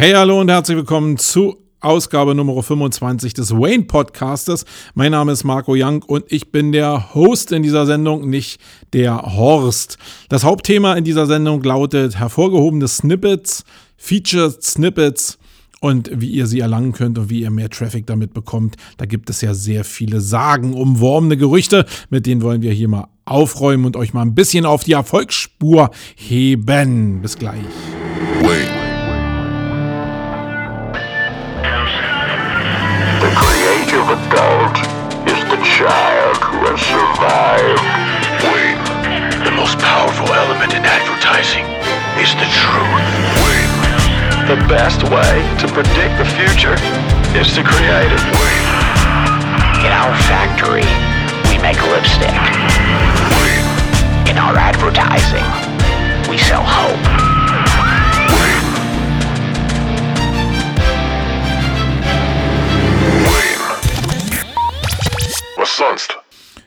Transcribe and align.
Hey, 0.00 0.12
hallo 0.12 0.40
und 0.40 0.48
herzlich 0.48 0.78
willkommen 0.78 1.18
zu 1.18 1.58
Ausgabe 1.80 2.34
Nummer 2.34 2.62
25 2.62 3.34
des 3.34 3.50
Wayne 3.50 3.82
Podcastes. 3.82 4.64
Mein 4.94 5.12
Name 5.12 5.32
ist 5.32 5.44
Marco 5.44 5.74
Young 5.76 6.02
und 6.02 6.24
ich 6.28 6.50
bin 6.50 6.72
der 6.72 7.12
Host 7.14 7.52
in 7.52 7.62
dieser 7.62 7.84
Sendung, 7.84 8.30
nicht 8.30 8.62
der 8.94 9.20
Horst. 9.36 9.98
Das 10.30 10.42
Hauptthema 10.42 10.94
in 10.94 11.04
dieser 11.04 11.26
Sendung 11.26 11.62
lautet 11.62 12.18
hervorgehobene 12.18 12.88
Snippets, 12.88 13.66
Featured 13.98 14.62
Snippets 14.62 15.38
und 15.82 16.10
wie 16.14 16.30
ihr 16.30 16.46
sie 16.46 16.60
erlangen 16.60 16.92
könnt 16.92 17.18
und 17.18 17.28
wie 17.28 17.42
ihr 17.42 17.50
mehr 17.50 17.68
Traffic 17.68 18.06
damit 18.06 18.32
bekommt. 18.32 18.76
Da 18.96 19.04
gibt 19.04 19.28
es 19.28 19.42
ja 19.42 19.52
sehr 19.52 19.84
viele 19.84 20.22
sagenumwormene 20.22 21.36
Gerüchte, 21.36 21.84
mit 22.08 22.24
denen 22.24 22.40
wollen 22.40 22.62
wir 22.62 22.72
hier 22.72 22.88
mal 22.88 23.08
aufräumen 23.26 23.84
und 23.84 23.98
euch 23.98 24.14
mal 24.14 24.22
ein 24.22 24.34
bisschen 24.34 24.64
auf 24.64 24.82
die 24.82 24.92
Erfolgsspur 24.92 25.90
heben. 26.16 27.20
Bis 27.20 27.36
gleich. 27.36 27.60
Wayne. 28.40 28.79
Has 36.70 36.86
survived. 36.86 37.82
Wayne. 38.46 38.78
The 39.42 39.50
most 39.50 39.74
powerful 39.82 40.30
element 40.30 40.70
in 40.70 40.86
advertising 40.86 41.66
is 42.22 42.30
the 42.38 42.46
truth. 42.46 43.06
Wayne. 43.42 43.74
The 44.46 44.58
best 44.70 45.02
way 45.10 45.34
to 45.58 45.66
predict 45.66 46.14
the 46.14 46.28
future 46.38 46.78
is 47.34 47.50
to 47.58 47.66
create 47.66 48.10
it. 48.14 48.22
Wayne. 48.38 48.70
In 49.82 49.90
our 49.90 50.14
factory, 50.30 50.86
we 51.50 51.58
make 51.58 51.80
lipstick. 51.90 52.38
Wayne. 53.34 53.66
In 54.30 54.38
our 54.38 54.54
advertising, 54.54 55.46
we 56.30 56.38
sell 56.38 56.62
hope. 56.62 57.30
Sonst? 65.80 66.19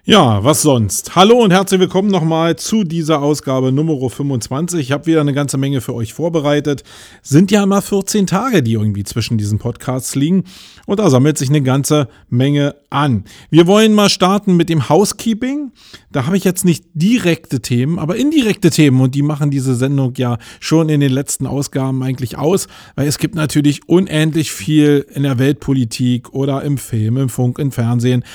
Ja, 0.05 0.43
was 0.43 0.63
sonst? 0.63 1.15
Hallo 1.15 1.41
und 1.41 1.51
herzlich 1.51 1.79
willkommen 1.79 2.09
nochmal 2.09 2.57
zu 2.57 2.83
dieser 2.83 3.21
Ausgabe 3.21 3.71
Nummer 3.71 4.09
25. 4.09 4.77
Ich 4.81 4.91
habe 4.91 5.05
wieder 5.05 5.21
eine 5.21 5.31
ganze 5.31 5.57
Menge 5.57 5.79
für 5.79 5.95
euch 5.95 6.13
vorbereitet. 6.13 6.83
Sind 7.21 7.51
ja 7.51 7.63
immer 7.63 7.81
14 7.81 8.27
Tage, 8.27 8.61
die 8.63 8.73
irgendwie 8.73 9.05
zwischen 9.05 9.37
diesen 9.37 9.59
Podcasts 9.59 10.13
liegen. 10.15 10.43
Und 10.87 10.99
da 10.99 11.09
sammelt 11.09 11.37
sich 11.37 11.47
eine 11.47 11.61
ganze 11.61 12.09
Menge 12.29 12.75
an. 12.89 13.23
Wir 13.49 13.65
wollen 13.65 13.93
mal 13.93 14.09
starten 14.09 14.57
mit 14.57 14.67
dem 14.67 14.89
Housekeeping. 14.89 15.71
Da 16.11 16.25
habe 16.25 16.35
ich 16.35 16.43
jetzt 16.43 16.65
nicht 16.65 16.83
direkte 16.93 17.61
Themen, 17.61 17.97
aber 17.97 18.17
indirekte 18.17 18.71
Themen. 18.71 18.99
Und 18.99 19.15
die 19.15 19.21
machen 19.21 19.51
diese 19.51 19.73
Sendung 19.73 20.15
ja 20.17 20.37
schon 20.59 20.89
in 20.89 20.99
den 20.99 21.13
letzten 21.13 21.47
Ausgaben 21.47 22.03
eigentlich 22.03 22.37
aus. 22.37 22.67
Weil 22.95 23.07
es 23.07 23.19
gibt 23.19 23.35
natürlich 23.35 23.87
unendlich 23.87 24.51
viel 24.51 25.07
in 25.13 25.23
der 25.23 25.39
Weltpolitik 25.39 26.33
oder 26.33 26.61
im 26.63 26.77
Film, 26.77 27.15
im 27.15 27.29
Funk, 27.29 27.57
im 27.57 27.71
Fernsehen 27.71 28.25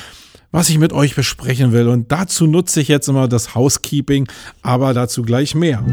was 0.53 0.69
ich 0.69 0.79
mit 0.79 0.93
euch 0.93 1.15
besprechen 1.15 1.73
will. 1.73 1.89
Und 1.89 2.11
dazu 2.13 2.47
nutze 2.47 2.81
ich 2.81 2.89
jetzt 2.89 3.09
immer 3.09 3.29
das 3.29 3.55
Housekeeping, 3.55 4.29
aber 4.63 4.95
dazu 4.95 5.23
gleich 5.23 5.55
mehr. 5.55 5.85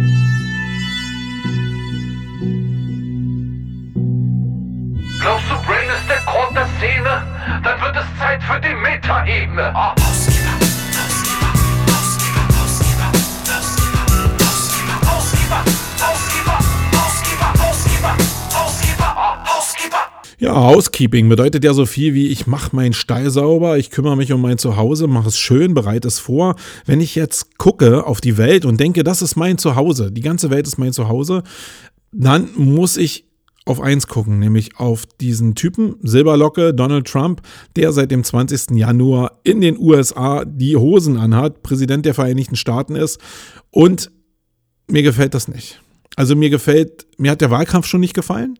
Glaubst 5.19 5.49
du, 5.49 5.55
Brain 5.65 5.89
ist 5.89 6.09
der 6.09 6.21
Grund 6.25 6.55
der 6.55 6.67
Szene? 6.77 7.23
Dann 7.63 7.81
wird 7.81 7.95
es 7.95 8.19
Zeit 8.19 8.43
für 8.43 8.59
die 8.59 8.75
Metaebene. 8.75 9.73
Oh. 9.75 10.44
Ja, 20.37 20.55
Housekeeping 20.55 21.29
bedeutet 21.29 21.63
ja 21.63 21.73
so 21.73 21.85
viel 21.85 22.13
wie 22.13 22.27
ich 22.27 22.45
mache 22.45 22.75
meinen 22.75 22.93
Stall 22.93 23.29
sauber, 23.29 23.77
ich 23.77 23.89
kümmere 23.89 24.17
mich 24.17 24.33
um 24.33 24.41
mein 24.41 24.57
Zuhause, 24.57 25.07
mache 25.07 25.29
es 25.29 25.37
schön, 25.37 25.73
bereite 25.73 26.07
es 26.07 26.19
vor. 26.19 26.55
Wenn 26.85 26.99
ich 26.99 27.15
jetzt 27.15 27.57
gucke 27.57 28.05
auf 28.05 28.19
die 28.19 28.37
Welt 28.37 28.65
und 28.65 28.79
denke, 28.79 29.03
das 29.03 29.21
ist 29.21 29.35
mein 29.35 29.57
Zuhause, 29.57 30.11
die 30.11 30.21
ganze 30.21 30.49
Welt 30.49 30.67
ist 30.67 30.77
mein 30.77 30.91
Zuhause, 30.93 31.43
dann 32.11 32.49
muss 32.55 32.97
ich 32.97 33.25
auf 33.65 33.81
eins 33.81 34.07
gucken, 34.07 34.39
nämlich 34.39 34.77
auf 34.77 35.05
diesen 35.05 35.55
Typen, 35.55 35.95
Silberlocke, 36.01 36.73
Donald 36.73 37.07
Trump, 37.07 37.41
der 37.75 37.91
seit 37.93 38.11
dem 38.11 38.23
20. 38.23 38.71
Januar 38.77 39.39
in 39.43 39.59
den 39.59 39.77
USA 39.79 40.45
die 40.45 40.75
Hosen 40.75 41.17
anhat, 41.17 41.63
Präsident 41.63 42.05
der 42.05 42.13
Vereinigten 42.13 42.55
Staaten 42.55 42.95
ist 42.95 43.19
und 43.71 44.11
mir 44.87 45.01
gefällt 45.01 45.33
das 45.33 45.47
nicht. 45.47 45.81
Also 46.15 46.35
mir 46.35 46.49
gefällt, 46.49 47.05
mir 47.17 47.31
hat 47.31 47.41
der 47.41 47.51
Wahlkampf 47.51 47.87
schon 47.87 47.99
nicht 48.01 48.13
gefallen. 48.13 48.57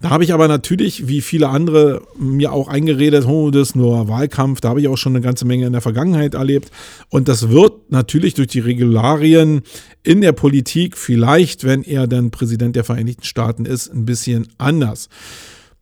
Da 0.00 0.10
habe 0.10 0.22
ich 0.22 0.32
aber 0.32 0.46
natürlich, 0.46 1.08
wie 1.08 1.20
viele 1.20 1.48
andere, 1.48 2.02
mir 2.16 2.52
auch 2.52 2.68
eingeredet, 2.68 3.26
oh, 3.26 3.50
das 3.50 3.70
ist 3.70 3.74
nur 3.74 4.06
Wahlkampf. 4.06 4.60
Da 4.60 4.68
habe 4.68 4.80
ich 4.80 4.86
auch 4.86 4.96
schon 4.96 5.16
eine 5.16 5.24
ganze 5.24 5.44
Menge 5.44 5.66
in 5.66 5.72
der 5.72 5.80
Vergangenheit 5.80 6.34
erlebt. 6.34 6.70
Und 7.08 7.26
das 7.26 7.48
wird 7.48 7.90
natürlich 7.90 8.34
durch 8.34 8.46
die 8.48 8.60
Regularien 8.60 9.62
in 10.04 10.20
der 10.20 10.32
Politik 10.32 10.96
vielleicht, 10.96 11.64
wenn 11.64 11.82
er 11.82 12.06
dann 12.06 12.30
Präsident 12.30 12.76
der 12.76 12.84
Vereinigten 12.84 13.24
Staaten 13.24 13.64
ist, 13.64 13.92
ein 13.92 14.04
bisschen 14.04 14.46
anders. 14.58 15.08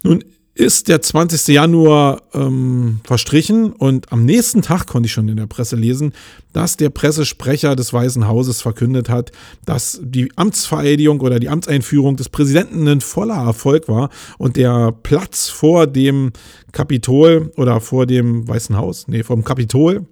Nun 0.02 0.24
ist 0.56 0.88
der 0.88 1.02
20. 1.02 1.48
Januar 1.48 2.22
ähm, 2.32 3.00
verstrichen 3.04 3.74
und 3.74 4.10
am 4.10 4.24
nächsten 4.24 4.62
Tag 4.62 4.86
konnte 4.86 5.06
ich 5.06 5.12
schon 5.12 5.28
in 5.28 5.36
der 5.36 5.46
Presse 5.46 5.76
lesen, 5.76 6.14
dass 6.54 6.78
der 6.78 6.88
Pressesprecher 6.88 7.76
des 7.76 7.92
Weißen 7.92 8.26
Hauses 8.26 8.62
verkündet 8.62 9.10
hat, 9.10 9.32
dass 9.66 10.00
die 10.02 10.32
Amtsvereidigung 10.34 11.20
oder 11.20 11.40
die 11.40 11.50
Amtseinführung 11.50 12.16
des 12.16 12.30
Präsidenten 12.30 12.88
ein 12.88 13.02
voller 13.02 13.34
Erfolg 13.36 13.86
war 13.86 14.08
und 14.38 14.56
der 14.56 14.92
Platz 14.92 15.50
vor 15.50 15.86
dem 15.86 16.32
Kapitol 16.72 17.52
oder 17.56 17.82
vor 17.82 18.06
dem 18.06 18.48
Weißen 18.48 18.78
Haus, 18.78 19.08
nee, 19.08 19.22
vom 19.22 19.44
Kapitol, 19.44 20.06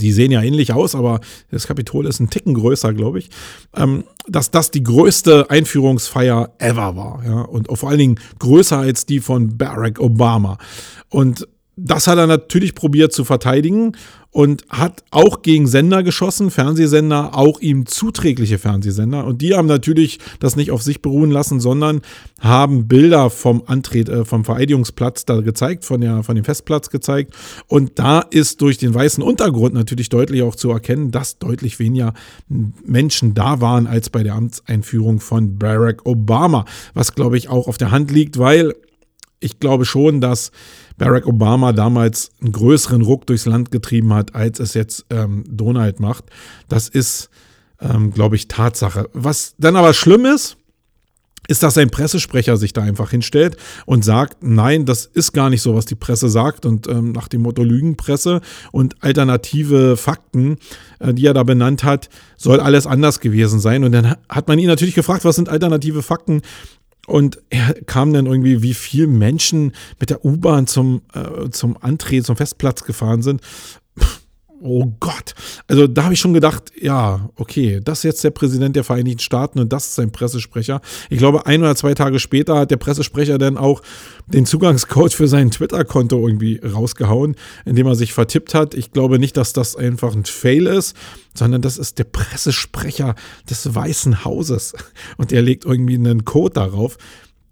die 0.00 0.12
sehen 0.12 0.32
ja 0.32 0.42
ähnlich 0.42 0.74
aus, 0.74 0.94
aber 0.94 1.20
das 1.50 1.66
Kapitol 1.66 2.06
ist 2.06 2.20
ein 2.20 2.28
Ticken 2.28 2.52
größer, 2.52 2.92
glaube 2.92 3.20
ich, 3.20 3.30
ähm, 3.74 4.04
dass 4.28 4.50
das 4.50 4.70
die 4.70 4.82
größte 4.82 5.50
Einführungsfeier 5.50 6.52
ever 6.58 6.96
war. 6.96 7.22
Ja? 7.24 7.40
Und 7.42 7.68
vor 7.76 7.88
allen 7.88 7.98
Dingen 7.98 8.20
größer 8.38 8.78
als 8.78 9.06
die 9.06 9.20
von 9.20 9.56
Barack 9.56 10.00
Obama. 10.00 10.58
Und 11.08 11.46
das 11.76 12.06
hat 12.06 12.16
er 12.16 12.26
natürlich 12.26 12.74
probiert 12.74 13.12
zu 13.12 13.24
verteidigen 13.24 13.92
und 14.30 14.64
hat 14.70 15.04
auch 15.10 15.42
gegen 15.42 15.66
Sender 15.66 16.02
geschossen, 16.02 16.50
Fernsehsender, 16.50 17.36
auch 17.36 17.60
ihm 17.60 17.84
zuträgliche 17.84 18.58
Fernsehsender. 18.58 19.26
Und 19.26 19.42
die 19.42 19.54
haben 19.54 19.66
natürlich 19.66 20.18
das 20.40 20.56
nicht 20.56 20.70
auf 20.70 20.82
sich 20.82 21.02
beruhen 21.02 21.30
lassen, 21.30 21.60
sondern 21.60 22.00
haben 22.40 22.88
Bilder 22.88 23.28
vom 23.28 23.62
Antritt, 23.66 24.08
äh, 24.08 24.24
vom 24.24 24.44
Vereidigungsplatz 24.44 25.26
da 25.26 25.40
gezeigt, 25.40 25.84
von, 25.84 26.00
der, 26.00 26.22
von 26.22 26.34
dem 26.34 26.44
Festplatz 26.44 26.88
gezeigt. 26.88 27.34
Und 27.66 27.98
da 27.98 28.20
ist 28.20 28.62
durch 28.62 28.78
den 28.78 28.94
weißen 28.94 29.22
Untergrund 29.22 29.74
natürlich 29.74 30.08
deutlich 30.08 30.42
auch 30.42 30.54
zu 30.54 30.70
erkennen, 30.70 31.10
dass 31.10 31.38
deutlich 31.38 31.78
weniger 31.78 32.14
Menschen 32.48 33.34
da 33.34 33.60
waren 33.60 33.86
als 33.86 34.08
bei 34.08 34.22
der 34.22 34.34
Amtseinführung 34.34 35.20
von 35.20 35.58
Barack 35.58 36.06
Obama. 36.06 36.64
Was, 36.94 37.14
glaube 37.14 37.36
ich, 37.36 37.48
auch 37.50 37.68
auf 37.68 37.76
der 37.76 37.90
Hand 37.90 38.10
liegt, 38.10 38.38
weil 38.38 38.74
ich 39.40 39.60
glaube 39.60 39.84
schon, 39.84 40.20
dass 40.20 40.50
Barack 40.98 41.26
Obama 41.26 41.72
damals 41.72 42.30
einen 42.40 42.52
größeren 42.52 43.02
Ruck 43.02 43.26
durchs 43.26 43.46
Land 43.46 43.70
getrieben 43.70 44.12
hat, 44.14 44.34
als 44.34 44.60
es 44.60 44.74
jetzt 44.74 45.06
ähm, 45.10 45.44
Donald 45.48 46.00
macht. 46.00 46.24
Das 46.68 46.88
ist, 46.88 47.30
ähm, 47.80 48.12
glaube 48.12 48.36
ich, 48.36 48.48
Tatsache. 48.48 49.08
Was 49.12 49.54
dann 49.58 49.76
aber 49.76 49.92
schlimm 49.92 50.24
ist, 50.24 50.56
ist, 51.48 51.62
dass 51.62 51.78
ein 51.78 51.90
Pressesprecher 51.90 52.56
sich 52.56 52.72
da 52.72 52.82
einfach 52.82 53.10
hinstellt 53.10 53.56
und 53.84 54.04
sagt, 54.04 54.42
nein, 54.42 54.84
das 54.84 55.06
ist 55.06 55.32
gar 55.32 55.50
nicht 55.50 55.62
so, 55.62 55.74
was 55.74 55.86
die 55.86 55.94
Presse 55.94 56.28
sagt 56.28 56.66
und 56.66 56.88
ähm, 56.88 57.12
nach 57.12 57.28
dem 57.28 57.42
Motto 57.42 57.62
Lügenpresse 57.62 58.40
und 58.72 59.02
alternative 59.02 59.96
Fakten, 59.96 60.56
äh, 60.98 61.14
die 61.14 61.26
er 61.26 61.34
da 61.34 61.42
benannt 61.42 61.84
hat, 61.84 62.08
soll 62.36 62.60
alles 62.60 62.86
anders 62.86 63.20
gewesen 63.20 63.60
sein. 63.60 63.84
Und 63.84 63.92
dann 63.92 64.16
hat 64.28 64.48
man 64.48 64.58
ihn 64.58 64.66
natürlich 64.66 64.94
gefragt, 64.94 65.24
was 65.24 65.36
sind 65.36 65.48
alternative 65.48 66.02
Fakten? 66.02 66.42
Und 67.06 67.38
er 67.50 67.74
kam 67.84 68.12
dann 68.12 68.26
irgendwie, 68.26 68.62
wie 68.62 68.74
viele 68.74 69.06
Menschen 69.06 69.72
mit 70.00 70.10
der 70.10 70.24
U-Bahn 70.24 70.66
zum, 70.66 71.02
äh, 71.14 71.50
zum 71.50 71.76
Antritt, 71.80 72.26
zum 72.26 72.36
Festplatz 72.36 72.84
gefahren 72.84 73.22
sind. 73.22 73.40
Oh 74.62 74.86
Gott. 75.00 75.34
Also 75.68 75.86
da 75.86 76.04
habe 76.04 76.14
ich 76.14 76.20
schon 76.20 76.32
gedacht, 76.32 76.72
ja, 76.80 77.28
okay, 77.36 77.80
das 77.84 77.98
ist 77.98 78.04
jetzt 78.04 78.24
der 78.24 78.30
Präsident 78.30 78.74
der 78.74 78.84
Vereinigten 78.84 79.20
Staaten 79.20 79.58
und 79.58 79.72
das 79.72 79.86
ist 79.86 79.94
sein 79.96 80.12
Pressesprecher. 80.12 80.80
Ich 81.10 81.18
glaube, 81.18 81.46
ein 81.46 81.60
oder 81.60 81.76
zwei 81.76 81.94
Tage 81.94 82.18
später 82.18 82.56
hat 82.56 82.70
der 82.70 82.78
Pressesprecher 82.78 83.36
dann 83.36 83.58
auch 83.58 83.82
den 84.26 84.46
Zugangscode 84.46 85.12
für 85.12 85.28
sein 85.28 85.50
Twitter-Konto 85.50 86.26
irgendwie 86.26 86.58
rausgehauen, 86.64 87.36
indem 87.66 87.86
er 87.86 87.96
sich 87.96 88.14
vertippt 88.14 88.54
hat. 88.54 88.74
Ich 88.74 88.92
glaube 88.92 89.18
nicht, 89.18 89.36
dass 89.36 89.52
das 89.52 89.76
einfach 89.76 90.14
ein 90.14 90.24
Fail 90.24 90.66
ist, 90.66 90.96
sondern 91.34 91.60
das 91.60 91.76
ist 91.76 91.98
der 91.98 92.04
Pressesprecher 92.04 93.14
des 93.48 93.74
Weißen 93.74 94.24
Hauses. 94.24 94.74
Und 95.18 95.32
der 95.32 95.42
legt 95.42 95.66
irgendwie 95.66 95.96
einen 95.96 96.24
Code 96.24 96.54
darauf. 96.54 96.96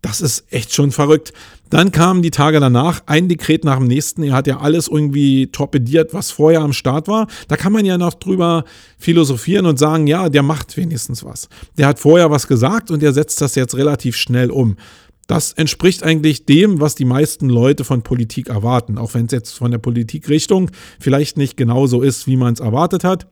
Das 0.04 0.20
ist 0.20 0.44
echt 0.50 0.74
schon 0.74 0.92
verrückt. 0.92 1.32
Dann 1.70 1.90
kamen 1.90 2.20
die 2.20 2.30
Tage 2.30 2.60
danach 2.60 3.00
ein 3.06 3.26
Dekret 3.26 3.64
nach 3.64 3.78
dem 3.78 3.86
nächsten. 3.86 4.22
Er 4.22 4.34
hat 4.34 4.46
ja 4.46 4.58
alles 4.58 4.86
irgendwie 4.86 5.46
torpediert, 5.46 6.12
was 6.12 6.30
vorher 6.30 6.60
am 6.60 6.74
Start 6.74 7.08
war. 7.08 7.26
Da 7.48 7.56
kann 7.56 7.72
man 7.72 7.86
ja 7.86 7.96
noch 7.96 8.12
drüber 8.12 8.64
philosophieren 8.98 9.64
und 9.64 9.78
sagen, 9.78 10.06
ja, 10.06 10.28
der 10.28 10.42
macht 10.42 10.76
wenigstens 10.76 11.24
was. 11.24 11.48
Der 11.78 11.86
hat 11.86 11.98
vorher 11.98 12.30
was 12.30 12.48
gesagt 12.48 12.90
und 12.90 13.00
der 13.00 13.14
setzt 13.14 13.40
das 13.40 13.54
jetzt 13.54 13.76
relativ 13.76 14.14
schnell 14.14 14.50
um. 14.50 14.76
das 15.26 15.54
entspricht 15.54 16.02
eigentlich 16.02 16.44
dem, 16.44 16.82
was 16.82 16.96
die 16.96 17.06
meisten 17.06 17.48
Leute 17.48 17.84
von 17.84 18.02
Politik 18.02 18.50
erwarten, 18.50 18.98
auch 18.98 19.14
wenn 19.14 19.24
es 19.24 19.32
jetzt 19.32 19.52
von 19.52 19.70
der 19.70 19.78
Politikrichtung 19.78 20.70
vielleicht 21.00 21.38
nicht 21.38 21.56
genauso 21.56 22.02
ist, 22.02 22.26
wie 22.26 22.36
man 22.36 22.52
es 22.52 22.60
erwartet 22.60 23.04
hat. 23.04 23.26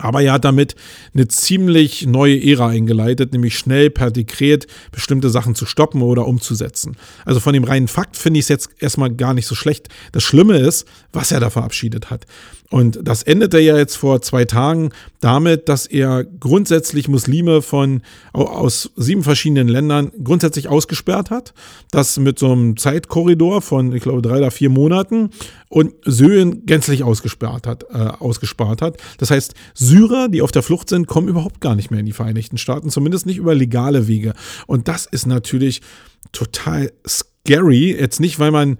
Aber 0.00 0.22
er 0.22 0.32
hat 0.32 0.44
damit 0.44 0.74
eine 1.14 1.28
ziemlich 1.28 2.06
neue 2.06 2.42
Ära 2.42 2.68
eingeleitet, 2.68 3.32
nämlich 3.32 3.58
schnell 3.58 3.90
per 3.90 4.10
Dekret 4.10 4.66
bestimmte 4.92 5.30
Sachen 5.30 5.54
zu 5.54 5.66
stoppen 5.66 6.02
oder 6.02 6.26
umzusetzen. 6.26 6.96
Also 7.24 7.40
von 7.40 7.52
dem 7.52 7.64
reinen 7.64 7.88
Fakt 7.88 8.16
finde 8.16 8.38
ich 8.38 8.44
es 8.44 8.48
jetzt 8.48 8.70
erstmal 8.78 9.10
gar 9.10 9.34
nicht 9.34 9.46
so 9.46 9.54
schlecht. 9.54 9.88
Das 10.12 10.22
Schlimme 10.22 10.58
ist, 10.58 10.86
was 11.12 11.32
er 11.32 11.40
da 11.40 11.50
verabschiedet 11.50 12.10
hat. 12.10 12.26
Und 12.70 13.00
das 13.02 13.24
endete 13.24 13.58
ja 13.58 13.76
jetzt 13.76 13.96
vor 13.96 14.22
zwei 14.22 14.44
Tagen 14.44 14.90
damit, 15.20 15.68
dass 15.68 15.86
er 15.86 16.24
grundsätzlich 16.24 17.08
Muslime 17.08 17.62
von 17.62 18.02
aus 18.32 18.92
sieben 18.94 19.24
verschiedenen 19.24 19.66
Ländern 19.66 20.12
grundsätzlich 20.22 20.68
ausgesperrt 20.68 21.30
hat. 21.30 21.52
Das 21.90 22.18
mit 22.20 22.38
so 22.38 22.52
einem 22.52 22.76
Zeitkorridor 22.76 23.60
von, 23.60 23.92
ich 23.92 24.04
glaube, 24.04 24.22
drei 24.22 24.38
oder 24.38 24.52
vier 24.52 24.70
Monaten 24.70 25.30
und 25.68 25.94
Syrien 26.04 26.64
gänzlich 26.64 27.02
ausgesperrt 27.02 27.66
hat, 27.66 27.86
äh, 27.90 27.96
ausgespart 27.96 28.82
hat. 28.82 28.98
Das 29.18 29.32
heißt, 29.32 29.54
Syrer, 29.74 30.28
die 30.28 30.40
auf 30.40 30.52
der 30.52 30.62
Flucht 30.62 30.88
sind, 30.88 31.08
kommen 31.08 31.26
überhaupt 31.26 31.60
gar 31.60 31.74
nicht 31.74 31.90
mehr 31.90 32.00
in 32.00 32.06
die 32.06 32.12
Vereinigten 32.12 32.56
Staaten, 32.56 32.90
zumindest 32.90 33.26
nicht 33.26 33.38
über 33.38 33.54
legale 33.54 34.06
Wege. 34.06 34.32
Und 34.68 34.86
das 34.86 35.06
ist 35.06 35.26
natürlich 35.26 35.82
total 36.30 36.92
scary. 37.06 37.96
Jetzt 37.98 38.20
nicht, 38.20 38.38
weil 38.38 38.52
man 38.52 38.78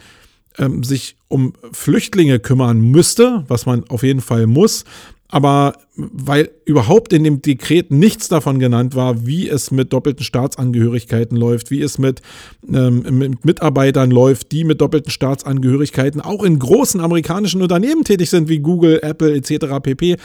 ähm, 0.59 0.85
sich 0.85 1.17
um 1.31 1.55
Flüchtlinge 1.73 2.41
kümmern 2.41 2.81
müsste, 2.81 3.45
was 3.49 3.65
man 3.65 3.89
auf 3.89 4.03
jeden 4.03 4.21
Fall 4.21 4.47
muss, 4.47 4.85
aber 5.29 5.75
weil 5.95 6.51
überhaupt 6.65 7.13
in 7.13 7.23
dem 7.23 7.41
Dekret 7.41 7.93
nichts 7.93 8.29
davon 8.29 8.59
genannt 8.59 8.97
war, 8.97 9.27
wie 9.27 9.49
es 9.49 9.71
mit 9.71 9.93
doppelten 9.93 10.25
Staatsangehörigkeiten 10.25 11.37
läuft, 11.37 11.71
wie 11.71 11.83
es 11.83 11.99
mit, 11.99 12.21
ähm, 12.69 13.05
mit, 13.11 13.45
Mitarbeitern 13.45 14.11
läuft, 14.11 14.51
die 14.51 14.65
mit 14.65 14.81
doppelten 14.81 15.13
Staatsangehörigkeiten 15.13 16.21
auch 16.21 16.43
in 16.43 16.59
großen 16.59 17.01
amerikanischen 17.01 17.63
Unternehmen 17.63 18.03
tätig 18.03 18.29
sind, 18.29 18.49
wie 18.49 18.59
Google, 18.59 18.99
Apple 19.03 19.33
etc. 19.35 19.67
pp. 19.81 20.17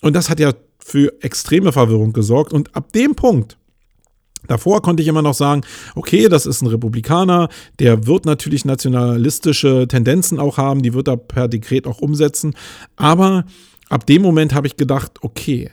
Und 0.00 0.16
das 0.16 0.30
hat 0.30 0.40
ja 0.40 0.54
für 0.78 1.12
extreme 1.20 1.72
Verwirrung 1.72 2.14
gesorgt. 2.14 2.54
Und 2.54 2.74
ab 2.74 2.90
dem 2.92 3.14
Punkt, 3.14 3.58
Davor 4.46 4.82
konnte 4.82 5.02
ich 5.02 5.08
immer 5.08 5.22
noch 5.22 5.34
sagen, 5.34 5.62
okay, 5.94 6.28
das 6.28 6.46
ist 6.46 6.62
ein 6.62 6.68
Republikaner, 6.68 7.48
der 7.78 8.06
wird 8.06 8.26
natürlich 8.26 8.64
nationalistische 8.64 9.86
Tendenzen 9.88 10.38
auch 10.38 10.58
haben, 10.58 10.82
die 10.82 10.94
wird 10.94 11.08
er 11.08 11.16
per 11.16 11.48
Dekret 11.48 11.86
auch 11.86 12.00
umsetzen. 12.00 12.54
Aber 12.96 13.44
ab 13.88 14.06
dem 14.06 14.22
Moment 14.22 14.54
habe 14.54 14.66
ich 14.66 14.76
gedacht, 14.76 15.12
okay, 15.22 15.70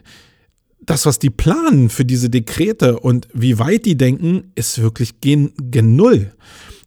das, 0.82 1.06
was 1.06 1.20
die 1.20 1.30
planen 1.30 1.90
für 1.90 2.06
diese 2.06 2.30
Dekrete 2.30 3.00
und 3.00 3.28
wie 3.34 3.60
weit 3.60 3.86
die 3.86 3.98
denken, 3.98 4.52
ist 4.56 4.82
wirklich 4.82 5.22
gen, 5.22 5.54
gen 5.58 5.96
Null. 5.96 6.34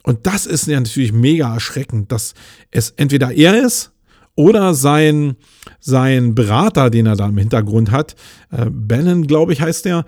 Und 0.03 0.27
das 0.27 0.47
ist 0.47 0.67
ja 0.67 0.79
natürlich 0.79 1.13
mega 1.13 1.53
erschreckend, 1.55 2.13
dass 2.13 2.35
es 2.71 2.91
entweder 2.91 3.33
er 3.33 3.65
ist 3.65 3.93
oder 4.37 4.75
sein, 4.75 5.37
sein 5.81 6.35
Berater, 6.35 6.91
den 6.91 7.07
er 7.07 7.17
da 7.17 7.29
im 7.29 7.39
Hintergrund 7.39 7.91
hat, 7.91 8.17
äh, 8.51 8.67
Bannon, 8.69 9.27
glaube 9.27 9.53
ich, 9.53 9.61
heißt 9.61 9.85
der, 9.85 10.05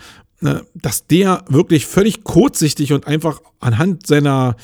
dass 0.74 1.06
der 1.06 1.44
wirklich 1.48 1.86
völlig 1.86 2.24
kurzsichtig 2.24 2.92
und 2.92 3.06
einfach 3.06 3.40
anhand 3.60 4.06
seiner 4.06 4.56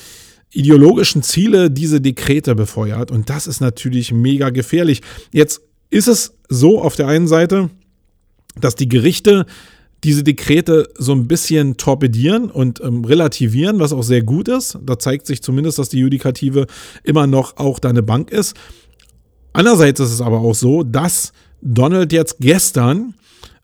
ideologischen 0.51 1.23
Ziele 1.23 1.71
diese 1.71 1.99
Dekrete 1.99 2.55
befeuert. 2.55 3.11
Und 3.11 3.29
das 3.29 3.47
ist 3.47 3.59
natürlich 3.59 4.11
mega 4.11 4.51
gefährlich. 4.51 5.01
Jetzt 5.31 5.61
ist 5.89 6.07
es 6.07 6.37
so 6.47 6.81
auf 6.81 6.95
der 6.95 7.07
einen 7.07 7.27
Seite, 7.27 7.69
dass 8.59 8.75
die 8.75 8.87
Gerichte 8.87 9.45
diese 10.03 10.23
Dekrete 10.23 10.89
so 10.97 11.13
ein 11.13 11.27
bisschen 11.27 11.77
torpedieren 11.77 12.51
und 12.51 12.81
ähm, 12.81 13.05
relativieren, 13.05 13.79
was 13.79 13.93
auch 13.93 14.03
sehr 14.03 14.21
gut 14.21 14.47
ist. 14.47 14.77
Da 14.83 14.99
zeigt 14.99 15.25
sich 15.25 15.41
zumindest, 15.41 15.79
dass 15.79 15.89
die 15.89 15.99
Judikative 15.99 16.67
immer 17.03 17.25
noch 17.25 17.57
auch 17.57 17.79
da 17.79 17.89
eine 17.89 18.03
Bank 18.03 18.29
ist. 18.29 18.55
Andererseits 19.53 19.99
ist 20.01 20.11
es 20.11 20.21
aber 20.21 20.39
auch 20.39 20.55
so, 20.55 20.83
dass 20.83 21.31
Donald 21.61 22.11
jetzt 22.11 22.37
gestern 22.39 23.13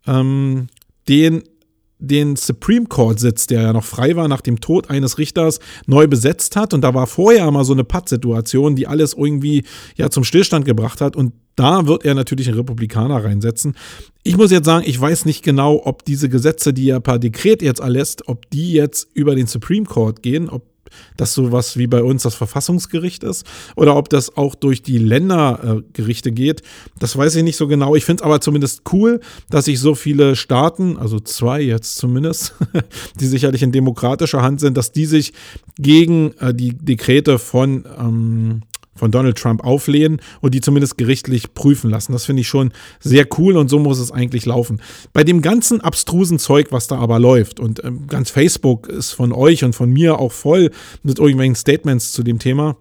ähm, 0.07 0.67
den 1.09 1.44
den 2.00 2.38
Supreme 2.38 2.86
Court 2.88 3.19
Sitz, 3.19 3.46
der 3.48 3.62
ja 3.62 3.74
noch 3.74 3.84
frei 3.84 4.16
war 4.16 4.28
nach 4.28 4.42
dem 4.42 4.62
Tod 4.62 4.90
eines 4.90 5.18
Richters, 5.18 5.60
neu 5.86 6.07
besetzt 6.07 6.56
hat. 6.56 6.74
Und 6.74 6.81
da 6.81 6.94
war 6.94 7.07
vorher 7.07 7.50
mal 7.51 7.66
so 7.66 7.74
eine 7.74 7.84
Pattsituation, 7.84 8.75
die 8.75 8.88
alles 8.88 9.13
irgendwie 9.13 9.66
ja 9.96 10.10
zum 10.10 10.24
Stillstand 10.24 10.66
gebracht 10.66 11.01
hat. 11.01 11.16
Und 11.16 11.34
da 11.56 11.88
wird 11.88 12.06
er 12.06 12.16
natürlich 12.16 12.48
einen 12.48 12.57
Republikaner 12.57 13.24
reinsetzen. 13.24 13.75
Ich 14.24 14.38
muss 14.38 14.50
jetzt 14.50 14.66
sagen, 14.66 14.86
ich 14.88 15.00
weiß 15.00 15.25
nicht 15.25 15.44
genau, 15.44 15.81
ob 15.84 16.06
diese 16.06 16.30
Gesetze, 16.30 16.74
die 16.74 16.90
er 16.90 17.01
per 17.01 17.19
Dekret 17.19 17.62
jetzt 17.62 17.81
erlässt, 17.81 18.30
ob 18.30 18.50
die 18.50 18.72
jetzt 18.72 19.10
über 19.13 19.36
den 19.36 19.48
Supreme 19.48 19.86
Court 19.86 20.24
gehen, 20.24 20.50
ob 20.50 20.63
das 21.18 21.33
sowas 21.33 21.77
wie 21.77 21.88
bei 21.88 22.03
uns 22.03 22.24
das 22.24 22.36
Verfassungsgericht 22.36 23.24
ist 23.24 23.45
oder 23.75 23.95
ob 23.95 24.09
das 24.09 24.38
auch 24.38 24.56
durch 24.56 24.81
die 24.81 24.97
Ländergerichte 24.97 26.31
geht. 26.31 26.62
Das 27.00 27.18
weiß 27.18 27.36
ich 27.36 27.44
nicht 27.44 27.57
so 27.57 27.68
genau. 27.68 27.95
Ich 27.95 28.06
finde 28.06 28.21
es 28.21 28.25
aber 28.25 28.41
zumindest 28.41 28.81
cool, 28.91 29.19
dass 29.50 29.65
sich 29.65 29.80
so 29.80 29.95
viele 29.95 30.36
Staaten, 30.36 30.97
also 30.97 31.19
zwei 31.19 31.62
jetzt 31.62 31.95
zumindest, 31.95 32.56
die 33.19 33.27
sicherlich 33.27 33.63
in 33.63 33.71
demokratischer 33.71 34.41
Hand 34.41 34.59
sind, 34.59 34.77
dass 34.77 34.91
die 34.91 35.06
sich 35.06 35.33
gegen 35.77 36.33
äh, 36.39 36.53
die 36.53 36.77
Dekrete 36.77 37.39
von 37.39 37.86
ähm, 37.97 38.62
von 39.00 39.12
Donald 39.12 39.38
Trump 39.38 39.63
auflehnen 39.63 40.22
und 40.42 40.54
die 40.54 40.62
zumindest 40.62 40.98
gerichtlich 40.98 41.54
prüfen 41.54 41.90
lassen. 41.90 42.12
Das 42.12 42.25
finde 42.25 42.42
ich 42.42 42.48
schon 42.48 42.72
sehr 43.00 43.25
cool 43.38 43.57
und 43.57 43.69
so 43.69 43.80
muss 43.80 44.00
es 44.00 44.12
eigentlich 44.12 44.46
laufen. 44.46 44.81
Bei 45.13 45.24
dem 45.24 45.42
ganzen 45.42 45.81
abstrusen 45.81 46.38
Zeug, 46.38 46.68
was 46.72 46.88
da 46.88 47.00
aber 47.00 47.19
läuft 47.19 47.60
und 47.60 47.84
ähm, 47.84 48.07
ganz 48.07 48.30
Facebook 48.30 48.88
ist 48.88 49.12
von 49.12 49.31
euch 49.31 49.63
und 49.63 49.74
von 49.74 49.90
mir 49.90 50.19
auch 50.19 50.31
voll 50.31 50.72
mit 51.01 51.18
irgendwelchen 51.18 51.56
Statements 51.56 52.12
zu 52.12 52.22
dem 52.22 52.38
Thema, 52.40 52.78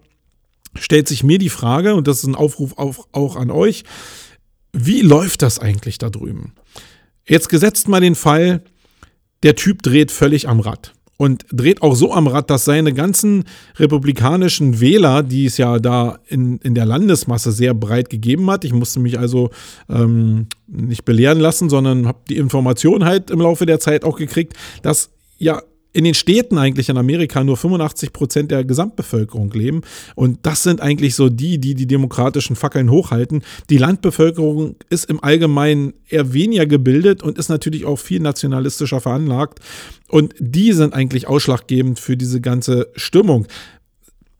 stellt 0.75 1.07
sich 1.07 1.23
mir 1.23 1.39
die 1.39 1.49
Frage, 1.49 1.95
und 1.95 2.07
das 2.07 2.19
ist 2.19 2.27
ein 2.27 2.35
Aufruf 2.35 2.77
auch, 2.77 3.07
auch 3.11 3.35
an 3.35 3.49
euch, 3.49 3.83
wie 4.73 5.01
läuft 5.01 5.41
das 5.41 5.57
eigentlich 5.57 5.97
da 5.97 6.09
drüben? 6.09 6.53
Jetzt 7.25 7.49
gesetzt 7.49 7.87
mal 7.87 8.01
den 8.01 8.15
Fall, 8.15 8.63
der 9.43 9.55
Typ 9.55 9.81
dreht 9.81 10.11
völlig 10.11 10.47
am 10.47 10.59
Rad 10.59 10.93
und 11.19 11.45
dreht 11.51 11.81
auch 11.81 11.95
so 11.95 12.13
am 12.13 12.27
Rad, 12.27 12.49
dass 12.49 12.63
seine 12.63 12.93
ganzen 12.93 13.43
republikanischen 13.75 14.79
Wähler, 14.79 15.21
die 15.21 15.47
es 15.47 15.57
ja 15.57 15.77
da 15.77 16.19
in, 16.27 16.59
in 16.59 16.75
der 16.75 16.85
Landesmasse 16.85 17.51
sehr 17.51 17.73
breit 17.73 18.09
gegeben 18.09 18.49
hat, 18.49 18.63
ich 18.63 18.71
musste 18.71 19.01
mich 19.01 19.19
also 19.19 19.49
ähm, 19.89 20.47
nicht 20.65 21.03
belehren 21.03 21.41
lassen, 21.41 21.69
sondern 21.69 22.07
habe 22.07 22.19
die 22.29 22.37
Information 22.37 23.03
halt 23.03 23.31
im 23.31 23.41
Laufe 23.41 23.65
der 23.65 23.81
Zeit 23.81 24.05
auch 24.05 24.15
gekriegt, 24.15 24.53
dass 24.81 25.09
ja 25.37 25.61
in 25.91 26.03
den 26.03 26.13
Städten 26.13 26.57
eigentlich 26.57 26.89
in 26.89 26.97
Amerika 26.97 27.43
nur 27.43 27.57
85 27.57 28.13
Prozent 28.13 28.51
der 28.51 28.63
Gesamtbevölkerung 28.63 29.51
leben. 29.51 29.81
Und 30.15 30.39
das 30.43 30.61
sind 30.61 30.81
eigentlich 30.81 31.15
so 31.15 31.29
die, 31.29 31.57
die 31.57 31.73
die 31.73 31.87
demokratischen 31.87 32.55
Fackeln 32.55 32.91
hochhalten. 32.91 33.41
Die 33.69 33.77
Landbevölkerung 33.77 34.75
ist 34.89 35.05
im 35.05 35.23
Allgemeinen 35.23 35.93
eher 36.07 36.33
weniger 36.33 36.67
gebildet 36.67 37.23
und 37.23 37.39
ist 37.39 37.49
natürlich 37.49 37.85
auch 37.85 37.97
viel 37.97 38.19
nationalistischer 38.19 39.01
veranlagt. 39.01 39.59
Und 40.07 40.35
die 40.39 40.73
sind 40.73 40.93
eigentlich 40.93 41.27
ausschlaggebend 41.27 41.99
für 41.99 42.15
diese 42.15 42.39
ganze 42.39 42.89
Stimmung. 42.95 43.47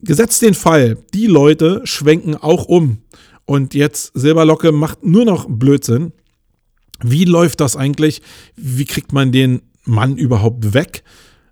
Gesetzt 0.02 0.42
den 0.42 0.54
Fall, 0.54 0.98
die 1.12 1.26
Leute 1.26 1.80
schwenken 1.84 2.36
auch 2.36 2.66
um. 2.66 2.98
Und 3.44 3.74
jetzt 3.74 4.12
Silberlocke 4.14 4.70
macht 4.70 5.04
nur 5.04 5.24
noch 5.24 5.46
Blödsinn. 5.48 6.12
Wie 7.02 7.24
läuft 7.24 7.60
das 7.60 7.76
eigentlich? 7.76 8.22
Wie 8.54 8.84
kriegt 8.84 9.12
man 9.12 9.32
den 9.32 9.62
Mann 9.84 10.16
überhaupt 10.16 10.74
weg? 10.74 11.02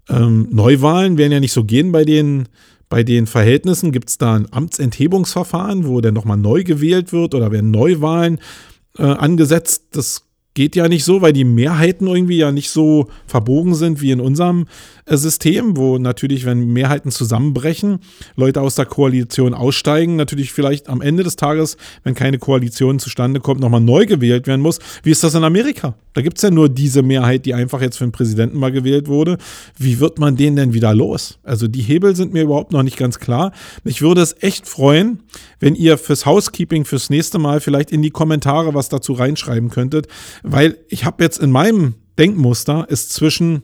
Ähm, 0.09 0.49
Neuwahlen 0.51 1.19
werden 1.19 1.33
ja 1.33 1.41
nicht 1.41 1.53
so 1.53 1.65
gehen 1.65 1.93
bei 1.93 2.05
den, 2.05 2.49
bei 2.89 3.03
den 3.03 3.27
Verhältnissen. 3.27 3.93
Gibt 3.93 4.11
es 4.11 4.19
da 4.19 4.35
ein 4.35 4.53
Amtsenthebungsverfahren, 4.53 5.87
wo 5.87 6.01
dann 6.01 6.15
nochmal 6.15 6.37
neu 6.37 6.65
gewählt 6.65 7.13
wird 7.13 7.35
oder 7.35 7.53
werden 7.53 7.71
Neuwahlen 7.71 8.39
äh, 8.99 9.03
angesetzt? 9.03 9.85
Das 9.93 10.28
geht 10.59 10.75
ja 10.75 10.89
nicht 10.89 11.05
so, 11.05 11.23
weil 11.23 11.33
die 11.33 11.45
Mehrheiten 11.45 12.09
irgendwie 12.09 12.39
ja 12.39 12.51
nicht 12.51 12.71
so 12.71 13.07
verbogen 13.29 13.77
sind 13.77 14.01
wie 14.01 14.11
in 14.11 14.21
unserem 14.21 14.67
äh, 15.05 15.17
System, 15.17 15.77
wo 15.77 15.99
natürlich, 15.99 16.47
wenn 16.47 16.73
Mehrheiten 16.73 17.13
zusammenbrechen, 17.13 18.01
Leute 18.35 18.61
aus 18.61 18.75
der 18.75 18.87
Koalition 18.87 19.55
aussteigen, 19.55 20.17
natürlich 20.17 20.53
vielleicht 20.53 20.89
am 20.89 21.01
Ende 21.01 21.23
des 21.23 21.37
Tages, 21.37 21.77
wenn 22.03 22.17
keine 22.17 22.39
Koalition 22.39 22.99
zustande 22.99 23.39
kommt, 23.39 23.61
nochmal 23.61 23.81
neu 23.81 24.05
gewählt 24.05 24.49
werden 24.49 24.61
muss. 24.61 24.81
Wie 25.05 25.13
ist 25.13 25.23
das 25.23 25.37
in 25.37 25.45
Amerika? 25.45 25.95
Da 26.15 26.23
gibt 26.23 26.39
es 26.39 26.43
ja 26.43 26.51
nur 26.51 26.69
diese 26.69 27.05
Mehrheit, 27.05 27.47
die 27.47 27.55
einfach 27.55 27.81
jetzt 27.81 27.99
für 27.99 28.05
den 28.05 28.11
Präsidenten 28.11 28.59
mal 28.59 28.73
gewählt 28.73 29.07
wurde. 29.07 29.39
Wie 29.77 30.01
wird 30.01 30.19
man 30.19 30.35
den 30.35 30.57
denn 30.57 30.75
wieder 30.75 30.93
los? 30.93 31.39
Also 31.45 31.69
die 31.69 31.83
Hebel 31.83 32.17
sind 32.17 32.33
mir 32.33 32.43
überhaupt 32.43 32.73
noch 32.73 32.83
nicht 32.83 32.97
ganz 32.97 33.21
klar. 33.21 33.53
Mich 33.85 34.03
würde 34.03 34.23
es 34.23 34.35
echt 34.41 34.67
freuen, 34.67 35.21
wenn 35.61 35.77
ihr 35.77 35.97
fürs 35.99 36.27
Housekeeping 36.27 36.85
fürs 36.85 37.11
nächste 37.11 37.39
Mal 37.39 37.61
vielleicht 37.61 37.93
in 37.93 38.03
die 38.03 38.11
Kommentare 38.11 38.75
was 38.75 38.89
dazu 38.89 39.13
reinschreiben 39.13 39.71
könntet, 39.71 40.09
weil 40.51 40.79
ich 40.89 41.05
habe 41.05 41.23
jetzt 41.23 41.39
in 41.39 41.51
meinem 41.51 41.95
Denkmuster 42.19 42.87
ist 42.89 43.13
zwischen 43.13 43.63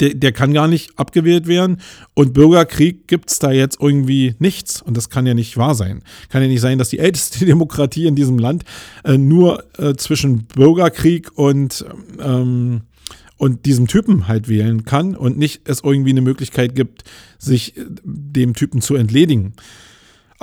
der, 0.00 0.14
der, 0.14 0.32
kann 0.32 0.54
gar 0.54 0.66
nicht 0.66 0.98
abgewählt 0.98 1.46
werden. 1.46 1.78
Und 2.14 2.32
Bürgerkrieg 2.32 3.06
gibt 3.06 3.30
es 3.30 3.38
da 3.38 3.52
jetzt 3.52 3.78
irgendwie 3.80 4.34
nichts. 4.38 4.80
Und 4.80 4.96
das 4.96 5.10
kann 5.10 5.26
ja 5.26 5.34
nicht 5.34 5.56
wahr 5.56 5.74
sein. 5.74 6.02
Kann 6.30 6.42
ja 6.42 6.48
nicht 6.48 6.62
sein, 6.62 6.78
dass 6.78 6.88
die 6.88 6.98
älteste 7.00 7.44
Demokratie 7.44 8.06
in 8.06 8.14
diesem 8.14 8.38
Land 8.38 8.64
äh, 9.04 9.18
nur 9.18 9.64
äh, 9.78 9.94
zwischen 9.94 10.46
Bürgerkrieg 10.46 11.36
und, 11.36 11.84
ähm, 12.18 12.82
und 13.36 13.66
diesem 13.66 13.86
Typen 13.86 14.26
halt 14.26 14.48
wählen 14.48 14.84
kann 14.84 15.14
und 15.14 15.36
nicht 15.36 15.68
es 15.68 15.82
irgendwie 15.84 16.10
eine 16.10 16.22
Möglichkeit 16.22 16.74
gibt, 16.74 17.04
sich 17.38 17.76
äh, 17.76 17.84
dem 18.04 18.54
Typen 18.54 18.80
zu 18.80 18.94
entledigen. 18.94 19.52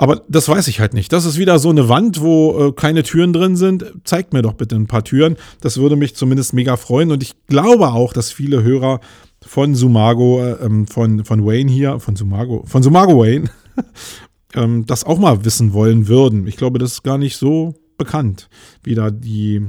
Aber 0.02 0.20
das 0.28 0.48
weiß 0.48 0.66
ich 0.66 0.80
halt 0.80 0.94
nicht. 0.94 1.12
Das 1.12 1.24
ist 1.24 1.38
wieder 1.38 1.60
so 1.60 1.70
eine 1.70 1.88
Wand, 1.88 2.20
wo 2.20 2.58
äh, 2.58 2.72
keine 2.72 3.04
Türen 3.04 3.32
drin 3.32 3.54
sind. 3.54 3.84
Zeigt 4.02 4.32
mir 4.32 4.42
doch 4.42 4.54
bitte 4.54 4.74
ein 4.74 4.88
paar 4.88 5.04
Türen. 5.04 5.36
Das 5.60 5.76
würde 5.76 5.94
mich 5.94 6.16
zumindest 6.16 6.54
mega 6.54 6.76
freuen. 6.76 7.12
Und 7.12 7.22
ich 7.22 7.34
glaube 7.46 7.92
auch, 7.92 8.12
dass 8.12 8.32
viele 8.32 8.64
Hörer 8.64 8.98
von 9.46 9.76
Sumago, 9.76 10.42
äh, 10.42 10.54
ähm, 10.54 10.88
von, 10.88 11.24
von 11.24 11.46
Wayne 11.46 11.70
hier, 11.70 12.00
von 12.00 12.16
Sumago, 12.16 12.64
von 12.66 12.82
Sumago 12.82 13.16
Wayne, 13.16 13.48
ähm, 14.54 14.86
das 14.86 15.04
auch 15.04 15.20
mal 15.20 15.44
wissen 15.44 15.72
wollen 15.72 16.08
würden. 16.08 16.48
Ich 16.48 16.56
glaube, 16.56 16.80
das 16.80 16.94
ist 16.94 17.04
gar 17.04 17.16
nicht 17.16 17.36
so 17.36 17.76
bekannt, 17.96 18.48
wie 18.82 18.96
da 18.96 19.12
die, 19.12 19.64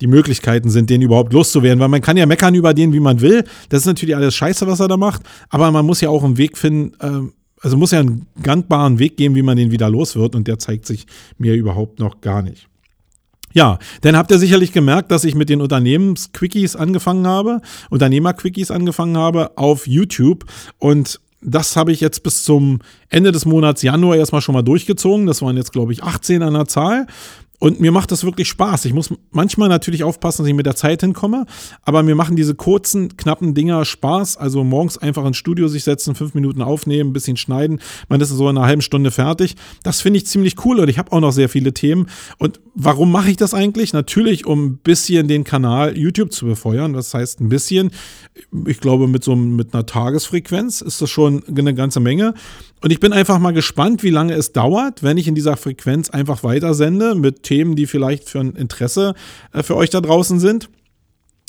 die 0.00 0.08
Möglichkeiten 0.08 0.70
sind, 0.70 0.90
den 0.90 1.02
überhaupt 1.02 1.32
loszuwerden. 1.32 1.78
Weil 1.78 1.86
man 1.86 2.02
kann 2.02 2.16
ja 2.16 2.26
meckern 2.26 2.56
über 2.56 2.74
den, 2.74 2.92
wie 2.92 2.98
man 2.98 3.20
will. 3.20 3.44
Das 3.68 3.82
ist 3.82 3.86
natürlich 3.86 4.16
alles 4.16 4.34
scheiße, 4.34 4.66
was 4.66 4.80
er 4.80 4.88
da 4.88 4.96
macht. 4.96 5.22
Aber 5.50 5.70
man 5.70 5.86
muss 5.86 6.00
ja 6.00 6.08
auch 6.08 6.24
einen 6.24 6.36
Weg 6.36 6.58
finden, 6.58 6.94
äh, 6.98 7.30
also 7.60 7.76
muss 7.76 7.90
ja 7.90 8.00
einen 8.00 8.26
gangbaren 8.42 8.98
Weg 8.98 9.16
geben, 9.16 9.34
wie 9.34 9.42
man 9.42 9.56
den 9.56 9.70
wieder 9.70 9.88
los 9.90 10.16
wird. 10.16 10.34
Und 10.34 10.48
der 10.48 10.58
zeigt 10.58 10.86
sich 10.86 11.06
mir 11.38 11.54
überhaupt 11.54 11.98
noch 11.98 12.20
gar 12.20 12.42
nicht. 12.42 12.68
Ja, 13.52 13.78
dann 14.02 14.16
habt 14.16 14.30
ihr 14.30 14.38
sicherlich 14.38 14.72
gemerkt, 14.72 15.10
dass 15.10 15.24
ich 15.24 15.34
mit 15.34 15.48
den 15.48 15.62
Unternehmensquickies 15.62 16.76
angefangen 16.76 17.26
habe, 17.26 17.62
Unternehmerquickies 17.88 18.70
angefangen 18.70 19.16
habe 19.16 19.56
auf 19.56 19.86
YouTube. 19.86 20.44
Und 20.78 21.20
das 21.40 21.76
habe 21.76 21.92
ich 21.92 22.00
jetzt 22.00 22.22
bis 22.22 22.44
zum 22.44 22.80
Ende 23.08 23.32
des 23.32 23.46
Monats 23.46 23.80
Januar 23.80 24.16
erstmal 24.16 24.42
schon 24.42 24.54
mal 24.54 24.62
durchgezogen. 24.62 25.26
Das 25.26 25.40
waren 25.40 25.56
jetzt, 25.56 25.72
glaube 25.72 25.92
ich, 25.92 26.02
18 26.02 26.42
an 26.42 26.54
der 26.54 26.66
Zahl. 26.66 27.06
Und 27.58 27.80
mir 27.80 27.92
macht 27.92 28.12
das 28.12 28.24
wirklich 28.24 28.48
Spaß. 28.48 28.84
Ich 28.84 28.92
muss 28.92 29.12
manchmal 29.30 29.68
natürlich 29.68 30.04
aufpassen, 30.04 30.42
dass 30.42 30.48
ich 30.48 30.54
mit 30.54 30.66
der 30.66 30.76
Zeit 30.76 31.00
hinkomme, 31.00 31.46
aber 31.82 32.02
mir 32.02 32.14
machen 32.14 32.36
diese 32.36 32.54
kurzen, 32.54 33.16
knappen 33.16 33.54
Dinger 33.54 33.84
Spaß. 33.84 34.36
Also 34.36 34.62
morgens 34.64 34.98
einfach 34.98 35.24
ins 35.24 35.36
Studio 35.36 35.68
sich 35.68 35.84
setzen, 35.84 36.14
fünf 36.14 36.34
Minuten 36.34 36.62
aufnehmen, 36.62 37.10
ein 37.10 37.12
bisschen 37.12 37.36
schneiden. 37.36 37.80
Man 38.08 38.20
ist 38.20 38.28
so 38.28 38.48
in 38.48 38.58
einer 38.58 38.66
halben 38.66 38.82
Stunde 38.82 39.10
fertig. 39.10 39.56
Das 39.82 40.00
finde 40.00 40.18
ich 40.18 40.26
ziemlich 40.26 40.64
cool 40.64 40.80
und 40.80 40.88
ich 40.88 40.98
habe 40.98 41.12
auch 41.12 41.20
noch 41.20 41.32
sehr 41.32 41.48
viele 41.48 41.72
Themen. 41.72 42.08
Und 42.38 42.60
warum 42.74 43.10
mache 43.10 43.30
ich 43.30 43.36
das 43.36 43.54
eigentlich? 43.54 43.92
Natürlich, 43.92 44.46
um 44.46 44.66
ein 44.66 44.76
bisschen 44.78 45.28
den 45.28 45.44
Kanal 45.44 45.96
YouTube 45.96 46.32
zu 46.32 46.46
befeuern. 46.46 46.92
Das 46.92 47.14
heißt, 47.14 47.40
ein 47.40 47.48
bisschen, 47.48 47.90
ich 48.66 48.80
glaube, 48.80 49.08
mit 49.08 49.24
so 49.24 49.34
mit 49.34 49.72
einer 49.72 49.86
Tagesfrequenz 49.86 50.80
ist 50.82 51.00
das 51.00 51.10
schon 51.10 51.42
eine 51.48 51.74
ganze 51.74 52.00
Menge. 52.00 52.34
Und 52.86 52.92
ich 52.92 53.00
bin 53.00 53.12
einfach 53.12 53.40
mal 53.40 53.50
gespannt, 53.50 54.04
wie 54.04 54.10
lange 54.10 54.34
es 54.34 54.52
dauert, 54.52 55.02
wenn 55.02 55.16
ich 55.16 55.26
in 55.26 55.34
dieser 55.34 55.56
Frequenz 55.56 56.08
einfach 56.08 56.44
weitersende 56.44 57.16
mit 57.16 57.42
Themen, 57.42 57.74
die 57.74 57.86
vielleicht 57.86 58.30
für 58.30 58.38
ein 58.38 58.52
Interesse 58.52 59.16
äh, 59.52 59.64
für 59.64 59.74
euch 59.74 59.90
da 59.90 60.00
draußen 60.00 60.38
sind. 60.38 60.68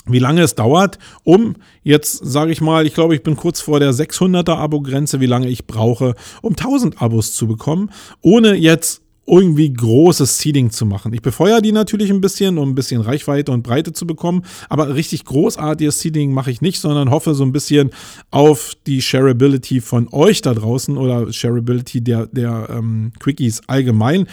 Wie 0.08 0.18
lange 0.18 0.42
es 0.42 0.56
dauert, 0.56 0.98
um 1.24 1.58
jetzt, 1.84 2.26
sage 2.26 2.52
ich 2.52 2.60
mal, 2.60 2.88
ich 2.88 2.96
glaube, 2.96 3.14
ich 3.14 3.22
bin 3.22 3.36
kurz 3.36 3.62
vor 3.62 3.80
der 3.80 3.92
600er 3.92 4.56
Abo-Grenze, 4.56 5.20
wie 5.20 5.28
lange 5.28 5.48
ich 5.48 5.68
brauche, 5.68 6.16
um 6.42 6.54
1000 6.54 7.04
Abos 7.04 7.36
zu 7.36 7.46
bekommen, 7.46 7.92
ohne 8.22 8.56
jetzt 8.56 9.04
irgendwie 9.28 9.72
großes 9.74 10.40
Seeding 10.40 10.72
zu 10.72 10.86
machen. 10.86 11.14
Ich 11.14 11.22
befeuere 11.22 11.62
die 11.62 11.74
natürlich 11.74 12.10
ein 12.10 12.22
bisschen, 12.22 12.58
um 12.58 12.70
ein 12.70 12.76
bisschen 12.76 13.02
Reichweite 13.02 13.52
und 13.52 13.62
Breite 13.62 13.92
zu 13.94 14.08
bekommen, 14.08 14.44
aber 14.70 14.96
richtig 14.96 15.26
großartiges 15.26 16.00
Seeding 16.00 16.32
mache 16.32 16.50
ich 16.50 16.62
nicht, 16.62 16.80
sondern 16.80 17.12
hoffe 17.12 17.36
so 17.36 17.44
ein 17.44 17.52
bisschen 17.52 17.92
auf 18.32 18.74
die 18.88 19.02
Shareability 19.02 19.82
von 19.82 20.08
euch 20.12 20.42
da 20.42 20.54
draußen 20.54 20.98
oder 20.98 21.32
Shareability 21.32 22.02
der, 22.02 22.28
der 22.28 22.70
ähm, 22.72 23.12
Quickies 23.20 23.62
allgemein. 23.68 24.28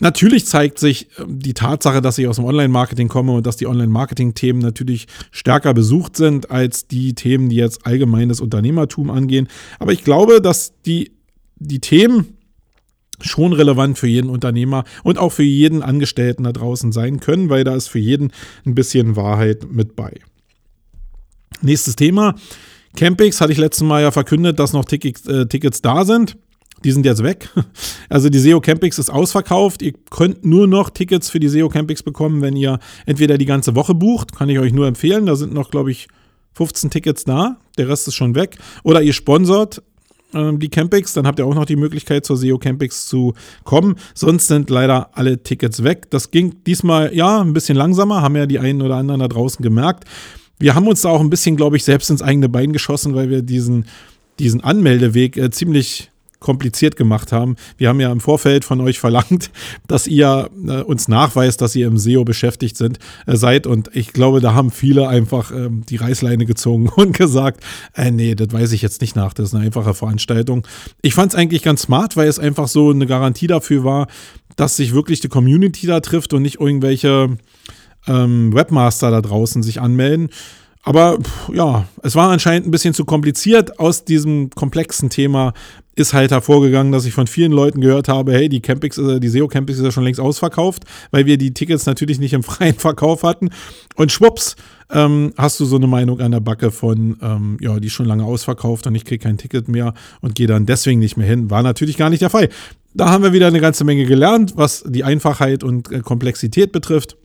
Natürlich 0.00 0.46
zeigt 0.46 0.78
sich 0.78 1.08
ähm, 1.18 1.38
die 1.38 1.54
Tatsache, 1.54 2.00
dass 2.00 2.18
ich 2.18 2.26
aus 2.26 2.36
dem 2.36 2.44
Online-Marketing 2.46 3.08
komme 3.08 3.32
und 3.32 3.46
dass 3.46 3.56
die 3.56 3.66
Online-Marketing-Themen 3.66 4.60
natürlich 4.60 5.06
stärker 5.30 5.72
besucht 5.72 6.16
sind 6.16 6.50
als 6.50 6.88
die 6.88 7.14
Themen, 7.14 7.48
die 7.48 7.56
jetzt 7.56 7.86
allgemeines 7.86 8.40
Unternehmertum 8.40 9.10
angehen. 9.10 9.48
Aber 9.78 9.92
ich 9.92 10.02
glaube, 10.02 10.40
dass 10.40 10.72
die, 10.84 11.12
die 11.56 11.80
Themen, 11.80 12.33
schon 13.20 13.52
relevant 13.52 13.98
für 13.98 14.06
jeden 14.06 14.30
Unternehmer 14.30 14.84
und 15.02 15.18
auch 15.18 15.30
für 15.30 15.42
jeden 15.42 15.82
Angestellten 15.82 16.44
da 16.44 16.52
draußen 16.52 16.92
sein 16.92 17.20
können, 17.20 17.48
weil 17.48 17.64
da 17.64 17.74
ist 17.74 17.88
für 17.88 17.98
jeden 17.98 18.32
ein 18.66 18.74
bisschen 18.74 19.16
Wahrheit 19.16 19.66
mit 19.70 19.96
bei. 19.96 20.12
Nächstes 21.62 21.96
Thema. 21.96 22.34
Campix 22.96 23.40
hatte 23.40 23.52
ich 23.52 23.58
letztes 23.58 23.82
Mal 23.82 24.02
ja 24.02 24.10
verkündet, 24.10 24.58
dass 24.58 24.72
noch 24.72 24.84
Tickets, 24.84 25.26
äh, 25.26 25.46
Tickets 25.46 25.82
da 25.82 26.04
sind. 26.04 26.36
Die 26.84 26.92
sind 26.92 27.06
jetzt 27.06 27.22
weg. 27.22 27.48
Also 28.10 28.28
die 28.28 28.38
SEO 28.38 28.60
Campix 28.60 28.98
ist 28.98 29.10
ausverkauft. 29.10 29.82
Ihr 29.82 29.94
könnt 30.10 30.44
nur 30.44 30.68
noch 30.68 30.90
Tickets 30.90 31.30
für 31.30 31.40
die 31.40 31.48
SEO 31.48 31.68
Campix 31.68 32.02
bekommen, 32.02 32.42
wenn 32.42 32.54
ihr 32.54 32.78
entweder 33.06 33.38
die 33.38 33.46
ganze 33.46 33.74
Woche 33.74 33.94
bucht, 33.94 34.36
kann 34.36 34.48
ich 34.48 34.58
euch 34.60 34.72
nur 34.72 34.86
empfehlen. 34.86 35.26
Da 35.26 35.34
sind 35.34 35.52
noch, 35.52 35.70
glaube 35.70 35.90
ich, 35.90 36.06
15 36.52 36.90
Tickets 36.90 37.24
da. 37.24 37.56
Der 37.76 37.88
Rest 37.88 38.06
ist 38.06 38.14
schon 38.14 38.36
weg. 38.36 38.58
Oder 38.84 39.02
ihr 39.02 39.12
sponsort 39.12 39.82
ähm, 40.34 40.58
die 40.58 40.68
Campings, 40.68 41.12
dann 41.12 41.26
habt 41.26 41.38
ihr 41.38 41.46
auch 41.46 41.54
noch 41.54 41.64
die 41.64 41.76
Möglichkeit 41.76 42.24
zur 42.24 42.36
SEO 42.36 42.58
Campings 42.58 43.06
zu 43.06 43.34
kommen. 43.64 43.96
Sonst 44.14 44.48
sind 44.48 44.70
leider 44.70 45.10
alle 45.12 45.42
Tickets 45.42 45.82
weg. 45.84 46.10
Das 46.10 46.30
ging 46.30 46.56
diesmal 46.66 47.14
ja 47.14 47.40
ein 47.40 47.52
bisschen 47.52 47.76
langsamer, 47.76 48.22
haben 48.22 48.36
ja 48.36 48.46
die 48.46 48.58
einen 48.58 48.82
oder 48.82 48.96
anderen 48.96 49.20
da 49.20 49.28
draußen 49.28 49.62
gemerkt. 49.62 50.04
Wir 50.58 50.74
haben 50.74 50.86
uns 50.86 51.02
da 51.02 51.10
auch 51.10 51.20
ein 51.20 51.30
bisschen, 51.30 51.56
glaube 51.56 51.76
ich, 51.76 51.84
selbst 51.84 52.10
ins 52.10 52.22
eigene 52.22 52.48
Bein 52.48 52.72
geschossen, 52.72 53.14
weil 53.14 53.28
wir 53.28 53.42
diesen, 53.42 53.86
diesen 54.38 54.62
Anmeldeweg 54.62 55.36
äh, 55.36 55.50
ziemlich 55.50 56.10
kompliziert 56.44 56.96
gemacht 56.96 57.32
haben. 57.32 57.56
Wir 57.78 57.88
haben 57.88 58.00
ja 58.00 58.12
im 58.12 58.20
Vorfeld 58.20 58.66
von 58.66 58.80
euch 58.82 59.00
verlangt, 59.00 59.50
dass 59.88 60.06
ihr 60.06 60.50
äh, 60.66 60.82
uns 60.82 61.08
nachweist, 61.08 61.60
dass 61.62 61.74
ihr 61.74 61.86
im 61.86 61.96
SEO 61.96 62.24
beschäftigt 62.24 62.76
sind, 62.76 62.98
äh, 63.26 63.36
seid. 63.36 63.66
Und 63.66 63.90
ich 63.94 64.12
glaube, 64.12 64.40
da 64.40 64.52
haben 64.54 64.70
viele 64.70 65.08
einfach 65.08 65.50
ähm, 65.50 65.84
die 65.88 65.96
Reißleine 65.96 66.44
gezogen 66.44 66.88
und 66.96 67.16
gesagt, 67.16 67.64
äh, 67.94 68.10
nee, 68.10 68.34
das 68.34 68.52
weiß 68.52 68.72
ich 68.72 68.82
jetzt 68.82 69.00
nicht 69.00 69.16
nach. 69.16 69.32
Das 69.32 69.48
ist 69.48 69.54
eine 69.54 69.64
einfache 69.64 69.94
Veranstaltung. 69.94 70.66
Ich 71.00 71.14
fand 71.14 71.32
es 71.32 71.38
eigentlich 71.38 71.62
ganz 71.62 71.82
smart, 71.82 72.16
weil 72.16 72.28
es 72.28 72.38
einfach 72.38 72.68
so 72.68 72.90
eine 72.90 73.06
Garantie 73.06 73.46
dafür 73.46 73.82
war, 73.84 74.06
dass 74.56 74.76
sich 74.76 74.94
wirklich 74.94 75.20
die 75.20 75.28
Community 75.28 75.86
da 75.86 76.00
trifft 76.00 76.34
und 76.34 76.42
nicht 76.42 76.60
irgendwelche 76.60 77.38
ähm, 78.06 78.54
Webmaster 78.54 79.10
da 79.10 79.22
draußen 79.22 79.62
sich 79.62 79.80
anmelden. 79.80 80.28
Aber 80.84 81.18
ja, 81.52 81.86
es 82.02 82.14
war 82.14 82.30
anscheinend 82.30 82.68
ein 82.68 82.70
bisschen 82.70 82.92
zu 82.92 83.06
kompliziert. 83.06 83.80
Aus 83.80 84.04
diesem 84.04 84.50
komplexen 84.50 85.08
Thema 85.08 85.54
ist 85.96 86.12
halt 86.12 86.30
hervorgegangen, 86.30 86.92
dass 86.92 87.04
ich 87.04 87.14
von 87.14 87.26
vielen 87.26 87.52
Leuten 87.52 87.80
gehört 87.80 88.08
habe, 88.08 88.32
hey, 88.32 88.48
die 88.48 88.60
Campix, 88.60 88.96
die 88.96 89.28
SEO 89.28 89.48
Campix 89.48 89.78
ist 89.78 89.84
ja 89.84 89.92
schon 89.92 90.04
längst 90.04 90.20
ausverkauft, 90.20 90.84
weil 91.10 91.26
wir 91.26 91.38
die 91.38 91.54
Tickets 91.54 91.86
natürlich 91.86 92.18
nicht 92.18 92.32
im 92.32 92.42
freien 92.44 92.74
Verkauf 92.74 93.22
hatten. 93.22 93.50
Und 93.94 94.10
schwupps, 94.10 94.56
ähm, 94.90 95.32
hast 95.36 95.60
du 95.60 95.64
so 95.64 95.76
eine 95.76 95.86
Meinung 95.86 96.20
an 96.20 96.32
der 96.32 96.40
Backe 96.40 96.70
von, 96.70 97.16
ähm, 97.22 97.58
ja, 97.60 97.78
die 97.78 97.86
ist 97.86 97.92
schon 97.92 98.06
lange 98.06 98.24
ausverkauft 98.24 98.86
und 98.86 98.94
ich 98.94 99.04
kriege 99.04 99.22
kein 99.22 99.38
Ticket 99.38 99.68
mehr 99.68 99.94
und 100.20 100.34
gehe 100.34 100.46
dann 100.46 100.66
deswegen 100.66 101.00
nicht 101.00 101.16
mehr 101.16 101.26
hin. 101.26 101.50
War 101.50 101.62
natürlich 101.62 101.96
gar 101.96 102.10
nicht 102.10 102.22
der 102.22 102.30
Fall. 102.30 102.48
Da 102.92 103.10
haben 103.10 103.24
wir 103.24 103.32
wieder 103.32 103.48
eine 103.48 103.60
ganze 103.60 103.84
Menge 103.84 104.04
gelernt, 104.04 104.54
was 104.56 104.84
die 104.86 105.04
Einfachheit 105.04 105.64
und 105.64 105.90
äh, 105.90 106.00
Komplexität 106.00 106.72
betrifft. 106.72 107.16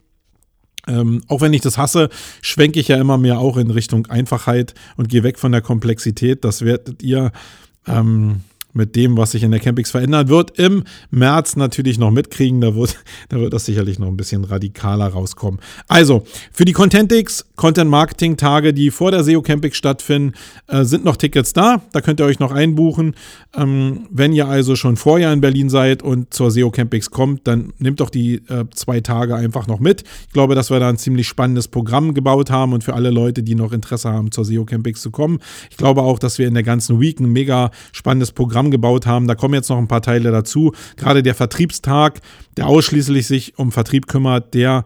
Ähm, 0.88 1.22
auch 1.28 1.42
wenn 1.42 1.54
ich 1.54 1.62
das 1.62 1.78
hasse, 1.78 2.10
schwenke 2.42 2.80
ich 2.80 2.88
ja 2.88 2.98
immer 2.98 3.18
mehr 3.18 3.40
auch 3.40 3.58
in 3.58 3.70
Richtung 3.70 4.08
Einfachheit 4.08 4.74
und 4.96 5.10
gehe 5.10 5.24
weg 5.24 5.38
von 5.38 5.52
der 5.52 5.62
Komplexität. 5.62 6.44
Das 6.44 6.64
werdet 6.64 7.04
ihr 7.04 7.32
ähm, 7.86 8.42
mit 8.80 8.96
dem, 8.96 9.18
was 9.18 9.32
sich 9.32 9.44
in 9.44 9.52
der 9.52 9.60
Campix 9.60 9.92
verändern 9.92 10.30
wird, 10.30 10.58
im 10.58 10.84
März 11.12 11.56
natürlich 11.56 12.00
noch 12.00 12.10
mitkriegen. 12.10 12.62
Da 12.62 12.74
wird, 12.74 12.98
da 13.30 13.40
wird 13.40 13.54
das 13.54 13.66
sicherlich 13.66 14.00
noch 14.00 14.08
ein 14.08 14.18
bisschen 14.18 14.44
radikaler 14.44 15.08
rauskommen. 15.08 15.60
Also, 15.88 16.24
für 16.52 16.66
die 16.66 16.74
Contentix, 16.74 17.46
Content 17.56 17.92
Marketing 17.92 18.38
Tage, 18.38 18.74
die 18.74 18.90
vor 18.90 19.12
der 19.12 19.24
SEO 19.24 19.42
Campix 19.42 19.78
stattfinden, 19.78 20.34
äh, 20.68 20.84
sind 20.86 21.06
noch 21.06 21.18
Tickets 21.18 21.54
da. 21.54 21.82
Da 21.92 22.02
könnt 22.02 22.20
ihr 22.20 22.26
euch 22.26 22.40
noch 22.40 22.52
einbuchen. 22.52 23.16
Ähm, 23.56 24.08
wenn 24.12 24.34
ihr 24.34 24.48
also 24.48 24.76
schon 24.76 24.96
vorher 24.96 25.34
in 25.34 25.42
Berlin 25.42 25.70
seid 25.70 26.04
und 26.04 26.34
zur 26.34 26.52
SEO 26.52 26.70
Campix 26.70 27.10
kommt, 27.10 27.48
dann 27.48 27.74
nehmt 27.80 28.00
doch 28.00 28.12
die 28.12 28.36
äh, 28.48 28.66
zwei 28.76 29.02
Tage 29.02 29.36
einfach 29.36 29.66
noch 29.66 29.80
mit. 29.80 30.04
Ich 30.28 30.34
glaube, 30.34 30.54
dass 30.54 30.70
wir 30.70 30.80
da 30.80 30.90
ein 30.90 30.98
ziemlich 30.98 31.28
spannendes 31.28 31.68
Programm 31.68 32.14
gebaut 32.14 32.52
haben 32.52 32.74
und 32.74 32.84
für 32.84 32.94
alle 32.94 33.10
Leute, 33.10 33.42
die 33.42 33.56
noch 33.56 33.72
Interesse 33.72 34.12
haben, 34.12 34.32
zur 34.32 34.46
SEO 34.46 34.66
Campix 34.66 35.02
zu 35.02 35.10
kommen. 35.10 35.40
Ich 35.72 35.78
glaube 35.78 36.04
auch, 36.04 36.20
dass 36.20 36.38
wir 36.38 36.48
in 36.48 36.54
der 36.54 36.64
ganzen 36.64 37.00
Week 37.00 37.20
ein 37.20 37.32
mega 37.32 37.72
spannendes 37.92 38.32
Programm 38.32 38.50
Programm 38.50 38.72
gebaut 38.72 39.06
haben. 39.06 39.28
Da 39.28 39.36
kommen 39.36 39.54
jetzt 39.54 39.70
noch 39.70 39.78
ein 39.78 39.88
paar 39.88 40.02
Teile 40.02 40.32
dazu. 40.32 40.74
Gerade 40.98 41.22
der 41.22 41.36
Vertriebstag, 41.36 42.20
der 42.58 42.68
ausschließlich 42.68 43.28
sich 43.28 43.60
um 43.60 43.72
Vertrieb 43.72 44.08
kümmert, 44.08 44.54
der 44.54 44.86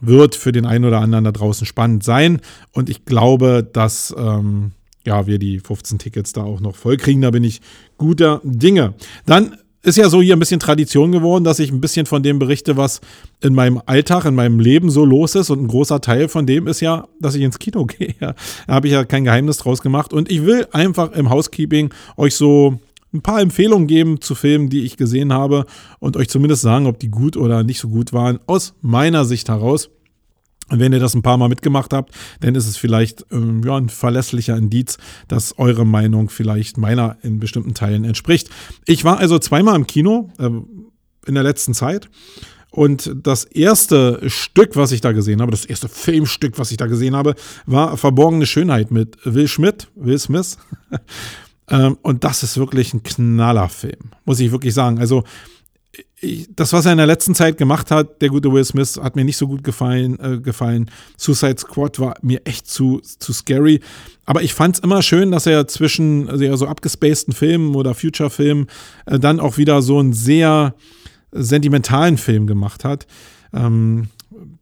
wird 0.00 0.34
für 0.36 0.52
den 0.52 0.66
einen 0.66 0.84
oder 0.84 1.00
anderen 1.00 1.24
da 1.24 1.32
draußen 1.32 1.66
spannend 1.66 2.04
sein. 2.04 2.40
Und 2.72 2.88
ich 2.88 3.04
glaube, 3.04 3.68
dass 3.70 4.14
ähm, 4.16 4.72
ja, 5.06 5.26
wir 5.26 5.38
die 5.38 5.60
15 5.60 5.98
Tickets 5.98 6.32
da 6.32 6.42
auch 6.42 6.60
noch 6.60 6.76
voll 6.76 6.96
kriegen. 6.96 7.20
Da 7.20 7.30
bin 7.30 7.44
ich 7.44 7.60
guter 7.98 8.40
Dinge. 8.44 8.94
Dann 9.26 9.56
ist 9.82 9.98
ja 9.98 10.08
so 10.08 10.22
hier 10.22 10.36
ein 10.36 10.38
bisschen 10.38 10.60
Tradition 10.60 11.10
geworden, 11.10 11.42
dass 11.42 11.58
ich 11.58 11.72
ein 11.72 11.80
bisschen 11.80 12.06
von 12.06 12.22
dem 12.22 12.38
berichte, 12.38 12.76
was 12.76 13.00
in 13.40 13.54
meinem 13.54 13.82
Alltag, 13.86 14.24
in 14.24 14.34
meinem 14.34 14.60
Leben 14.60 14.90
so 14.90 15.04
los 15.04 15.34
ist. 15.34 15.50
Und 15.50 15.62
ein 15.62 15.68
großer 15.68 16.00
Teil 16.00 16.28
von 16.28 16.46
dem 16.46 16.68
ist 16.68 16.80
ja, 16.80 17.08
dass 17.20 17.34
ich 17.34 17.42
ins 17.42 17.58
Kino 17.58 17.84
gehe. 17.98 18.14
Da 18.20 18.34
habe 18.68 18.86
ich 18.86 18.92
ja 18.92 19.04
kein 19.04 19.24
Geheimnis 19.24 19.58
draus 19.58 19.82
gemacht. 19.82 20.12
Und 20.12 20.30
ich 20.30 20.44
will 20.44 20.66
einfach 20.72 21.12
im 21.12 21.30
Housekeeping 21.30 21.92
euch 22.16 22.36
so 22.36 22.78
ein 23.12 23.22
paar 23.22 23.40
Empfehlungen 23.40 23.88
geben 23.88 24.20
zu 24.20 24.34
Filmen, 24.34 24.70
die 24.70 24.84
ich 24.84 24.96
gesehen 24.96 25.32
habe 25.32 25.66
und 25.98 26.16
euch 26.16 26.28
zumindest 26.28 26.62
sagen, 26.62 26.86
ob 26.86 26.98
die 26.98 27.10
gut 27.10 27.36
oder 27.36 27.62
nicht 27.62 27.78
so 27.78 27.88
gut 27.88 28.12
waren, 28.12 28.38
aus 28.46 28.74
meiner 28.80 29.24
Sicht 29.24 29.48
heraus. 29.48 29.90
Und 30.68 30.80
wenn 30.80 30.92
ihr 30.92 31.00
das 31.00 31.14
ein 31.14 31.22
paar 31.22 31.36
Mal 31.36 31.48
mitgemacht 31.48 31.92
habt, 31.92 32.14
dann 32.40 32.54
ist 32.54 32.66
es 32.66 32.76
vielleicht 32.76 33.26
ähm, 33.30 33.62
ja, 33.64 33.76
ein 33.76 33.88
verlässlicher 33.88 34.56
Indiz, 34.56 34.98
dass 35.28 35.58
eure 35.58 35.84
Meinung 35.84 36.30
vielleicht 36.30 36.78
meiner 36.78 37.16
in 37.22 37.40
bestimmten 37.40 37.74
Teilen 37.74 38.04
entspricht. 38.04 38.48
Ich 38.86 39.04
war 39.04 39.18
also 39.18 39.38
zweimal 39.38 39.76
im 39.76 39.86
Kino 39.86 40.30
äh, 40.38 40.48
in 41.26 41.34
der 41.34 41.42
letzten 41.42 41.74
Zeit. 41.74 42.08
Und 42.70 43.14
das 43.22 43.44
erste 43.44 44.30
Stück, 44.30 44.76
was 44.76 44.92
ich 44.92 45.02
da 45.02 45.12
gesehen 45.12 45.42
habe, 45.42 45.50
das 45.50 45.66
erste 45.66 45.88
Filmstück, 45.88 46.58
was 46.58 46.70
ich 46.70 46.78
da 46.78 46.86
gesehen 46.86 47.14
habe, 47.14 47.34
war 47.66 47.98
Verborgene 47.98 48.46
Schönheit 48.46 48.90
mit 48.90 49.18
Will 49.24 49.46
Schmidt, 49.46 49.88
Will 49.94 50.18
Smith. 50.18 50.58
Ähm, 51.68 51.96
und 52.02 52.24
das 52.24 52.42
ist 52.42 52.58
wirklich 52.58 52.92
ein 52.92 53.04
Knallerfilm, 53.04 54.10
muss 54.24 54.40
ich 54.40 54.50
wirklich 54.50 54.74
sagen. 54.74 54.98
Also 54.98 55.22
das, 56.54 56.72
was 56.72 56.86
er 56.86 56.92
in 56.92 56.98
der 56.98 57.06
letzten 57.06 57.34
Zeit 57.34 57.58
gemacht 57.58 57.90
hat, 57.90 58.22
der 58.22 58.28
gute 58.28 58.52
Will 58.52 58.64
Smith, 58.64 58.98
hat 59.02 59.16
mir 59.16 59.24
nicht 59.24 59.36
so 59.36 59.46
gut 59.46 59.64
gefallen. 59.64 60.18
Äh, 60.20 60.38
gefallen. 60.38 60.90
Suicide 61.16 61.58
Squad 61.58 61.98
war 61.98 62.14
mir 62.22 62.40
echt 62.44 62.68
zu, 62.68 63.00
zu 63.00 63.32
scary. 63.32 63.80
Aber 64.24 64.42
ich 64.42 64.54
fand 64.54 64.76
es 64.76 64.82
immer 64.82 65.02
schön, 65.02 65.32
dass 65.32 65.46
er 65.46 65.66
zwischen 65.66 66.28
also 66.28 66.56
so 66.56 66.66
abgespaceden 66.66 67.34
Filmen 67.34 67.74
oder 67.74 67.94
Future-Filmen 67.94 68.66
äh, 69.06 69.18
dann 69.18 69.40
auch 69.40 69.58
wieder 69.58 69.82
so 69.82 69.98
einen 69.98 70.12
sehr 70.12 70.74
sentimentalen 71.32 72.16
Film 72.18 72.46
gemacht 72.46 72.84
hat. 72.84 73.06
Ähm, 73.52 74.08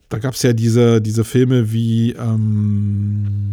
da 0.09 0.19
gab 0.19 0.35
es 0.35 0.43
ja 0.43 0.53
diese, 0.53 1.01
diese 1.01 1.25
Filme 1.25 1.73
wie 1.73 2.13
ähm, 2.13 3.53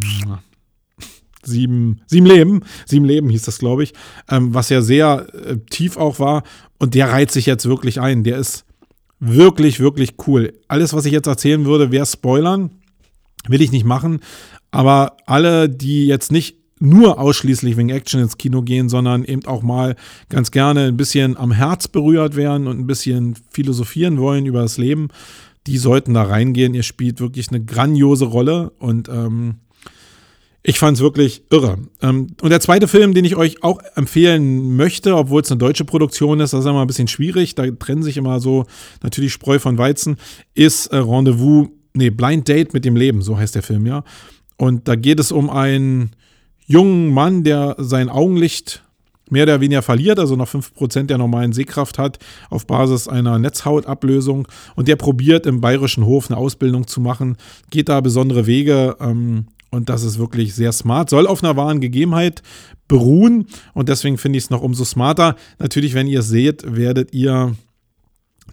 Sieben, 1.48 2.02
Sieben 2.08 2.26
Leben, 2.26 2.62
Sieben 2.86 3.06
Leben 3.06 3.30
hieß 3.30 3.44
das, 3.44 3.60
glaube 3.60 3.84
ich, 3.84 3.94
ähm, 4.30 4.54
was 4.54 4.70
ja 4.70 4.82
sehr 4.82 5.28
äh, 5.34 5.58
tief 5.70 5.98
auch 5.98 6.20
war. 6.20 6.44
Und 6.78 6.94
der 6.94 7.10
reiht 7.10 7.32
sich 7.32 7.46
jetzt 7.46 7.68
wirklich 7.68 8.00
ein. 8.00 8.24
Der 8.24 8.38
ist 8.38 8.66
wirklich, 9.20 9.80
wirklich 9.80 10.16
cool. 10.28 10.54
Alles, 10.68 10.94
was 10.94 11.06
ich 11.06 11.14
jetzt 11.14 11.28
erzählen 11.28 11.66
würde, 11.66 11.92
wäre 11.92 12.06
Spoilern. 12.06 12.72
Will 13.48 13.62
ich 13.62 13.72
nicht 13.72 13.86
machen. 13.86 14.20
Aber 14.72 15.18
alle, 15.26 15.70
die 15.70 16.06
jetzt 16.06 16.32
nicht 16.32 16.58
nur 16.80 17.20
ausschließlich 17.20 17.78
wegen 17.78 17.90
Action 17.90 18.22
ins 18.22 18.38
Kino 18.38 18.62
gehen, 18.62 18.90
sondern 18.90 19.24
eben 19.24 19.46
auch 19.46 19.64
mal 19.64 19.96
ganz 20.30 20.52
gerne 20.52 20.86
ein 20.86 20.98
bisschen 20.98 21.38
am 21.38 21.52
Herz 21.52 21.88
berührt 21.88 22.36
werden 22.36 22.68
und 22.68 22.80
ein 22.80 22.88
bisschen 22.88 23.36
philosophieren 23.50 24.20
wollen 24.20 24.46
über 24.46 24.62
das 24.62 24.78
Leben, 24.78 25.08
die 25.66 25.78
sollten 25.78 26.14
da 26.14 26.24
reingehen. 26.24 26.74
Ihr 26.74 26.84
spielt 26.84 27.20
wirklich 27.20 27.50
eine 27.50 27.64
grandiose 27.64 28.26
Rolle 28.26 28.72
und 28.80 29.10
ähm, 29.10 29.56
ich 30.68 30.80
fand 30.80 30.98
es 30.98 31.02
wirklich 31.02 31.44
irre. 31.50 31.78
Ähm, 32.02 32.28
und 32.42 32.50
der 32.50 32.60
zweite 32.60 32.90
Film, 32.90 33.14
den 33.14 33.24
ich 33.24 33.38
euch 33.38 33.64
auch 33.64 33.80
empfehlen 33.96 34.76
möchte, 34.76 35.16
obwohl 35.16 35.42
es 35.42 35.50
eine 35.50 35.60
deutsche 35.60 35.86
Produktion 35.86 36.42
ist, 36.42 36.52
das 36.52 36.60
ist 36.60 36.66
immer 36.66 36.82
ein 36.82 36.88
bisschen 36.88 37.08
schwierig, 37.08 37.56
da 37.56 37.72
trennen 37.72 38.04
sich 38.04 38.18
immer 38.18 38.42
so 38.42 38.66
natürlich 39.02 39.32
Spreu 39.32 39.60
von 39.60 39.78
Weizen, 39.78 40.18
ist 40.56 40.88
äh, 40.88 40.98
Rendezvous, 40.98 41.70
nee, 41.94 42.10
Blind 42.10 42.50
Date 42.50 42.74
mit 42.74 42.84
dem 42.84 42.98
Leben, 42.98 43.22
so 43.22 43.38
heißt 43.38 43.56
der 43.56 43.64
Film, 43.64 43.86
ja. 43.86 44.04
Und 44.58 44.90
da 44.90 44.98
geht 44.98 45.22
es 45.22 45.32
um 45.32 45.50
einen 45.50 46.12
jungen 46.66 47.14
Mann, 47.14 47.46
der 47.46 47.78
sein 47.78 48.10
Augenlicht 48.10 48.84
mehr 49.30 49.44
oder 49.44 49.62
weniger 49.62 49.82
verliert, 49.82 50.20
also 50.20 50.36
noch 50.36 50.50
5% 50.50 51.04
der 51.04 51.18
normalen 51.18 51.54
Sehkraft 51.54 51.98
hat, 51.98 52.20
auf 52.50 52.68
Basis 52.68 53.08
einer 53.08 53.40
Netzhautablösung. 53.40 54.50
Und 54.76 54.90
der 54.90 54.98
probiert 54.98 55.46
im 55.46 55.62
Bayerischen 55.62 56.06
Hof 56.06 56.30
eine 56.30 56.38
Ausbildung 56.38 56.88
zu 56.88 57.00
machen, 57.00 57.38
geht 57.70 57.88
da 57.88 58.02
besondere 58.02 58.48
Wege. 58.48 58.98
Ähm, 59.00 59.46
und 59.70 59.90
das 59.90 60.04
ist 60.04 60.18
wirklich 60.18 60.56
sehr 60.56 60.72
smart. 60.72 61.10
Soll 61.10 61.28
auf 61.28 61.44
einer 61.44 61.56
wahren 61.58 61.82
Gegebenheit 61.82 62.42
beruhen. 62.88 63.48
Und 63.74 63.90
deswegen 63.90 64.18
finde 64.18 64.38
ich 64.38 64.46
es 64.46 64.50
noch 64.50 64.62
umso 64.62 64.86
smarter. 64.86 65.36
Natürlich, 65.60 65.94
wenn 65.94 66.08
ihr 66.08 66.20
es 66.20 66.30
seht, 66.30 66.64
werdet 66.76 67.14
ihr 67.14 67.56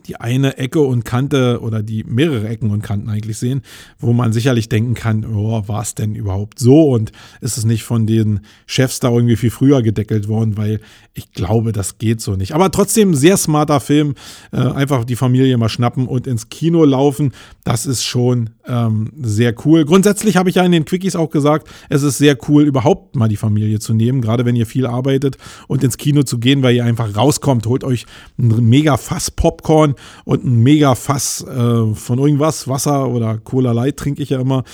die 0.07 0.17
eine 0.17 0.59
Ecke 0.59 0.81
und 0.81 1.05
Kante 1.05 1.61
oder 1.63 1.83
die 1.83 2.05
mehrere 2.05 2.49
Ecken 2.49 2.71
und 2.71 2.83
Kanten 2.83 3.09
eigentlich 3.09 3.39
sehen, 3.39 3.63
wo 3.99 4.13
man 4.13 4.33
sicherlich 4.33 4.69
denken 4.69 4.95
kann, 4.95 5.25
oh, 5.25 5.63
war 5.67 5.83
es 5.83 5.95
denn 5.95 6.15
überhaupt 6.15 6.59
so? 6.59 6.91
Und 6.91 7.13
ist 7.41 7.57
es 7.57 7.65
nicht 7.65 7.85
von 7.85 8.07
den 8.07 8.41
Chefs 8.67 9.01
da 9.01 9.11
irgendwie 9.11 9.37
viel 9.37 9.51
früher 9.51 9.83
gedeckelt 9.83 10.29
worden, 10.29 10.57
weil 10.57 10.81
ich 11.15 11.33
glaube, 11.33 11.73
das 11.73 11.99
geht 11.99 12.21
so 12.21 12.37
nicht. 12.37 12.53
Aber 12.53 12.71
trotzdem 12.71 13.15
sehr 13.15 13.37
smarter 13.37 13.81
Film, 13.81 14.15
äh, 14.53 14.59
einfach 14.59 15.05
die 15.05 15.17
Familie 15.17 15.57
mal 15.57 15.69
schnappen 15.69 16.07
und 16.07 16.27
ins 16.27 16.49
Kino 16.49 16.85
laufen, 16.85 17.33
das 17.63 17.87
ist 17.87 18.05
schon 18.05 18.51
ähm, 18.67 19.13
sehr 19.23 19.55
cool. 19.65 19.85
Grundsätzlich 19.85 20.37
habe 20.37 20.49
ich 20.49 20.57
ja 20.57 20.65
in 20.65 20.73
den 20.73 20.85
Quickies 20.85 21.17
auch 21.17 21.31
gesagt, 21.31 21.69
es 21.89 22.03
ist 22.03 22.19
sehr 22.19 22.37
cool, 22.49 22.65
überhaupt 22.65 23.17
mal 23.17 23.29
die 23.29 23.37
Familie 23.37 23.79
zu 23.79 23.95
nehmen, 23.95 24.21
gerade 24.21 24.45
wenn 24.45 24.57
ihr 24.57 24.67
viel 24.67 24.87
arbeitet 24.87 25.39
und 25.69 25.85
ins 25.85 25.97
Kino 25.97 26.23
zu 26.25 26.39
gehen, 26.39 26.63
weil 26.63 26.75
ihr 26.75 26.85
einfach 26.85 27.15
rauskommt, 27.17 27.67
holt 27.67 27.85
euch 27.85 28.07
ein 28.39 28.69
mega 28.69 28.97
Fass 28.97 29.31
Popcorn 29.31 29.84
und 30.25 30.45
ein 30.45 30.63
mega 30.63 30.95
Fass 30.95 31.43
äh, 31.43 31.95
von 31.95 32.19
irgendwas, 32.19 32.67
Wasser 32.69 33.09
oder 33.09 33.39
Cola 33.39 33.73
Light 33.73 33.97
trinke 33.97 34.23
ich 34.23 34.31
ja 34.31 34.41
immer. 34.41 34.65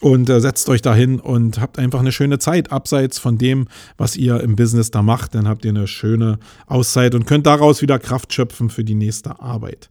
Und 0.00 0.28
äh, 0.28 0.40
setzt 0.40 0.68
euch 0.68 0.82
dahin 0.82 1.20
und 1.20 1.58
habt 1.58 1.78
einfach 1.78 2.00
eine 2.00 2.12
schöne 2.12 2.38
Zeit, 2.38 2.70
abseits 2.70 3.18
von 3.18 3.38
dem, 3.38 3.66
was 3.96 4.14
ihr 4.14 4.40
im 4.40 4.54
Business 4.54 4.90
da 4.90 5.00
macht. 5.00 5.34
Dann 5.34 5.48
habt 5.48 5.64
ihr 5.64 5.70
eine 5.70 5.86
schöne 5.86 6.38
Auszeit 6.66 7.14
und 7.14 7.26
könnt 7.26 7.46
daraus 7.46 7.80
wieder 7.80 7.98
Kraft 7.98 8.32
schöpfen 8.32 8.68
für 8.68 8.84
die 8.84 8.94
nächste 8.94 9.40
Arbeit. 9.40 9.88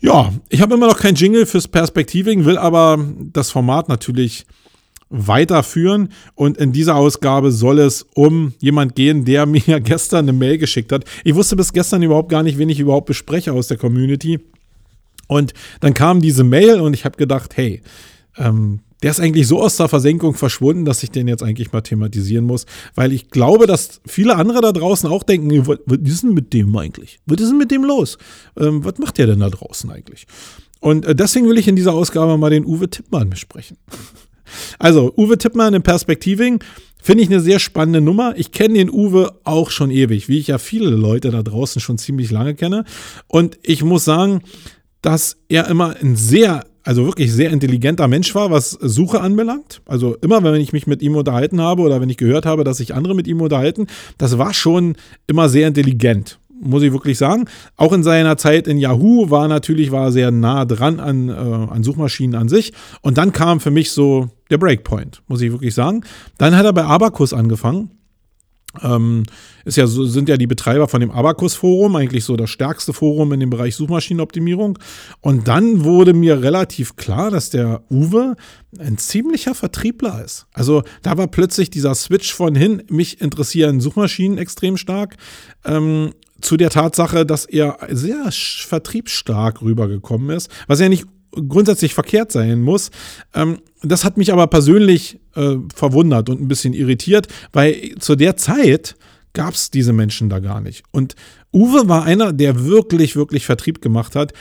Ja, 0.00 0.32
ich 0.50 0.60
habe 0.60 0.74
immer 0.74 0.86
noch 0.86 0.98
kein 0.98 1.14
Jingle 1.14 1.46
fürs 1.46 1.66
Perspektiving, 1.66 2.44
will 2.44 2.58
aber 2.58 3.02
das 3.32 3.50
Format 3.50 3.88
natürlich 3.88 4.46
weiterführen. 5.14 6.10
Und 6.34 6.56
in 6.58 6.72
dieser 6.72 6.96
Ausgabe 6.96 7.52
soll 7.52 7.78
es 7.78 8.06
um 8.14 8.52
jemand 8.58 8.94
gehen, 8.94 9.24
der 9.24 9.46
mir 9.46 9.80
gestern 9.80 10.26
eine 10.26 10.32
Mail 10.32 10.58
geschickt 10.58 10.92
hat. 10.92 11.04
Ich 11.24 11.34
wusste 11.34 11.56
bis 11.56 11.72
gestern 11.72 12.02
überhaupt 12.02 12.28
gar 12.28 12.42
nicht, 12.42 12.58
wen 12.58 12.68
ich 12.68 12.80
überhaupt 12.80 13.06
bespreche 13.06 13.52
aus 13.52 13.68
der 13.68 13.76
Community. 13.76 14.40
Und 15.26 15.54
dann 15.80 15.94
kam 15.94 16.20
diese 16.20 16.44
Mail 16.44 16.80
und 16.80 16.94
ich 16.94 17.04
habe 17.04 17.16
gedacht, 17.16 17.56
hey, 17.56 17.82
ähm, 18.36 18.80
der 19.02 19.10
ist 19.10 19.20
eigentlich 19.20 19.46
so 19.46 19.62
aus 19.62 19.76
der 19.76 19.88
Versenkung 19.88 20.34
verschwunden, 20.34 20.86
dass 20.86 21.02
ich 21.02 21.10
den 21.10 21.28
jetzt 21.28 21.42
eigentlich 21.42 21.72
mal 21.72 21.82
thematisieren 21.82 22.46
muss, 22.46 22.64
weil 22.94 23.12
ich 23.12 23.28
glaube, 23.28 23.66
dass 23.66 24.00
viele 24.06 24.36
andere 24.36 24.62
da 24.62 24.72
draußen 24.72 25.10
auch 25.10 25.22
denken, 25.22 25.66
was, 25.66 25.78
ist 26.02 26.22
denn 26.22 26.32
mit 26.32 26.52
dem 26.54 26.74
eigentlich? 26.76 27.20
Was 27.26 27.40
ist 27.40 27.50
denn 27.50 27.58
mit 27.58 27.70
dem 27.70 27.84
los? 27.84 28.16
Ähm, 28.58 28.82
was 28.84 28.98
macht 28.98 29.18
der 29.18 29.26
denn 29.26 29.40
da 29.40 29.50
draußen 29.50 29.90
eigentlich? 29.90 30.26
Und 30.80 31.04
äh, 31.04 31.14
deswegen 31.14 31.48
will 31.48 31.58
ich 31.58 31.68
in 31.68 31.76
dieser 31.76 31.92
Ausgabe 31.92 32.38
mal 32.38 32.50
den 32.50 32.64
Uwe 32.64 32.88
Tippmann 32.88 33.28
besprechen. 33.28 33.76
Also, 34.78 35.12
Uwe 35.16 35.38
Tippmann 35.38 35.74
im 35.74 35.82
Perspektiving 35.82 36.62
finde 37.02 37.22
ich 37.22 37.28
eine 37.28 37.40
sehr 37.40 37.58
spannende 37.58 38.00
Nummer. 38.00 38.34
Ich 38.36 38.50
kenne 38.50 38.74
den 38.74 38.90
Uwe 38.90 39.38
auch 39.44 39.70
schon 39.70 39.90
ewig, 39.90 40.28
wie 40.28 40.38
ich 40.38 40.48
ja 40.48 40.58
viele 40.58 40.90
Leute 40.90 41.30
da 41.30 41.42
draußen 41.42 41.80
schon 41.80 41.98
ziemlich 41.98 42.30
lange 42.30 42.54
kenne. 42.54 42.84
Und 43.26 43.58
ich 43.62 43.84
muss 43.84 44.04
sagen, 44.04 44.42
dass 45.02 45.36
er 45.48 45.68
immer 45.68 45.96
ein 46.00 46.16
sehr 46.16 46.64
also 46.84 47.06
wirklich 47.06 47.32
sehr 47.32 47.50
intelligenter 47.50 48.08
Mensch 48.08 48.34
war, 48.34 48.50
was 48.50 48.70
Suche 48.72 49.20
anbelangt. 49.20 49.80
Also 49.86 50.16
immer, 50.16 50.42
wenn 50.44 50.60
ich 50.60 50.72
mich 50.74 50.86
mit 50.86 51.00
ihm 51.00 51.16
unterhalten 51.16 51.60
habe 51.60 51.82
oder 51.82 52.00
wenn 52.00 52.10
ich 52.10 52.18
gehört 52.18 52.44
habe, 52.44 52.62
dass 52.62 52.76
sich 52.76 52.94
andere 52.94 53.14
mit 53.14 53.26
ihm 53.26 53.40
unterhalten, 53.40 53.86
das 54.18 54.36
war 54.38 54.52
schon 54.52 54.96
immer 55.26 55.48
sehr 55.48 55.66
intelligent 55.66 56.38
muss 56.60 56.82
ich 56.82 56.92
wirklich 56.92 57.18
sagen. 57.18 57.46
Auch 57.76 57.92
in 57.92 58.02
seiner 58.02 58.36
Zeit 58.36 58.66
in 58.66 58.78
Yahoo 58.78 59.30
war 59.30 59.48
natürlich 59.48 59.90
war 59.90 60.12
sehr 60.12 60.30
nah 60.30 60.64
dran 60.64 61.00
an, 61.00 61.28
äh, 61.28 61.32
an 61.32 61.82
Suchmaschinen 61.82 62.34
an 62.34 62.48
sich. 62.48 62.72
Und 63.02 63.18
dann 63.18 63.32
kam 63.32 63.60
für 63.60 63.70
mich 63.70 63.90
so 63.90 64.28
der 64.50 64.58
Breakpoint, 64.58 65.22
muss 65.26 65.40
ich 65.40 65.52
wirklich 65.52 65.74
sagen. 65.74 66.04
Dann 66.38 66.56
hat 66.56 66.64
er 66.64 66.72
bei 66.72 66.84
Abacus 66.84 67.32
angefangen. 67.32 67.90
Ähm, 68.82 69.22
ist 69.64 69.76
ja 69.76 69.86
sind 69.86 70.28
ja 70.28 70.36
die 70.36 70.48
Betreiber 70.48 70.88
von 70.88 71.00
dem 71.00 71.10
Abacus-Forum, 71.10 71.94
eigentlich 71.96 72.24
so 72.24 72.36
das 72.36 72.50
stärkste 72.50 72.92
Forum 72.92 73.32
in 73.32 73.40
dem 73.40 73.50
Bereich 73.50 73.76
Suchmaschinenoptimierung. 73.76 74.78
Und 75.20 75.46
dann 75.46 75.84
wurde 75.84 76.12
mir 76.12 76.42
relativ 76.42 76.96
klar, 76.96 77.30
dass 77.30 77.50
der 77.50 77.82
Uwe 77.88 78.34
ein 78.78 78.98
ziemlicher 78.98 79.54
Vertriebler 79.54 80.24
ist. 80.24 80.46
Also 80.52 80.82
da 81.02 81.16
war 81.16 81.28
plötzlich 81.28 81.70
dieser 81.70 81.94
Switch 81.94 82.34
von 82.34 82.56
hin, 82.56 82.82
mich 82.88 83.20
interessieren 83.20 83.80
Suchmaschinen 83.80 84.38
extrem 84.38 84.76
stark, 84.76 85.16
ähm, 85.64 86.10
zu 86.44 86.56
der 86.56 86.70
Tatsache, 86.70 87.26
dass 87.26 87.44
er 87.44 87.78
sehr 87.90 88.30
vertriebsstark 88.30 89.62
rübergekommen 89.62 90.36
ist, 90.36 90.50
was 90.66 90.80
ja 90.80 90.88
nicht 90.88 91.06
grundsätzlich 91.32 91.94
verkehrt 91.94 92.30
sein 92.30 92.60
muss. 92.60 92.90
Ähm, 93.34 93.58
das 93.82 94.04
hat 94.04 94.16
mich 94.16 94.32
aber 94.32 94.46
persönlich 94.46 95.18
äh, 95.34 95.56
verwundert 95.74 96.28
und 96.28 96.40
ein 96.40 96.48
bisschen 96.48 96.74
irritiert, 96.74 97.28
weil 97.52 97.94
zu 97.98 98.14
der 98.14 98.36
Zeit 98.36 98.96
gab 99.32 99.54
es 99.54 99.70
diese 99.70 99.92
Menschen 99.92 100.28
da 100.28 100.38
gar 100.38 100.60
nicht. 100.60 100.84
Und 100.92 101.16
Uwe 101.52 101.88
war 101.88 102.04
einer, 102.04 102.32
der 102.32 102.64
wirklich, 102.64 103.16
wirklich 103.16 103.46
Vertrieb 103.46 103.82
gemacht 103.82 104.14
hat 104.14 104.32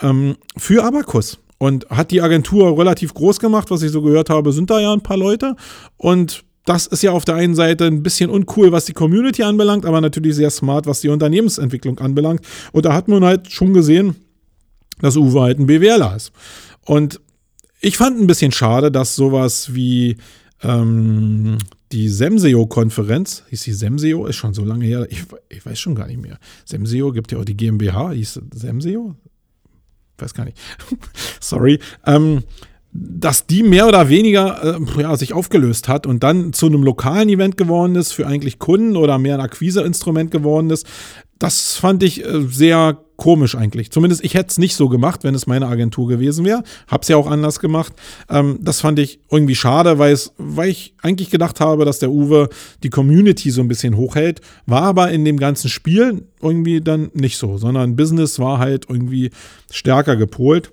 ähm, 0.00 0.36
für 0.56 0.84
Abacus 0.84 1.38
und 1.58 1.88
hat 1.88 2.10
die 2.10 2.20
Agentur 2.20 2.78
relativ 2.78 3.14
groß 3.14 3.38
gemacht, 3.38 3.70
was 3.70 3.82
ich 3.82 3.92
so 3.92 4.02
gehört 4.02 4.30
habe, 4.30 4.52
sind 4.52 4.70
da 4.70 4.80
ja 4.80 4.92
ein 4.92 5.02
paar 5.02 5.18
Leute 5.18 5.56
und 5.96 6.42
das 6.70 6.86
ist 6.86 7.02
ja 7.02 7.10
auf 7.10 7.24
der 7.24 7.34
einen 7.34 7.56
Seite 7.56 7.84
ein 7.86 8.04
bisschen 8.04 8.30
uncool, 8.30 8.70
was 8.70 8.84
die 8.84 8.92
Community 8.92 9.42
anbelangt, 9.42 9.84
aber 9.84 10.00
natürlich 10.00 10.36
sehr 10.36 10.50
smart, 10.50 10.86
was 10.86 11.00
die 11.00 11.08
Unternehmensentwicklung 11.08 11.98
anbelangt. 11.98 12.46
Und 12.70 12.84
da 12.84 12.94
hat 12.94 13.08
man 13.08 13.24
halt 13.24 13.50
schon 13.50 13.74
gesehen, 13.74 14.14
dass 15.00 15.16
Uwe 15.16 15.40
halt 15.40 15.58
ein 15.58 15.66
BWLer 15.66 16.14
ist. 16.14 16.30
Und 16.84 17.20
ich 17.80 17.96
fand 17.96 18.20
ein 18.20 18.28
bisschen 18.28 18.52
schade, 18.52 18.92
dass 18.92 19.16
sowas 19.16 19.74
wie 19.74 20.16
ähm, 20.62 21.58
die 21.90 22.08
Semseo-Konferenz, 22.08 23.42
hieß 23.48 23.62
die 23.62 23.72
Semseo, 23.72 24.26
ist 24.26 24.36
schon 24.36 24.54
so 24.54 24.64
lange 24.64 24.84
her, 24.84 25.08
ich, 25.10 25.24
ich, 25.48 25.66
weiß 25.66 25.76
schon 25.76 25.96
gar 25.96 26.06
nicht 26.06 26.22
mehr. 26.22 26.38
Semseo 26.64 27.10
gibt 27.10 27.32
ja 27.32 27.38
auch 27.38 27.44
die 27.44 27.56
GmbH, 27.56 28.12
hieß 28.12 28.42
Semseo? 28.54 29.16
Weiß 30.18 30.34
gar 30.34 30.44
nicht. 30.44 30.56
Sorry. 31.40 31.80
Ähm, 32.06 32.44
dass 32.92 33.46
die 33.46 33.62
mehr 33.62 33.86
oder 33.86 34.08
weniger 34.08 34.78
äh, 34.78 35.00
ja, 35.00 35.16
sich 35.16 35.32
aufgelöst 35.32 35.88
hat 35.88 36.06
und 36.06 36.24
dann 36.24 36.52
zu 36.52 36.66
einem 36.66 36.82
lokalen 36.82 37.28
Event 37.28 37.56
geworden 37.56 37.94
ist 37.94 38.12
für 38.12 38.26
eigentlich 38.26 38.58
Kunden 38.58 38.96
oder 38.96 39.18
mehr 39.18 39.34
ein 39.34 39.40
Akquiseinstrument 39.40 40.30
geworden 40.30 40.70
ist. 40.70 40.86
Das 41.38 41.76
fand 41.76 42.02
ich 42.02 42.24
äh, 42.24 42.42
sehr 42.48 42.98
komisch 43.16 43.54
eigentlich. 43.54 43.92
Zumindest 43.92 44.24
ich 44.24 44.34
hätte 44.34 44.48
es 44.48 44.58
nicht 44.58 44.74
so 44.74 44.88
gemacht, 44.88 45.22
wenn 45.22 45.34
es 45.34 45.46
meine 45.46 45.68
Agentur 45.68 46.08
gewesen 46.08 46.44
wäre. 46.44 46.64
Hab's 46.88 47.06
ja 47.06 47.16
auch 47.16 47.28
anders 47.28 47.60
gemacht. 47.60 47.92
Ähm, 48.28 48.58
das 48.60 48.80
fand 48.80 48.98
ich 48.98 49.20
irgendwie 49.30 49.54
schade, 49.54 49.98
weil, 49.98 50.12
es, 50.12 50.32
weil 50.38 50.70
ich 50.70 50.94
eigentlich 51.00 51.30
gedacht 51.30 51.60
habe, 51.60 51.84
dass 51.84 52.00
der 52.00 52.10
Uwe 52.10 52.48
die 52.82 52.90
Community 52.90 53.50
so 53.50 53.60
ein 53.60 53.68
bisschen 53.68 53.96
hochhält. 53.96 54.40
War 54.66 54.82
aber 54.82 55.12
in 55.12 55.24
dem 55.24 55.38
ganzen 55.38 55.68
Spiel 55.68 56.24
irgendwie 56.42 56.80
dann 56.80 57.10
nicht 57.14 57.36
so, 57.36 57.56
sondern 57.56 57.94
Business 57.94 58.40
war 58.40 58.58
halt 58.58 58.86
irgendwie 58.88 59.30
stärker 59.70 60.16
gepolt. 60.16 60.72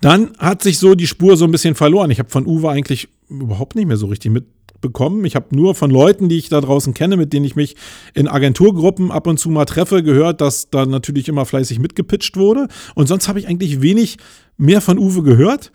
Dann 0.00 0.30
hat 0.38 0.62
sich 0.62 0.78
so 0.78 0.94
die 0.94 1.06
Spur 1.06 1.36
so 1.36 1.44
ein 1.44 1.50
bisschen 1.50 1.74
verloren. 1.74 2.10
Ich 2.10 2.18
habe 2.18 2.30
von 2.30 2.46
Uwe 2.46 2.70
eigentlich 2.70 3.08
überhaupt 3.28 3.76
nicht 3.76 3.86
mehr 3.86 3.96
so 3.96 4.06
richtig 4.06 4.32
mitbekommen. 4.32 5.24
Ich 5.24 5.36
habe 5.36 5.54
nur 5.54 5.74
von 5.74 5.90
Leuten, 5.90 6.28
die 6.28 6.38
ich 6.38 6.48
da 6.48 6.60
draußen 6.60 6.94
kenne, 6.94 7.16
mit 7.16 7.32
denen 7.32 7.44
ich 7.44 7.56
mich 7.56 7.76
in 8.14 8.26
Agenturgruppen 8.26 9.10
ab 9.10 9.26
und 9.26 9.38
zu 9.38 9.50
mal 9.50 9.66
treffe, 9.66 10.02
gehört, 10.02 10.40
dass 10.40 10.70
da 10.70 10.86
natürlich 10.86 11.28
immer 11.28 11.44
fleißig 11.44 11.78
mitgepitcht 11.78 12.36
wurde. 12.36 12.68
Und 12.94 13.08
sonst 13.08 13.28
habe 13.28 13.38
ich 13.38 13.48
eigentlich 13.48 13.82
wenig 13.82 14.16
mehr 14.56 14.80
von 14.80 14.98
Uwe 14.98 15.22
gehört. 15.22 15.70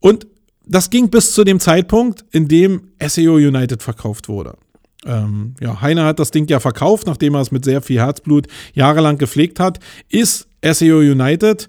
Und 0.00 0.26
das 0.66 0.90
ging 0.90 1.10
bis 1.10 1.32
zu 1.32 1.44
dem 1.44 1.60
Zeitpunkt, 1.60 2.24
in 2.32 2.48
dem 2.48 2.90
SEO 3.04 3.34
United 3.34 3.82
verkauft 3.82 4.28
wurde. 4.28 4.56
Ähm, 5.06 5.54
ja, 5.60 5.80
Heiner 5.80 6.04
hat 6.04 6.18
das 6.18 6.30
Ding 6.30 6.46
ja 6.48 6.60
verkauft, 6.60 7.06
nachdem 7.06 7.34
er 7.34 7.40
es 7.40 7.50
mit 7.50 7.64
sehr 7.64 7.80
viel 7.80 8.00
Herzblut 8.00 8.46
jahrelang 8.74 9.18
gepflegt 9.18 9.58
hat. 9.58 9.78
Ist 10.08 10.46
SEO 10.62 10.98
United 10.98 11.68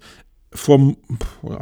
vor, 0.54 0.96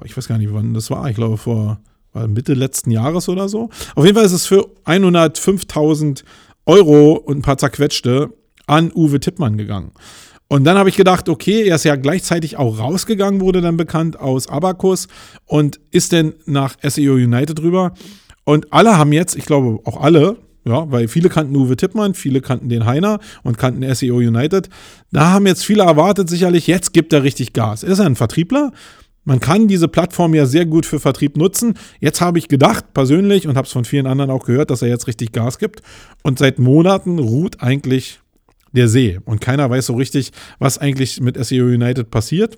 ich 0.03 0.17
weiß 0.17 0.27
gar 0.27 0.37
nicht, 0.37 0.53
wann 0.53 0.73
das 0.73 0.89
war, 0.89 1.09
ich 1.09 1.15
glaube 1.15 1.37
vor 1.37 1.79
Mitte 2.27 2.53
letzten 2.53 2.91
Jahres 2.91 3.29
oder 3.29 3.47
so. 3.47 3.69
Auf 3.95 4.03
jeden 4.03 4.15
Fall 4.15 4.25
ist 4.25 4.31
es 4.31 4.47
für 4.47 4.67
105.000 4.85 6.23
Euro 6.65 7.13
und 7.13 7.37
ein 7.37 7.41
paar 7.41 7.57
zerquetschte 7.57 8.33
an 8.65 8.91
Uwe 8.93 9.19
Tippmann 9.19 9.57
gegangen. 9.57 9.91
Und 10.47 10.63
dann 10.63 10.77
habe 10.77 10.89
ich 10.89 10.97
gedacht, 10.97 11.29
okay, 11.29 11.67
er 11.67 11.75
ist 11.75 11.85
ja 11.85 11.95
gleichzeitig 11.95 12.57
auch 12.57 12.79
rausgegangen, 12.79 13.41
wurde 13.41 13.61
dann 13.61 13.77
bekannt 13.77 14.19
aus 14.19 14.47
Abacus 14.47 15.07
und 15.45 15.79
ist 15.91 16.11
denn 16.11 16.33
nach 16.45 16.75
SEO 16.81 17.13
United 17.13 17.59
drüber. 17.59 17.93
Und 18.45 18.73
alle 18.73 18.97
haben 18.97 19.13
jetzt, 19.13 19.35
ich 19.35 19.45
glaube 19.45 19.79
auch 19.85 20.01
alle, 20.01 20.37
ja, 20.69 20.91
weil 20.91 21.07
viele 21.07 21.29
kannten 21.29 21.55
Uwe 21.55 21.75
Tippmann, 21.75 22.13
viele 22.13 22.41
kannten 22.41 22.69
den 22.69 22.85
Heiner 22.85 23.19
und 23.43 23.57
kannten 23.57 23.83
SEO 23.93 24.17
United. 24.17 24.69
Da 25.11 25.31
haben 25.31 25.47
jetzt 25.47 25.65
viele 25.65 25.83
erwartet, 25.83 26.29
sicherlich, 26.29 26.67
jetzt 26.67 26.93
gibt 26.93 27.11
er 27.11 27.23
richtig 27.23 27.53
Gas. 27.53 27.83
Ist 27.83 27.99
er 27.99 28.05
ein 28.05 28.15
Vertriebler? 28.15 28.71
Man 29.25 29.39
kann 29.39 29.67
diese 29.67 29.87
Plattform 29.87 30.33
ja 30.33 30.45
sehr 30.45 30.65
gut 30.65 30.85
für 30.85 30.99
Vertrieb 30.99 31.37
nutzen. 31.37 31.73
Jetzt 31.99 32.21
habe 32.21 32.39
ich 32.39 32.47
gedacht, 32.47 32.93
persönlich, 32.93 33.47
und 33.47 33.57
habe 33.57 33.65
es 33.65 33.71
von 33.73 33.85
vielen 33.85 34.07
anderen 34.07 34.31
auch 34.31 34.45
gehört, 34.45 34.69
dass 34.69 34.81
er 34.81 34.87
jetzt 34.87 35.07
richtig 35.07 35.31
Gas 35.31 35.57
gibt. 35.57 35.81
Und 36.23 36.39
seit 36.39 36.57
Monaten 36.59 37.19
ruht 37.19 37.61
eigentlich 37.61 38.21
der 38.71 38.87
See. 38.87 39.19
Und 39.25 39.41
keiner 39.41 39.69
weiß 39.69 39.87
so 39.87 39.95
richtig, 39.95 40.31
was 40.59 40.77
eigentlich 40.77 41.19
mit 41.19 41.43
SEO 41.43 41.65
United 41.65 42.11
passiert. 42.11 42.57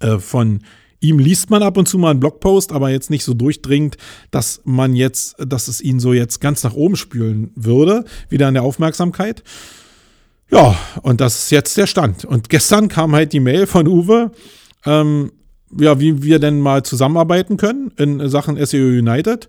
Äh, 0.00 0.18
von 0.18 0.60
Ihm 1.00 1.18
liest 1.18 1.48
man 1.48 1.62
ab 1.62 1.78
und 1.78 1.88
zu 1.88 1.98
mal 1.98 2.10
einen 2.10 2.20
Blogpost, 2.20 2.72
aber 2.72 2.90
jetzt 2.90 3.08
nicht 3.08 3.24
so 3.24 3.32
durchdringend, 3.32 3.96
dass 4.30 4.60
man 4.64 4.94
jetzt, 4.94 5.34
dass 5.38 5.68
es 5.68 5.80
ihn 5.80 5.98
so 5.98 6.12
jetzt 6.12 6.40
ganz 6.40 6.62
nach 6.62 6.74
oben 6.74 6.96
spülen 6.96 7.50
würde, 7.54 8.04
wieder 8.28 8.48
in 8.48 8.54
der 8.54 8.62
Aufmerksamkeit. 8.62 9.42
Ja, 10.50 10.76
und 11.02 11.20
das 11.20 11.44
ist 11.44 11.50
jetzt 11.52 11.76
der 11.76 11.86
Stand. 11.86 12.24
Und 12.24 12.50
gestern 12.50 12.88
kam 12.88 13.14
halt 13.14 13.32
die 13.32 13.40
Mail 13.40 13.66
von 13.66 13.86
Uwe, 13.88 14.32
ähm, 14.84 15.32
ja, 15.78 16.00
wie 16.00 16.22
wir 16.22 16.38
denn 16.38 16.60
mal 16.60 16.82
zusammenarbeiten 16.82 17.56
können 17.56 17.92
in 17.96 18.28
Sachen 18.28 18.56
SEO 18.64 18.86
United. 18.86 19.48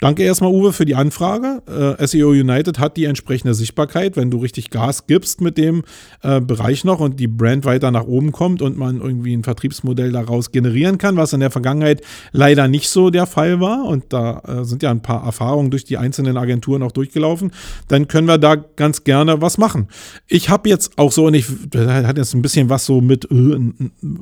Danke 0.00 0.22
erstmal, 0.22 0.50
Uwe, 0.50 0.72
für 0.72 0.86
die 0.86 0.94
Anfrage. 0.94 1.62
Äh, 1.98 2.06
SEO 2.06 2.30
United 2.30 2.78
hat 2.78 2.96
die 2.96 3.04
entsprechende 3.04 3.52
Sichtbarkeit, 3.52 4.16
wenn 4.16 4.30
du 4.30 4.38
richtig 4.38 4.70
Gas 4.70 5.06
gibst 5.06 5.42
mit 5.42 5.58
dem 5.58 5.82
äh, 6.22 6.40
Bereich 6.40 6.84
noch 6.84 7.00
und 7.00 7.20
die 7.20 7.26
Brand 7.26 7.66
weiter 7.66 7.90
nach 7.90 8.04
oben 8.04 8.32
kommt 8.32 8.62
und 8.62 8.78
man 8.78 9.02
irgendwie 9.02 9.36
ein 9.36 9.44
Vertriebsmodell 9.44 10.10
daraus 10.12 10.52
generieren 10.52 10.96
kann, 10.96 11.18
was 11.18 11.34
in 11.34 11.40
der 11.40 11.50
Vergangenheit 11.50 12.00
leider 12.32 12.66
nicht 12.66 12.88
so 12.88 13.10
der 13.10 13.26
Fall 13.26 13.60
war. 13.60 13.84
Und 13.84 14.04
da 14.08 14.38
äh, 14.40 14.64
sind 14.64 14.82
ja 14.82 14.90
ein 14.90 15.02
paar 15.02 15.22
Erfahrungen 15.22 15.70
durch 15.70 15.84
die 15.84 15.98
einzelnen 15.98 16.38
Agenturen 16.38 16.82
auch 16.82 16.92
durchgelaufen. 16.92 17.52
Dann 17.88 18.08
können 18.08 18.26
wir 18.26 18.38
da 18.38 18.56
ganz 18.56 19.04
gerne 19.04 19.42
was 19.42 19.58
machen. 19.58 19.88
Ich 20.28 20.48
habe 20.48 20.70
jetzt 20.70 20.98
auch 20.98 21.12
so, 21.12 21.26
und 21.26 21.34
ich 21.34 21.46
hat 21.74 22.16
jetzt 22.16 22.34
ein 22.34 22.40
bisschen 22.40 22.70
was 22.70 22.86
so 22.86 23.02
mit 23.02 23.30
äh, 23.30 23.58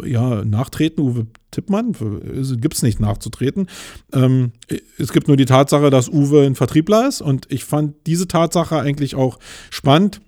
ja, 0.05 0.45
Nachtreten, 0.45 1.03
Uwe 1.03 1.27
Tippmann, 1.51 1.93
gibt 2.61 2.75
es 2.75 2.83
nicht 2.83 3.01
nachzutreten. 3.01 3.69
Ähm, 4.13 4.53
es 4.99 5.13
gibt 5.13 5.29
nur 5.29 5.37
die 5.37 5.47
Tatsache, 5.47 5.91
dass 5.91 6.09
Uwe 6.09 6.45
ein 6.45 6.55
Vertriebler 6.55 7.09
ist 7.09 7.23
und 7.23 7.47
ich 7.51 7.65
fand 7.65 7.95
diese 8.07 8.29
Tatsache 8.29 8.79
eigentlich 8.79 9.15
auch 9.15 9.39
spannend. 9.71 10.21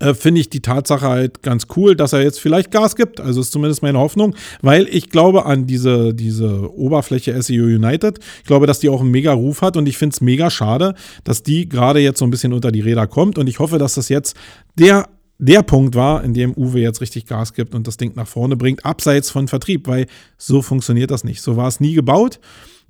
Äh, 0.00 0.14
Finde 0.14 0.40
ich 0.40 0.48
die 0.48 0.60
Tatsache 0.60 1.08
halt 1.08 1.42
ganz 1.42 1.66
cool, 1.76 1.96
dass 1.96 2.12
er 2.12 2.22
jetzt 2.22 2.40
vielleicht 2.40 2.70
Gas 2.70 2.94
gibt. 2.94 3.20
Also 3.20 3.40
ist 3.40 3.52
zumindest 3.52 3.82
meine 3.82 3.98
Hoffnung, 3.98 4.34
weil 4.62 4.86
ich 4.88 5.10
glaube 5.10 5.46
an 5.46 5.66
diese, 5.66 6.14
diese 6.14 6.72
Oberfläche 6.72 7.40
SEO 7.42 7.64
United. 7.64 8.18
Ich 8.40 8.46
glaube, 8.46 8.66
dass 8.66 8.78
die 8.78 8.90
auch 8.90 9.00
einen 9.00 9.10
mega 9.10 9.32
Ruf 9.32 9.62
hat 9.62 9.76
und 9.76 9.88
ich 9.88 9.98
finde 9.98 10.14
es 10.14 10.20
mega 10.20 10.50
schade, 10.50 10.94
dass 11.24 11.42
die 11.42 11.68
gerade 11.68 12.00
jetzt 12.00 12.18
so 12.18 12.26
ein 12.26 12.30
bisschen 12.30 12.52
unter 12.52 12.70
die 12.70 12.80
Räder 12.80 13.06
kommt 13.06 13.38
und 13.38 13.48
ich 13.48 13.58
hoffe, 13.58 13.78
dass 13.78 13.94
das 13.94 14.08
jetzt 14.08 14.36
der 14.78 15.08
der 15.38 15.62
Punkt 15.62 15.94
war, 15.94 16.24
in 16.24 16.34
dem 16.34 16.52
Uwe 16.54 16.80
jetzt 16.80 17.00
richtig 17.00 17.26
Gas 17.26 17.54
gibt 17.54 17.74
und 17.74 17.86
das 17.86 17.96
Ding 17.96 18.12
nach 18.16 18.26
vorne 18.26 18.56
bringt, 18.56 18.84
abseits 18.84 19.30
von 19.30 19.48
Vertrieb, 19.48 19.86
weil 19.86 20.06
so 20.36 20.62
funktioniert 20.62 21.10
das 21.10 21.24
nicht. 21.24 21.40
So 21.40 21.56
war 21.56 21.68
es 21.68 21.80
nie 21.80 21.94
gebaut. 21.94 22.40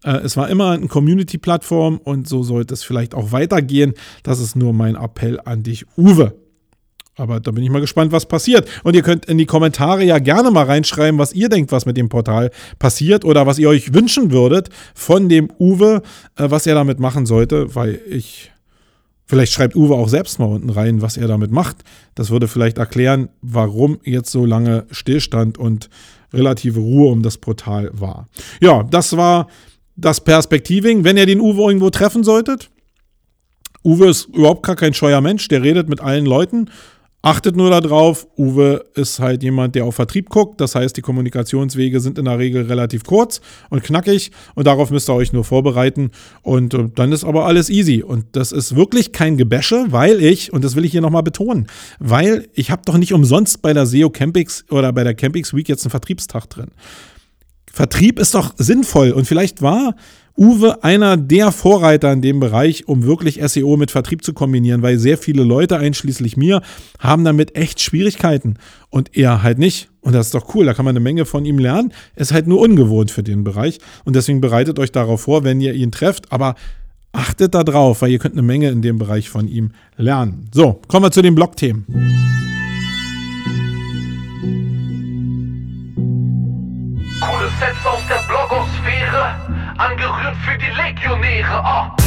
Äh, 0.03 0.19
es 0.19 0.37
war 0.37 0.49
immer 0.49 0.71
eine 0.71 0.89
Community-Plattform 0.89 1.99
und 1.99 2.27
so 2.27 2.43
sollte 2.43 2.75
es 2.75 2.83
vielleicht 2.83 3.15
auch 3.15 3.33
weitergehen. 3.33 3.95
Das 4.23 4.41
ist 4.41 4.57
nur 4.57 4.73
mein 4.73 4.97
Appell 4.97 5.41
an 5.45 5.63
dich, 5.63 5.85
Uwe. 5.97 6.35
Aber 7.17 7.41
da 7.41 7.51
bin 7.51 7.65
ich 7.65 7.71
mal 7.71 7.81
gespannt, 7.81 8.13
was 8.13 8.27
passiert. 8.27 8.69
Und 8.85 8.95
ihr 8.95 9.03
könnt 9.03 9.27
in 9.27 9.39
die 9.39 9.47
Kommentare 9.47 10.05
ja 10.05 10.19
gerne 10.21 10.51
mal 10.51 10.65
reinschreiben, 10.65 11.19
was 11.19 11.33
ihr 11.33 11.49
denkt, 11.49 11.73
was 11.73 11.85
mit 11.85 11.97
dem 11.97 12.09
Portal 12.09 12.51
passiert 12.79 13.25
oder 13.25 13.45
was 13.47 13.59
ihr 13.59 13.69
euch 13.69 13.93
wünschen 13.93 14.31
würdet 14.31 14.71
von 14.95 15.29
dem 15.29 15.51
Uwe, 15.59 16.03
äh, 16.37 16.49
was 16.49 16.67
er 16.67 16.77
damit 16.77 17.01
machen 17.01 17.27
sollte, 17.27 17.75
weil 17.75 18.01
ich 18.09 18.53
Vielleicht 19.29 19.53
schreibt 19.53 19.77
Uwe 19.77 19.95
auch 19.95 20.09
selbst 20.09 20.39
mal 20.39 20.47
unten 20.47 20.71
rein, 20.71 21.03
was 21.03 21.19
er 21.19 21.29
damit 21.29 21.53
macht. 21.53 21.77
Das 22.15 22.31
würde 22.31 22.49
vielleicht 22.49 22.79
erklären, 22.79 23.29
warum 23.43 23.99
jetzt 24.03 24.31
so 24.31 24.47
lange 24.47 24.87
Stillstand 24.91 25.59
und 25.59 25.91
relative 26.33 26.81
Ruhe 26.81 27.13
um 27.13 27.23
das 27.23 27.37
Portal 27.37 27.91
war. 27.93 28.27
Ja, 28.61 28.85
das 28.85 29.19
war 29.19 29.49
das 29.97 30.23
Perspektiving. 30.23 31.05
Wenn 31.05 31.19
ihr 31.19 31.27
den 31.27 31.41
Uwe 31.41 31.63
irgendwo 31.65 31.91
treffen 31.91 32.25
solltet, 32.25 32.71
Uwe 33.85 34.09
ist 34.09 34.29
überhaupt 34.29 34.63
gar 34.63 34.77
kein 34.77 34.95
scheuer 34.95 35.21
Mensch, 35.21 35.47
der 35.49 35.63
redet 35.63 35.91
mit 35.91 36.01
allen 36.01 36.25
Leuten 36.25 36.71
Achtet 37.21 37.57
nur 37.57 37.69
darauf, 37.71 38.29
Uwe 38.39 38.85
ist 38.95 39.19
halt 39.19 39.43
jemand, 39.43 39.75
der 39.75 39.85
auf 39.85 39.97
Vertrieb 39.97 40.29
guckt. 40.29 40.61
Das 40.61 40.77
heißt, 40.77 40.97
die 40.97 41.03
Kommunikationswege 41.03 41.99
sind 41.99 42.17
in 42.17 42.27
der 42.27 42.39
Regel 42.39 42.67
relativ 42.67 43.03
kurz 43.03 43.41
und 43.71 43.83
knackig 43.83 44.31
und 44.55 44.69
darauf 44.69 44.93
müsst 44.93 45.11
ihr 45.11 45.15
euch 45.15 45.33
nur 45.33 45.43
vorbereiten. 45.43 46.13
Und 46.43 46.75
äh, 46.75 46.89
dann 46.95 47.11
ist 47.11 47.25
aber 47.25 47.45
alles 47.47 47.71
easy. 47.71 48.05
Und 48.05 48.25
das 48.33 48.53
ist 48.53 48.77
wirklich 48.77 49.13
kein 49.13 49.37
Gebäsche, 49.37 49.87
weil 49.89 50.23
ich, 50.23 50.53
und 50.53 50.63
das 50.63 50.77
will 50.77 50.85
ich 50.85 50.93
hier 50.93 51.01
nochmal 51.01 51.25
betonen, 51.25 51.67
weil 51.99 52.49
ich 52.55 52.71
habe 52.71 52.83
doch 52.85 52.97
nicht 52.97 53.13
umsonst 53.13 53.63
bei 53.63 53.73
der 53.73 53.87
SEO 53.87 54.11
Campix 54.11 54.65
oder 54.71 54.93
bei 54.93 55.03
der 55.03 55.15
Campix 55.15 55.53
Week 55.53 55.69
jetzt 55.69 55.85
einen 55.85 55.91
Vertriebstag 55.91 56.49
drin. 56.49 56.71
Vertrieb 57.73 58.21
ist 58.21 58.35
doch 58.35 58.55
sinnvoll 58.57 59.11
und 59.11 59.27
vielleicht 59.27 59.61
war 59.61 59.97
Uwe 60.39 60.85
einer 60.85 61.17
der 61.17 61.51
Vorreiter 61.51 62.13
in 62.13 62.23
dem 62.23 62.39
Bereich, 62.39 62.87
um 62.87 63.03
wirklich 63.03 63.41
SEO 63.45 63.77
mit 63.77 63.91
Vertrieb 63.91 64.23
zu 64.23 64.33
kombinieren, 64.33 64.83
weil 64.83 64.97
sehr 64.97 65.19
viele 65.19 65.43
Leute, 65.43 65.79
einschließlich 65.79 66.37
mir, 66.37 66.63
haben 67.01 67.25
damit 67.25 67.57
echt 67.57 67.81
Schwierigkeiten 67.81 68.55
und 68.89 69.17
er 69.17 69.43
halt 69.43 69.59
nicht. 69.59 69.89
Und 70.01 70.13
das 70.15 70.27
ist 70.27 70.35
doch 70.35 70.55
cool, 70.55 70.65
da 70.65 70.75
kann 70.75 70.85
man 70.85 70.93
eine 70.93 71.01
Menge 71.01 71.25
von 71.25 71.45
ihm 71.45 71.59
lernen. 71.59 71.93
Ist 72.15 72.33
halt 72.33 72.47
nur 72.47 72.61
ungewohnt 72.61 73.11
für 73.11 73.25
den 73.25 73.43
Bereich 73.43 73.81
und 74.05 74.15
deswegen 74.15 74.41
bereitet 74.41 74.79
euch 74.79 74.93
darauf 74.93 75.23
vor, 75.23 75.43
wenn 75.43 75.61
ihr 75.61 75.75
ihn 75.75 75.91
trefft, 75.91 76.31
aber 76.31 76.55
achtet 77.11 77.57
da 77.57 77.65
drauf, 77.65 78.01
weil 78.03 78.13
ihr 78.13 78.21
könnt 78.21 78.35
eine 78.35 78.43
Menge 78.43 78.69
in 78.69 78.81
dem 78.81 78.97
Bereich 78.97 79.29
von 79.29 79.49
ihm 79.49 79.73
lernen. 79.97 80.49
So, 80.55 80.81
kommen 80.87 81.07
wir 81.07 81.11
zu 81.11 81.21
den 81.21 81.35
Blogthemen. 81.35 81.85
Coole 87.21 87.49
Sets 87.59 87.85
aus 87.85 88.03
der 88.09 88.23
Blogosphäre 88.29 89.48
angerührt 89.79 90.37
für 90.45 90.59
die 90.59 90.71
Legionäre. 90.71 91.63
Oh. 91.65 91.99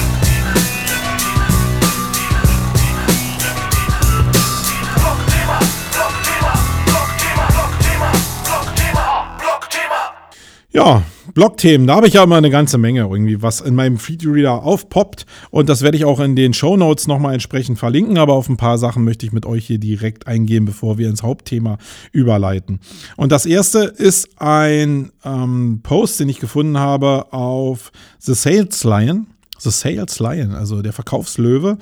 Ja, 10.74 11.02
Blogthemen, 11.34 11.88
da 11.88 11.96
habe 11.96 12.08
ich 12.08 12.14
ja 12.14 12.24
immer 12.24 12.38
eine 12.38 12.50
ganze 12.50 12.78
Menge 12.78 13.02
irgendwie, 13.02 13.42
was 13.42 13.62
in 13.62 13.76
meinem 13.76 13.98
Feedreader 13.98 14.64
aufpoppt. 14.64 15.26
Und 15.50 15.70
das 15.70 15.82
werde 15.82 15.98
ich 15.98 16.06
auch 16.06 16.20
in 16.20 16.36
den 16.36 16.54
Show 16.54 16.78
Notes 16.78 17.08
nochmal 17.08 17.34
entsprechend 17.34 17.80
verlinken. 17.80 18.18
Aber 18.18 18.34
auf 18.34 18.50
ein 18.50 18.58
paar 18.58 18.78
Sachen 18.78 19.04
möchte 19.04 19.26
ich 19.26 19.32
mit 19.32 19.46
euch 19.46 19.66
hier 19.66 19.80
direkt 19.80 20.28
eingehen, 20.28 20.66
bevor 20.66 20.98
wir 20.98 21.10
ins 21.10 21.24
Hauptthema 21.24 21.78
überleiten. 22.12 22.80
Und 23.18 23.32
das 23.32 23.46
erste 23.46 23.80
ist 23.80 24.30
ein 24.42 25.12
ähm, 25.24 25.82
Post, 25.84 26.20
den 26.20 26.30
ich 26.30 26.40
gefunden 26.40 26.78
habe 26.78 27.32
auf 27.32 27.92
The 28.20 28.34
Sales 28.34 28.84
Lion. 28.84 29.28
The 29.60 29.72
Sales 29.72 30.20
Lion, 30.20 30.54
also 30.54 30.82
der 30.82 30.94
Verkaufslöwe. 30.94 31.78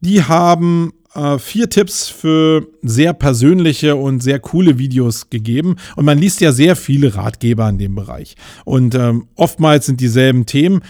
Die 0.00 0.22
haben 0.22 0.92
äh, 1.14 1.38
vier 1.38 1.68
Tipps 1.68 2.08
für 2.08 2.66
sehr 2.82 3.12
persönliche 3.12 3.96
und 3.96 4.22
sehr 4.22 4.38
coole 4.38 4.78
Videos 4.78 5.30
gegeben. 5.30 5.76
Und 5.96 6.04
man 6.04 6.18
liest 6.18 6.40
ja 6.40 6.52
sehr 6.52 6.76
viele 6.76 7.14
Ratgeber 7.14 7.68
in 7.68 7.78
dem 7.78 7.94
Bereich. 7.94 8.36
Und 8.64 8.94
ähm, 8.94 9.26
oftmals 9.36 9.86
sind 9.86 10.00
dieselben 10.00 10.46
Themen. 10.46 10.82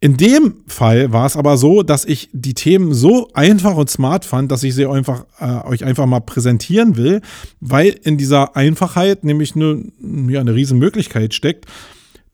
In 0.00 0.18
dem 0.18 0.56
Fall 0.66 1.12
war 1.12 1.24
es 1.24 1.34
aber 1.34 1.56
so, 1.56 1.82
dass 1.82 2.04
ich 2.04 2.28
die 2.34 2.52
Themen 2.52 2.92
so 2.92 3.30
einfach 3.32 3.74
und 3.74 3.88
smart 3.88 4.26
fand, 4.26 4.52
dass 4.52 4.62
ich 4.62 4.74
sie 4.74 4.84
einfach, 4.84 5.24
äh, 5.40 5.66
euch 5.66 5.82
einfach 5.82 6.04
mal 6.04 6.20
präsentieren 6.20 6.98
will, 6.98 7.22
weil 7.60 7.88
in 8.02 8.18
dieser 8.18 8.54
Einfachheit 8.54 9.24
nämlich 9.24 9.56
eine, 9.56 9.82
ja, 10.28 10.40
eine 10.40 10.54
riesen 10.54 10.78
Möglichkeit 10.78 11.32
steckt, 11.32 11.64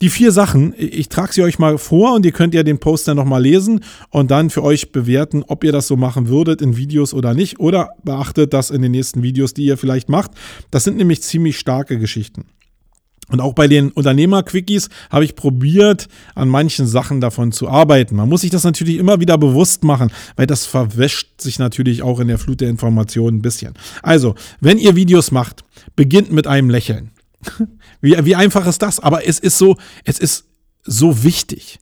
die 0.00 0.08
vier 0.08 0.32
Sachen, 0.32 0.74
ich 0.76 1.08
trage 1.08 1.32
sie 1.32 1.42
euch 1.42 1.58
mal 1.58 1.76
vor 1.76 2.14
und 2.14 2.24
ihr 2.24 2.32
könnt 2.32 2.54
ja 2.54 2.62
den 2.62 2.78
Poster 2.78 3.14
nochmal 3.14 3.42
lesen 3.42 3.84
und 4.08 4.30
dann 4.30 4.48
für 4.48 4.62
euch 4.62 4.92
bewerten, 4.92 5.44
ob 5.46 5.62
ihr 5.62 5.72
das 5.72 5.86
so 5.86 5.96
machen 5.96 6.28
würdet 6.28 6.62
in 6.62 6.76
Videos 6.76 7.12
oder 7.12 7.34
nicht. 7.34 7.60
Oder 7.60 7.90
beachtet 8.02 8.54
das 8.54 8.70
in 8.70 8.80
den 8.80 8.92
nächsten 8.92 9.22
Videos, 9.22 9.52
die 9.52 9.64
ihr 9.64 9.76
vielleicht 9.76 10.08
macht. 10.08 10.30
Das 10.70 10.84
sind 10.84 10.96
nämlich 10.96 11.22
ziemlich 11.22 11.58
starke 11.58 11.98
Geschichten. 11.98 12.46
Und 13.28 13.40
auch 13.40 13.52
bei 13.54 13.68
den 13.68 13.90
Unternehmer-Quickies 13.92 14.88
habe 15.10 15.24
ich 15.24 15.36
probiert, 15.36 16.08
an 16.34 16.48
manchen 16.48 16.86
Sachen 16.86 17.20
davon 17.20 17.52
zu 17.52 17.68
arbeiten. 17.68 18.16
Man 18.16 18.28
muss 18.28 18.40
sich 18.40 18.50
das 18.50 18.64
natürlich 18.64 18.96
immer 18.96 19.20
wieder 19.20 19.38
bewusst 19.38 19.84
machen, 19.84 20.10
weil 20.36 20.46
das 20.46 20.66
verwäscht 20.66 21.40
sich 21.40 21.58
natürlich 21.58 22.02
auch 22.02 22.18
in 22.20 22.28
der 22.28 22.38
Flut 22.38 22.60
der 22.60 22.68
Informationen 22.68 23.38
ein 23.38 23.42
bisschen. 23.42 23.74
Also, 24.02 24.34
wenn 24.60 24.78
ihr 24.78 24.96
Videos 24.96 25.30
macht, 25.30 25.62
beginnt 25.94 26.32
mit 26.32 26.46
einem 26.46 26.70
Lächeln. 26.70 27.10
Wie, 28.00 28.16
wie 28.24 28.36
einfach 28.36 28.66
ist 28.66 28.82
das? 28.82 29.00
Aber 29.00 29.26
es 29.26 29.38
ist 29.38 29.58
so, 29.58 29.76
es 30.04 30.18
ist 30.18 30.46
so 30.84 31.22
wichtig, 31.22 31.78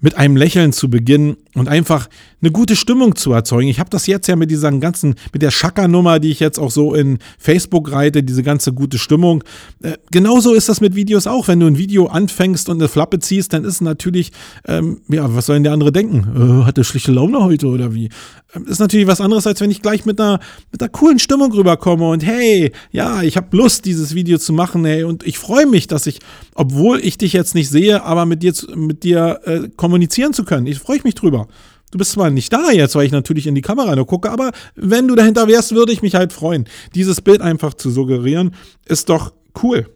mit 0.00 0.14
einem 0.14 0.36
Lächeln 0.36 0.72
zu 0.72 0.90
beginnen 0.90 1.36
und 1.58 1.68
einfach 1.68 2.08
eine 2.40 2.52
gute 2.52 2.76
Stimmung 2.76 3.16
zu 3.16 3.32
erzeugen. 3.32 3.68
Ich 3.68 3.80
habe 3.80 3.90
das 3.90 4.06
jetzt 4.06 4.28
ja 4.28 4.36
mit 4.36 4.50
dieser 4.50 4.70
ganzen, 4.72 5.16
mit 5.32 5.42
der 5.42 5.50
Schakernummer, 5.50 6.20
die 6.20 6.30
ich 6.30 6.40
jetzt 6.40 6.58
auch 6.58 6.70
so 6.70 6.94
in 6.94 7.18
Facebook 7.38 7.90
reite, 7.90 8.22
diese 8.22 8.42
ganze 8.42 8.72
gute 8.72 8.98
Stimmung. 8.98 9.42
Äh, 9.82 9.94
genauso 10.10 10.54
ist 10.54 10.68
das 10.68 10.80
mit 10.80 10.94
Videos 10.94 11.26
auch. 11.26 11.48
Wenn 11.48 11.60
du 11.60 11.66
ein 11.66 11.78
Video 11.78 12.06
anfängst 12.06 12.68
und 12.68 12.78
eine 12.78 12.88
Flappe 12.88 13.18
ziehst, 13.18 13.52
dann 13.52 13.64
ist 13.64 13.80
natürlich, 13.80 14.30
ähm, 14.66 15.00
ja, 15.08 15.34
was 15.34 15.46
soll 15.46 15.56
denn 15.56 15.64
der 15.64 15.72
andere 15.72 15.90
denken? 15.90 16.62
Äh, 16.62 16.64
hat 16.64 16.76
der 16.76 16.84
schlichte 16.84 17.10
Laune 17.10 17.42
heute 17.42 17.66
oder 17.66 17.92
wie? 17.92 18.08
Ähm, 18.54 18.66
ist 18.66 18.78
natürlich 18.78 19.08
was 19.08 19.20
anderes, 19.20 19.46
als 19.46 19.60
wenn 19.60 19.70
ich 19.70 19.82
gleich 19.82 20.04
mit 20.04 20.20
einer, 20.20 20.38
mit 20.70 20.80
einer 20.80 20.90
coolen 20.90 21.18
Stimmung 21.18 21.52
rüberkomme 21.52 22.08
und 22.08 22.24
hey, 22.24 22.72
ja, 22.92 23.22
ich 23.22 23.36
habe 23.36 23.56
Lust, 23.56 23.84
dieses 23.84 24.14
Video 24.14 24.38
zu 24.38 24.52
machen, 24.52 24.84
hey, 24.84 25.02
und 25.02 25.26
ich 25.26 25.38
freue 25.38 25.66
mich, 25.66 25.88
dass 25.88 26.06
ich, 26.06 26.20
obwohl 26.54 27.00
ich 27.00 27.18
dich 27.18 27.32
jetzt 27.32 27.54
nicht 27.56 27.68
sehe, 27.68 28.04
aber 28.04 28.26
mit 28.26 28.42
dir, 28.42 28.54
mit 28.76 29.02
dir 29.02 29.40
äh, 29.44 29.68
kommunizieren 29.76 30.32
zu 30.32 30.44
können. 30.44 30.66
Ich 30.66 30.78
freue 30.78 31.00
mich 31.02 31.14
drüber. 31.14 31.47
Du 31.90 31.98
bist 31.98 32.12
zwar 32.12 32.30
nicht 32.30 32.52
da 32.52 32.70
jetzt, 32.70 32.94
weil 32.94 33.06
ich 33.06 33.12
natürlich 33.12 33.46
in 33.46 33.54
die 33.54 33.62
Kamera 33.62 33.96
nur 33.96 34.06
gucke, 34.06 34.30
aber 34.30 34.52
wenn 34.74 35.08
du 35.08 35.14
dahinter 35.14 35.48
wärst, 35.48 35.74
würde 35.74 35.92
ich 35.92 36.02
mich 36.02 36.14
halt 36.14 36.32
freuen. 36.32 36.66
Dieses 36.94 37.20
Bild 37.20 37.40
einfach 37.40 37.74
zu 37.74 37.90
suggerieren, 37.90 38.54
ist 38.84 39.08
doch 39.08 39.32
cool. 39.62 39.86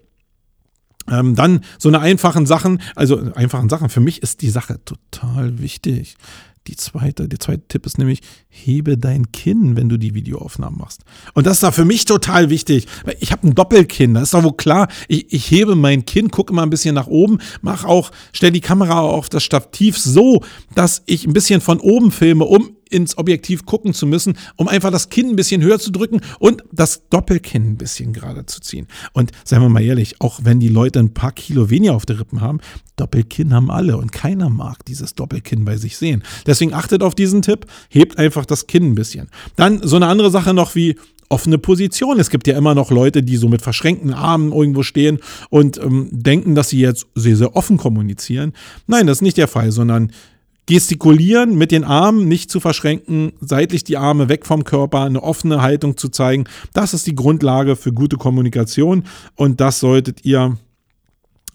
Ähm, 1.10 1.34
dann 1.34 1.64
so 1.78 1.88
eine 1.88 2.00
einfachen 2.00 2.46
Sachen, 2.46 2.80
also 2.94 3.20
einfachen 3.34 3.68
Sachen, 3.68 3.88
für 3.88 4.00
mich 4.00 4.22
ist 4.22 4.40
die 4.40 4.50
Sache 4.50 4.80
total 4.84 5.58
wichtig. 5.58 6.16
Die 6.68 6.77
zweite, 6.77 7.29
der 7.29 7.40
zweite 7.40 7.66
Tipp 7.66 7.87
ist 7.87 7.98
nämlich, 7.98 8.20
hebe 8.48 8.96
dein 8.96 9.33
Kinn, 9.33 9.77
wenn 9.77 9.88
du 9.88 9.96
die 9.96 10.14
Videoaufnahmen 10.14 10.79
machst. 10.79 11.01
Und 11.35 11.46
das 11.46 11.55
ist 11.55 11.62
da 11.64 11.72
für 11.72 11.85
mich 11.85 12.05
total 12.05 12.51
wichtig. 12.51 12.87
Weil 13.05 13.16
ich 13.18 13.33
habe 13.33 13.48
ein 13.48 13.55
Doppelkinn, 13.55 14.14
das 14.14 14.25
ist 14.25 14.35
doch 14.35 14.44
wohl 14.44 14.57
klar. 14.57 14.88
Ich, 15.09 15.33
ich 15.33 15.51
hebe 15.51 15.75
mein 15.75 16.05
Kinn, 16.05 16.31
gucke 16.31 16.55
mal 16.55 16.62
ein 16.62 16.70
bisschen 16.70 16.94
nach 16.94 17.09
oben, 17.09 17.38
mach 17.62 17.85
auch, 17.85 18.12
stell 18.33 18.53
die 18.53 18.61
Kamera 18.61 19.01
auf 19.01 19.29
das 19.29 19.42
Stativ 19.42 19.98
so, 19.98 20.44
dass 20.77 21.03
ich 21.07 21.27
ein 21.27 21.33
bisschen 21.33 21.61
von 21.61 21.81
oben 21.81 22.12
filme, 22.12 22.44
um 22.44 22.77
ins 22.92 23.18
Objektiv 23.18 23.66
gucken 23.66 23.94
zu 23.94 24.07
müssen, 24.07 24.37
um 24.57 24.68
einfach 24.68 24.90
das 24.90 25.09
Kinn 25.09 25.31
ein 25.31 25.37
bisschen 25.37 25.62
höher 25.62 25.78
zu 25.78 25.90
drücken 25.90 26.20
und 26.38 26.62
das 26.72 27.09
Doppelkinn 27.09 27.72
ein 27.72 27.76
bisschen 27.76 28.12
gerade 28.12 28.46
zu 28.46 28.61
ziehen. 28.61 28.87
Und 29.12 29.33
seien 29.44 29.62
wir 29.62 29.68
mal 29.68 29.83
ehrlich, 29.83 30.20
auch 30.20 30.40
wenn 30.42 30.61
die 30.61 30.68
Leute 30.68 30.98
ein 30.98 31.14
paar 31.14 31.33
Kilo 31.33 31.70
weniger 31.70 31.94
auf 31.94 32.07
der 32.07 32.20
Rippen 32.20 32.40
haben, 32.40 32.61
Doppelkinn 32.96 33.55
haben 33.55 33.70
alle 33.70 33.96
und 33.96 34.12
keiner 34.12 34.50
mag 34.50 34.85
dieses 34.85 35.14
Doppelkinn 35.14 35.64
bei 35.64 35.76
sich 35.76 35.96
sehen. 35.96 36.22
Deswegen 36.46 36.74
achtet 36.74 37.02
auf 37.02 37.14
diesen 37.14 37.42
Tipp, 37.42 37.66
hebt 37.88 38.18
einfach 38.18 38.46
das 38.46 38.66
Kinn 38.66 38.92
ein 38.92 38.94
bisschen. 38.94 39.28
Dann 39.57 39.81
so 39.83 39.96
eine 39.96 40.07
andere 40.07 40.31
Sache 40.31 40.55
noch 40.55 40.74
wie 40.74 40.96
offene 41.33 41.59
Position. 41.59 42.20
Es 42.20 42.31
gibt 42.31 42.46
ja 42.46 42.57
immer 42.57 42.74
noch 42.74 42.90
Leute, 42.90 43.22
die 43.22 43.37
so 43.37 43.48
mit 43.48 43.62
verschränkten 43.62 44.12
Armen 44.12 44.52
irgendwo 44.52 44.83
stehen 44.83 45.18
und 45.48 45.78
ähm, 45.78 46.09
denken, 46.12 46.55
dass 46.55 46.68
sie 46.68 46.81
jetzt 46.81 47.07
sehr, 47.14 47.37
sehr 47.37 47.57
offen 47.57 47.78
kommunizieren. 47.78 48.52
Nein, 48.87 49.07
das 49.07 49.18
ist 49.18 49.22
nicht 49.22 49.38
der 49.38 49.48
Fall, 49.48 49.72
sondern 49.72 50.12
Gestikulieren 50.66 51.57
mit 51.57 51.72
den 51.72 51.83
Armen 51.83 52.29
nicht 52.29 52.51
zu 52.51 52.61
verschränken, 52.61 53.33
seitlich 53.40 53.83
die 53.83 53.96
Arme 53.96 54.29
weg 54.29 54.46
vom 54.46 54.64
Körper, 54.64 55.03
eine 55.03 55.22
offene 55.22 55.61
Haltung 55.61 55.96
zu 55.96 56.09
zeigen, 56.09 56.44
das 56.72 56.94
ist 56.94 57.07
die 57.07 57.16
Grundlage 57.16 57.75
für 57.75 57.92
gute 57.92 58.16
Kommunikation 58.16 59.05
und 59.35 59.61
das 59.61 59.81
solltet 59.81 60.25
ihr 60.25 60.57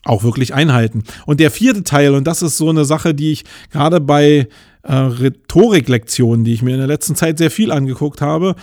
auch 0.04 0.24
wirklich 0.24 0.54
einhalten. 0.54 1.04
Und 1.26 1.40
der 1.40 1.52
vierte 1.52 1.84
Teil, 1.84 2.16
und 2.16 2.26
das 2.26 2.42
ist 2.42 2.58
so 2.58 2.70
eine 2.70 2.86
Sache, 2.86 3.14
die 3.14 3.32
ich 3.32 3.46
gerade 3.72 4.00
bei 4.00 4.48
äh, 4.84 4.94
Rhetoriklektionen, 4.94 6.46
die 6.46 6.54
ich 6.54 6.62
mir 6.62 6.72
in 6.72 6.80
der 6.80 6.88
letzten 6.88 7.16
Zeit 7.16 7.38
sehr 7.38 7.52
viel 7.52 7.72
angeguckt 7.72 8.22
habe, 8.22 8.56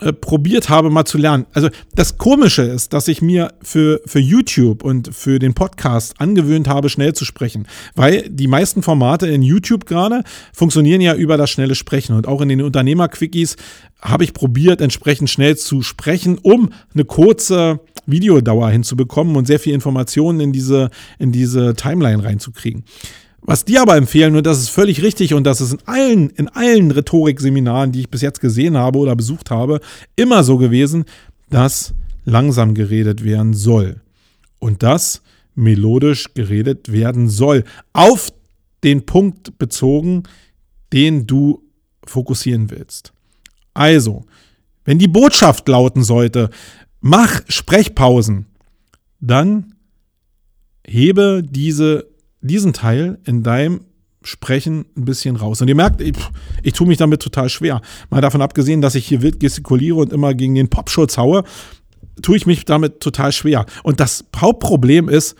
äh, 0.00 0.12
probiert 0.12 0.70
habe, 0.70 0.90
mal 0.90 1.04
zu 1.04 1.18
lernen. 1.18 1.46
Also 1.52 1.68
das 1.94 2.18
Komische 2.18 2.62
ist, 2.62 2.92
dass 2.92 3.06
ich 3.06 3.22
mir 3.22 3.52
für, 3.62 4.00
für 4.06 4.18
YouTube 4.18 4.82
und 4.82 5.14
für 5.14 5.38
den 5.38 5.54
Podcast 5.54 6.20
angewöhnt 6.20 6.66
habe, 6.66 6.88
schnell 6.88 7.12
zu 7.12 7.24
sprechen. 7.24 7.68
Weil 7.94 8.28
die 8.28 8.48
meisten 8.48 8.82
Formate 8.82 9.28
in 9.28 9.40
YouTube 9.40 9.86
gerade 9.86 10.24
funktionieren 10.52 11.00
ja 11.00 11.14
über 11.14 11.36
das 11.36 11.50
schnelle 11.50 11.76
Sprechen. 11.76 12.16
Und 12.16 12.26
auch 12.26 12.40
in 12.40 12.48
den 12.48 12.62
Unternehmer-Quickies 12.62 13.54
habe 14.00 14.24
ich 14.24 14.34
probiert, 14.34 14.80
entsprechend 14.80 15.30
schnell 15.30 15.56
zu 15.56 15.82
sprechen, 15.82 16.38
um 16.42 16.70
eine 16.92 17.04
kurze 17.04 17.78
Videodauer 18.06 18.70
hinzubekommen 18.70 19.36
und 19.36 19.46
sehr 19.46 19.60
viel 19.60 19.74
Informationen 19.74 20.40
in 20.40 20.52
diese, 20.52 20.90
in 21.20 21.30
diese 21.30 21.74
Timeline 21.74 22.24
reinzukriegen. 22.24 22.84
Was 23.46 23.66
die 23.66 23.78
aber 23.78 23.96
empfehlen, 23.96 24.36
und 24.36 24.46
das 24.46 24.58
ist 24.58 24.70
völlig 24.70 25.02
richtig, 25.02 25.34
und 25.34 25.44
das 25.44 25.60
ist 25.60 25.74
in 25.74 25.80
allen, 25.84 26.30
in 26.30 26.48
allen 26.48 26.90
Rhetorikseminaren, 26.90 27.92
die 27.92 28.00
ich 28.00 28.08
bis 28.08 28.22
jetzt 28.22 28.40
gesehen 28.40 28.76
habe 28.76 28.98
oder 28.98 29.14
besucht 29.14 29.50
habe, 29.50 29.80
immer 30.16 30.42
so 30.44 30.56
gewesen, 30.56 31.04
dass 31.50 31.92
langsam 32.24 32.72
geredet 32.72 33.22
werden 33.22 33.52
soll. 33.52 34.00
Und 34.60 34.82
dass 34.82 35.20
melodisch 35.54 36.32
geredet 36.32 36.90
werden 36.90 37.28
soll. 37.28 37.64
Auf 37.92 38.32
den 38.82 39.04
Punkt 39.04 39.58
bezogen, 39.58 40.22
den 40.92 41.26
du 41.26 41.62
fokussieren 42.06 42.70
willst. 42.70 43.12
Also, 43.74 44.24
wenn 44.86 44.98
die 44.98 45.08
Botschaft 45.08 45.68
lauten 45.68 46.02
sollte, 46.02 46.48
mach 47.00 47.42
Sprechpausen, 47.48 48.46
dann 49.20 49.74
hebe 50.86 51.42
diese 51.46 52.13
diesen 52.44 52.72
Teil 52.72 53.18
in 53.24 53.42
deinem 53.42 53.80
Sprechen 54.22 54.86
ein 54.96 55.04
bisschen 55.04 55.36
raus. 55.36 55.60
Und 55.60 55.68
ihr 55.68 55.74
merkt, 55.74 56.00
ich, 56.00 56.14
ich 56.62 56.72
tue 56.72 56.86
mich 56.86 56.98
damit 56.98 57.20
total 57.20 57.48
schwer. 57.48 57.80
Mal 58.10 58.20
davon 58.20 58.42
abgesehen, 58.42 58.80
dass 58.80 58.94
ich 58.94 59.06
hier 59.06 59.22
wild 59.22 59.40
gestikuliere 59.40 59.96
und 59.96 60.12
immer 60.12 60.34
gegen 60.34 60.54
den 60.54 60.68
Popschutz 60.68 61.18
haue, 61.18 61.44
tue 62.22 62.36
ich 62.36 62.46
mich 62.46 62.64
damit 62.64 63.00
total 63.00 63.32
schwer. 63.32 63.66
Und 63.82 64.00
das 64.00 64.24
Hauptproblem 64.36 65.08
ist, 65.08 65.36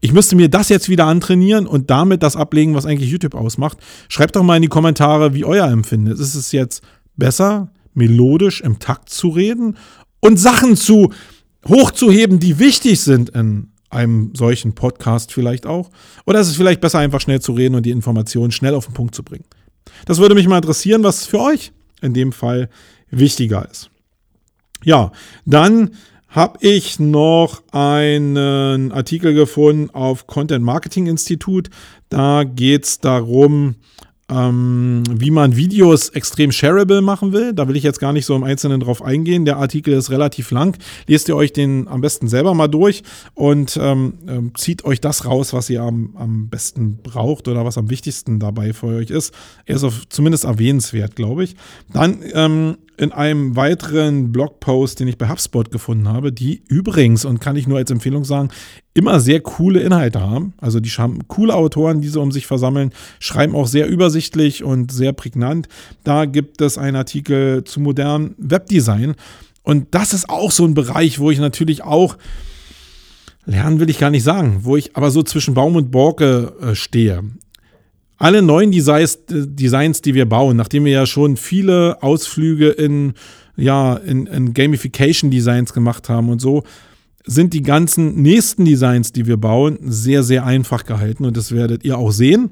ich 0.00 0.12
müsste 0.12 0.34
mir 0.34 0.48
das 0.48 0.70
jetzt 0.70 0.88
wieder 0.88 1.06
antrainieren 1.06 1.66
und 1.66 1.90
damit 1.90 2.22
das 2.22 2.36
ablegen, 2.36 2.74
was 2.74 2.86
eigentlich 2.86 3.10
YouTube 3.10 3.34
ausmacht. 3.34 3.78
Schreibt 4.08 4.34
doch 4.34 4.42
mal 4.42 4.56
in 4.56 4.62
die 4.62 4.68
Kommentare, 4.68 5.34
wie 5.34 5.44
euer 5.44 5.68
Empfinden 5.68 6.06
ist. 6.08 6.20
Ist 6.20 6.34
es 6.34 6.52
jetzt 6.52 6.82
besser, 7.16 7.70
melodisch 7.92 8.60
im 8.60 8.78
Takt 8.78 9.10
zu 9.10 9.28
reden 9.28 9.76
und 10.20 10.38
Sachen 10.38 10.76
zu 10.76 11.12
hochzuheben, 11.68 12.40
die 12.40 12.58
wichtig 12.58 13.00
sind 13.00 13.30
in 13.30 13.69
einem 13.90 14.32
solchen 14.34 14.74
Podcast 14.74 15.32
vielleicht 15.32 15.66
auch? 15.66 15.90
Oder 16.24 16.40
ist 16.40 16.48
es 16.48 16.56
vielleicht 16.56 16.80
besser, 16.80 17.00
einfach 17.00 17.20
schnell 17.20 17.40
zu 17.40 17.52
reden 17.52 17.74
und 17.74 17.84
die 17.84 17.90
Informationen 17.90 18.52
schnell 18.52 18.74
auf 18.74 18.86
den 18.86 18.94
Punkt 18.94 19.14
zu 19.14 19.22
bringen? 19.22 19.44
Das 20.06 20.18
würde 20.18 20.34
mich 20.34 20.48
mal 20.48 20.56
interessieren, 20.56 21.02
was 21.02 21.26
für 21.26 21.40
euch 21.40 21.72
in 22.00 22.14
dem 22.14 22.32
Fall 22.32 22.70
wichtiger 23.10 23.68
ist. 23.70 23.90
Ja, 24.84 25.12
dann 25.44 25.90
habe 26.28 26.58
ich 26.60 27.00
noch 27.00 27.62
einen 27.72 28.92
Artikel 28.92 29.34
gefunden 29.34 29.90
auf 29.90 30.26
Content 30.26 30.64
Marketing 30.64 31.06
Institut. 31.06 31.68
Da 32.08 32.44
geht 32.44 32.84
es 32.84 33.00
darum, 33.00 33.74
ähm, 34.30 35.02
wie 35.10 35.30
man 35.30 35.56
Videos 35.56 36.10
extrem 36.10 36.52
shareable 36.52 37.02
machen 37.02 37.32
will. 37.32 37.52
Da 37.52 37.68
will 37.68 37.76
ich 37.76 37.82
jetzt 37.82 38.00
gar 38.00 38.12
nicht 38.12 38.26
so 38.26 38.36
im 38.36 38.44
Einzelnen 38.44 38.80
drauf 38.80 39.02
eingehen. 39.02 39.44
Der 39.44 39.56
Artikel 39.56 39.94
ist 39.94 40.10
relativ 40.10 40.50
lang. 40.50 40.76
Lest 41.06 41.28
ihr 41.28 41.36
euch 41.36 41.52
den 41.52 41.88
am 41.88 42.00
besten 42.00 42.28
selber 42.28 42.54
mal 42.54 42.68
durch 42.68 43.02
und 43.34 43.78
ähm, 43.80 44.14
ähm, 44.28 44.52
zieht 44.56 44.84
euch 44.84 45.00
das 45.00 45.24
raus, 45.24 45.52
was 45.52 45.68
ihr 45.70 45.82
am, 45.82 46.16
am 46.16 46.48
besten 46.48 46.98
braucht 47.02 47.48
oder 47.48 47.64
was 47.64 47.78
am 47.78 47.90
wichtigsten 47.90 48.38
dabei 48.38 48.72
für 48.72 48.86
euch 48.86 49.10
ist. 49.10 49.34
Er 49.66 49.76
ist 49.76 49.84
auf, 49.84 50.08
zumindest 50.08 50.44
erwähnenswert, 50.44 51.16
glaube 51.16 51.44
ich. 51.44 51.56
Dann 51.92 52.18
ähm, 52.32 52.76
in 53.00 53.12
einem 53.12 53.56
weiteren 53.56 54.30
Blogpost, 54.30 55.00
den 55.00 55.08
ich 55.08 55.16
bei 55.16 55.28
HubSpot 55.28 55.70
gefunden 55.70 56.08
habe, 56.08 56.32
die 56.32 56.62
übrigens, 56.68 57.24
und 57.24 57.40
kann 57.40 57.56
ich 57.56 57.66
nur 57.66 57.78
als 57.78 57.90
Empfehlung 57.90 58.24
sagen, 58.24 58.50
immer 58.92 59.20
sehr 59.20 59.40
coole 59.40 59.80
Inhalte 59.80 60.20
haben. 60.20 60.52
Also 60.58 60.80
die 60.80 60.90
haben 60.90 61.26
coole 61.26 61.54
Autoren, 61.54 62.02
die 62.02 62.08
sie 62.08 62.20
um 62.20 62.30
sich 62.30 62.46
versammeln, 62.46 62.92
schreiben 63.18 63.54
auch 63.54 63.66
sehr 63.66 63.88
übersichtlich 63.88 64.64
und 64.64 64.92
sehr 64.92 65.14
prägnant. 65.14 65.68
Da 66.04 66.26
gibt 66.26 66.60
es 66.60 66.76
einen 66.76 66.96
Artikel 66.96 67.64
zu 67.64 67.80
modernem 67.80 68.34
Webdesign. 68.36 69.14
Und 69.62 69.94
das 69.94 70.12
ist 70.12 70.28
auch 70.28 70.50
so 70.50 70.66
ein 70.66 70.74
Bereich, 70.74 71.18
wo 71.18 71.30
ich 71.30 71.38
natürlich 71.38 71.82
auch 71.82 72.18
lernen 73.46 73.80
will 73.80 73.88
ich 73.88 73.98
gar 73.98 74.10
nicht 74.10 74.22
sagen, 74.22 74.60
wo 74.62 74.76
ich 74.76 74.94
aber 74.94 75.10
so 75.10 75.22
zwischen 75.22 75.54
Baum 75.54 75.74
und 75.76 75.90
Borke 75.90 76.52
äh, 76.60 76.74
stehe 76.74 77.22
alle 78.20 78.42
neuen 78.42 78.70
Designs, 78.70 79.18
Designs, 79.28 80.02
die 80.02 80.14
wir 80.14 80.26
bauen, 80.26 80.56
nachdem 80.56 80.84
wir 80.84 80.92
ja 80.92 81.06
schon 81.06 81.36
viele 81.36 82.02
Ausflüge 82.02 82.68
in, 82.68 83.14
ja, 83.56 83.96
in, 83.96 84.26
in 84.26 84.54
Gamification-Designs 84.54 85.72
gemacht 85.72 86.08
haben 86.08 86.28
und 86.28 86.40
so, 86.40 86.62
sind 87.24 87.54
die 87.54 87.62
ganzen 87.62 88.20
nächsten 88.22 88.64
Designs, 88.64 89.12
die 89.12 89.26
wir 89.26 89.38
bauen, 89.38 89.78
sehr, 89.82 90.22
sehr 90.22 90.44
einfach 90.44 90.84
gehalten. 90.84 91.24
Und 91.24 91.36
das 91.36 91.52
werdet 91.52 91.84
ihr 91.84 91.98
auch 91.98 92.12
sehen 92.12 92.50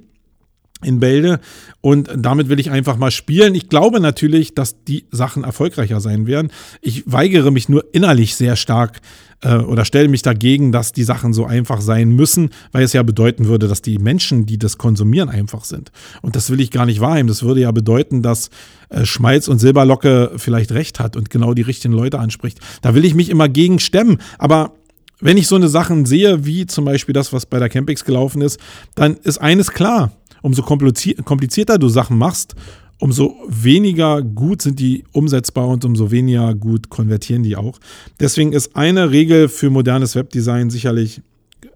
in 0.82 1.00
Bälde. 1.00 1.40
Und 1.80 2.08
damit 2.16 2.48
will 2.48 2.60
ich 2.60 2.70
einfach 2.70 2.96
mal 2.96 3.10
spielen. 3.10 3.54
Ich 3.54 3.68
glaube 3.68 4.00
natürlich, 4.00 4.54
dass 4.54 4.84
die 4.84 5.06
Sachen 5.10 5.44
erfolgreicher 5.44 6.00
sein 6.00 6.26
werden. 6.26 6.50
Ich 6.80 7.10
weigere 7.10 7.50
mich 7.50 7.68
nur 7.68 7.84
innerlich 7.92 8.36
sehr 8.36 8.56
stark 8.56 9.00
äh, 9.42 9.56
oder 9.56 9.84
stelle 9.84 10.08
mich 10.08 10.22
dagegen, 10.22 10.72
dass 10.72 10.92
die 10.92 11.04
Sachen 11.04 11.32
so 11.32 11.46
einfach 11.46 11.80
sein 11.80 12.10
müssen, 12.10 12.50
weil 12.72 12.84
es 12.84 12.92
ja 12.92 13.02
bedeuten 13.02 13.46
würde, 13.46 13.68
dass 13.68 13.82
die 13.82 13.98
Menschen, 13.98 14.46
die 14.46 14.58
das 14.58 14.78
konsumieren, 14.78 15.28
einfach 15.28 15.64
sind. 15.64 15.90
Und 16.22 16.36
das 16.36 16.50
will 16.50 16.60
ich 16.60 16.70
gar 16.70 16.86
nicht 16.86 17.00
wahrnehmen. 17.00 17.28
Das 17.28 17.42
würde 17.42 17.60
ja 17.60 17.70
bedeuten, 17.70 18.22
dass 18.22 18.50
äh, 18.88 19.04
Schmalz 19.04 19.48
und 19.48 19.58
Silberlocke 19.58 20.32
vielleicht 20.36 20.72
recht 20.72 21.00
hat 21.00 21.16
und 21.16 21.30
genau 21.30 21.54
die 21.54 21.62
richtigen 21.62 21.94
Leute 21.94 22.18
anspricht. 22.18 22.58
Da 22.82 22.94
will 22.94 23.04
ich 23.04 23.14
mich 23.14 23.30
immer 23.30 23.48
gegen 23.48 23.78
stemmen. 23.78 24.18
Aber 24.38 24.72
wenn 25.20 25.36
ich 25.36 25.48
so 25.48 25.56
eine 25.56 25.68
Sachen 25.68 26.06
sehe, 26.06 26.46
wie 26.46 26.66
zum 26.66 26.84
Beispiel 26.84 27.12
das, 27.12 27.32
was 27.32 27.46
bei 27.46 27.58
der 27.58 27.68
Campix 27.68 28.04
gelaufen 28.04 28.40
ist, 28.40 28.60
dann 28.94 29.16
ist 29.16 29.38
eines 29.38 29.72
klar. 29.72 30.12
Umso 30.42 30.62
komplizierter 30.62 31.78
du 31.78 31.88
Sachen 31.88 32.18
machst, 32.18 32.54
umso 32.98 33.36
weniger 33.48 34.22
gut 34.22 34.62
sind 34.62 34.78
die 34.80 35.04
umsetzbar 35.12 35.68
und 35.68 35.84
umso 35.84 36.10
weniger 36.10 36.54
gut 36.54 36.88
konvertieren 36.88 37.42
die 37.42 37.56
auch. 37.56 37.78
Deswegen 38.20 38.52
ist 38.52 38.76
eine 38.76 39.10
Regel 39.10 39.48
für 39.48 39.70
modernes 39.70 40.14
Webdesign 40.14 40.70
sicherlich 40.70 41.22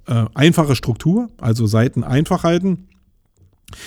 äh, 0.07 0.25
einfache 0.35 0.77
Struktur, 0.77 1.31
also 1.39 1.67
Seiten 1.67 2.03
einfach 2.05 2.43
halten, 2.43 2.89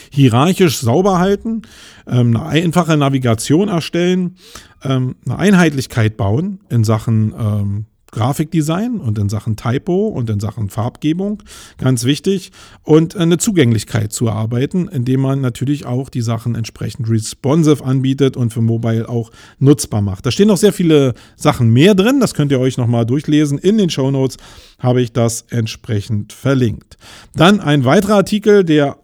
hierarchisch 0.09 0.79
sauber 0.79 1.19
halten, 1.19 1.63
ähm, 2.07 2.35
eine 2.35 2.45
einfache 2.45 2.97
Navigation 2.97 3.67
erstellen, 3.67 4.37
ähm, 4.83 5.15
eine 5.25 5.37
Einheitlichkeit 5.37 6.17
bauen 6.17 6.59
in 6.69 6.83
Sachen 6.83 7.33
ähm, 7.37 7.85
Grafikdesign 8.11 8.99
und 8.99 9.17
in 9.17 9.29
Sachen 9.29 9.55
Typo 9.55 10.07
und 10.07 10.29
in 10.29 10.39
Sachen 10.39 10.69
Farbgebung, 10.69 11.43
ganz 11.77 12.05
wichtig, 12.05 12.51
und 12.83 13.15
eine 13.17 13.37
Zugänglichkeit 13.37 14.13
zu 14.13 14.27
erarbeiten, 14.27 14.87
indem 14.87 15.21
man 15.21 15.41
natürlich 15.41 15.85
auch 15.85 16.09
die 16.09 16.21
Sachen 16.21 16.55
entsprechend 16.55 17.09
responsive 17.09 17.83
anbietet 17.83 18.37
und 18.37 18.53
für 18.53 18.61
Mobile 18.61 19.09
auch 19.09 19.31
nutzbar 19.59 20.01
macht. 20.01 20.25
Da 20.25 20.31
stehen 20.31 20.47
noch 20.47 20.57
sehr 20.57 20.73
viele 20.73 21.13
Sachen 21.35 21.71
mehr 21.71 21.95
drin, 21.95 22.19
das 22.19 22.33
könnt 22.33 22.51
ihr 22.51 22.59
euch 22.59 22.77
nochmal 22.77 23.05
durchlesen. 23.05 23.57
In 23.57 23.77
den 23.77 23.89
Show 23.89 24.11
Notes 24.11 24.37
habe 24.79 25.01
ich 25.01 25.11
das 25.11 25.45
entsprechend 25.49 26.33
verlinkt. 26.33 26.97
Dann 27.33 27.59
ein 27.59 27.85
weiterer 27.85 28.15
Artikel, 28.15 28.63
der 28.63 28.97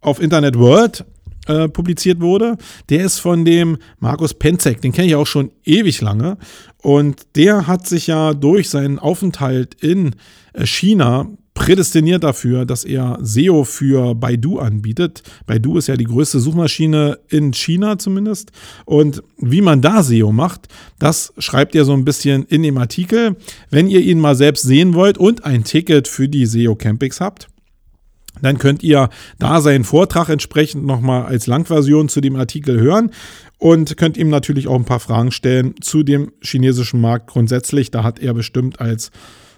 auf 0.00 0.20
Internet 0.20 0.58
World 0.58 1.04
äh, 1.46 1.68
publiziert 1.68 2.20
wurde. 2.20 2.56
Der 2.88 3.04
ist 3.04 3.18
von 3.18 3.44
dem 3.44 3.78
Markus 3.98 4.34
Penzek, 4.34 4.80
den 4.80 4.92
kenne 4.92 5.08
ich 5.08 5.14
auch 5.14 5.26
schon 5.26 5.50
ewig 5.64 6.00
lange. 6.00 6.38
Und 6.78 7.22
der 7.36 7.66
hat 7.66 7.86
sich 7.86 8.06
ja 8.06 8.34
durch 8.34 8.68
seinen 8.68 8.98
Aufenthalt 8.98 9.74
in 9.82 10.14
äh, 10.52 10.66
China 10.66 11.28
prädestiniert 11.54 12.24
dafür, 12.24 12.66
dass 12.66 12.84
er 12.84 13.18
SEO 13.22 13.64
für 13.64 14.14
Baidu 14.14 14.58
anbietet. 14.58 15.22
Baidu 15.46 15.78
ist 15.78 15.86
ja 15.86 15.96
die 15.96 16.04
größte 16.04 16.40
Suchmaschine 16.40 17.18
in 17.28 17.52
China 17.52 17.96
zumindest. 17.96 18.50
Und 18.84 19.22
wie 19.38 19.62
man 19.62 19.80
da 19.80 20.02
SEO 20.02 20.32
macht, 20.32 20.68
das 20.98 21.32
schreibt 21.38 21.74
er 21.76 21.84
so 21.84 21.92
ein 21.92 22.04
bisschen 22.04 22.44
in 22.44 22.64
dem 22.64 22.76
Artikel. 22.76 23.36
Wenn 23.70 23.88
ihr 23.88 24.00
ihn 24.00 24.18
mal 24.18 24.34
selbst 24.34 24.62
sehen 24.62 24.94
wollt 24.94 25.16
und 25.16 25.44
ein 25.44 25.64
Ticket 25.64 26.08
für 26.08 26.28
die 26.28 26.46
SEO 26.46 26.74
Campings 26.74 27.20
habt, 27.20 27.48
dann 28.44 28.58
könnt 28.58 28.82
ihr 28.82 29.08
da 29.38 29.60
seinen 29.60 29.84
Vortrag 29.84 30.28
entsprechend 30.28 30.84
nochmal 30.84 31.24
als 31.24 31.46
Langversion 31.46 32.08
zu 32.08 32.20
dem 32.20 32.36
Artikel 32.36 32.78
hören 32.78 33.10
und 33.58 33.96
könnt 33.96 34.18
ihm 34.18 34.28
natürlich 34.28 34.68
auch 34.68 34.76
ein 34.76 34.84
paar 34.84 35.00
Fragen 35.00 35.30
stellen 35.30 35.74
zu 35.80 36.02
dem 36.02 36.32
chinesischen 36.42 37.00
Markt 37.00 37.28
grundsätzlich. 37.28 37.90
Da 37.90 38.04
hat 38.04 38.18
er 38.18 38.34
bestimmt 38.34 38.80
als 38.80 39.10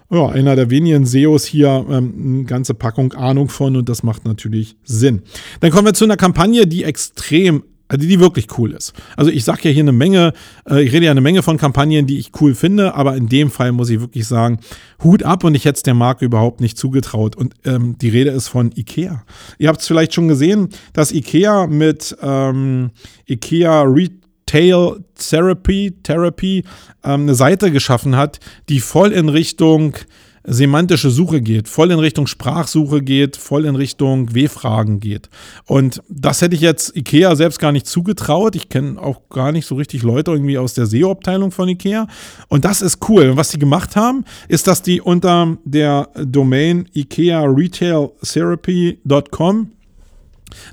ja, 0.09 0.29
einer 0.29 0.55
der 0.55 0.71
wenigen 0.71 1.05
SEOs 1.05 1.45
hier 1.45 1.85
ähm, 1.91 2.15
eine 2.17 2.45
ganze 2.45 2.75
Packung 2.75 3.13
Ahnung 3.15 3.49
von 3.49 3.75
und 3.75 3.89
das 3.89 4.05
macht 4.05 4.25
natürlich 4.25 4.77
Sinn. 4.85 5.23
Dann 5.59 5.73
kommen 5.73 5.87
wir 5.87 5.95
zu 5.95 6.05
einer 6.05 6.17
Kampagne, 6.17 6.69
die 6.69 6.85
extrem 6.85 7.65
also 7.89 8.07
die 8.07 8.21
wirklich 8.21 8.47
cool 8.59 8.73
ist. 8.73 8.93
Also 9.17 9.31
ich 9.31 9.45
sage 9.45 9.61
ja 9.65 9.71
hier 9.71 9.85
eine 9.85 9.93
Menge, 9.93 10.33
äh, 10.69 10.83
ich 10.83 10.93
rede 10.93 11.07
ja 11.07 11.11
eine 11.11 11.21
Menge 11.21 11.43
von 11.43 11.57
Kampagnen, 11.57 12.07
die 12.07 12.19
ich 12.19 12.33
cool 12.41 12.55
finde, 12.55 12.95
aber 12.95 13.17
in 13.17 13.29
dem 13.29 13.51
Fall 13.51 13.73
muss 13.73 13.91
ich 13.91 14.01
wirklich 14.01 14.27
sagen, 14.27 14.59
Hut 15.03 15.23
ab 15.23 15.45
und 15.45 15.55
ich 15.55 15.65
hätte 15.65 15.77
es 15.77 15.83
der 15.83 15.95
Marke 15.95 16.25
überhaupt 16.25 16.61
nicht 16.61 16.79
zugetraut. 16.79 17.37
Und 17.37 17.55
ähm, 17.65 17.97
die 17.99 18.09
Rede 18.09 18.31
ist 18.31 18.49
von 18.49 18.73
Ikea. 18.75 19.25
Ihr 19.59 19.69
habt 19.69 19.81
es 19.81 19.87
vielleicht 19.87 20.15
schon 20.15 20.29
gesehen, 20.29 20.69
dass 20.93 21.13
Ikea 21.13 21.67
mit 21.67 22.17
ähm, 22.23 22.91
Ikea 23.27 23.83
Retail 23.83 25.05
Therapy, 25.17 25.95
Therapy 26.03 26.65
ähm, 27.05 27.23
eine 27.23 27.35
Seite 27.35 27.71
geschaffen 27.71 28.17
hat, 28.17 28.41
die 28.69 28.81
voll 28.81 29.13
in 29.13 29.29
Richtung 29.29 29.97
semantische 30.47 31.11
Suche 31.11 31.41
geht, 31.41 31.69
voll 31.69 31.91
in 31.91 31.99
Richtung 31.99 32.27
Sprachsuche 32.27 33.03
geht, 33.03 33.37
voll 33.37 33.65
in 33.65 33.77
Richtung 33.77 34.35
W-Fragen 34.35 35.01
geht. 35.01 35.29
Und 35.67 36.03
das 36.09 36.41
hätte 36.41 36.55
ich 36.55 36.61
jetzt 36.61 36.97
Ikea 36.97 37.35
selbst 37.37 37.59
gar 37.59 37.73
nicht 37.73 37.87
zugetraut. 37.87 38.57
Ich 38.57 38.69
kenne 38.69 39.01
auch 39.01 39.29
gar 39.29 39.53
nicht 39.53 39.67
so 39.67 39.75
richtig 39.75 40.03
Leute 40.03 40.31
irgendwie 40.31 40.59
aus 40.59 40.75
der 40.75 40.87
SEO-Abteilung 40.87 41.51
von 41.51 41.69
Ikea. 41.69 42.07
Und 42.49 42.65
das 42.65 42.81
ist 42.81 43.09
cool. 43.09 43.31
Und 43.31 43.37
was 43.37 43.51
sie 43.51 43.59
gemacht 43.59 43.97
haben, 43.97 44.25
ist, 44.49 44.67
dass 44.67 44.83
die 44.83 45.01
unter 45.01 45.59
der 45.65 46.09
Domain 46.15 46.89
Ikea 46.95 47.43
Retail 47.43 48.11
Therapy.com 48.23 49.73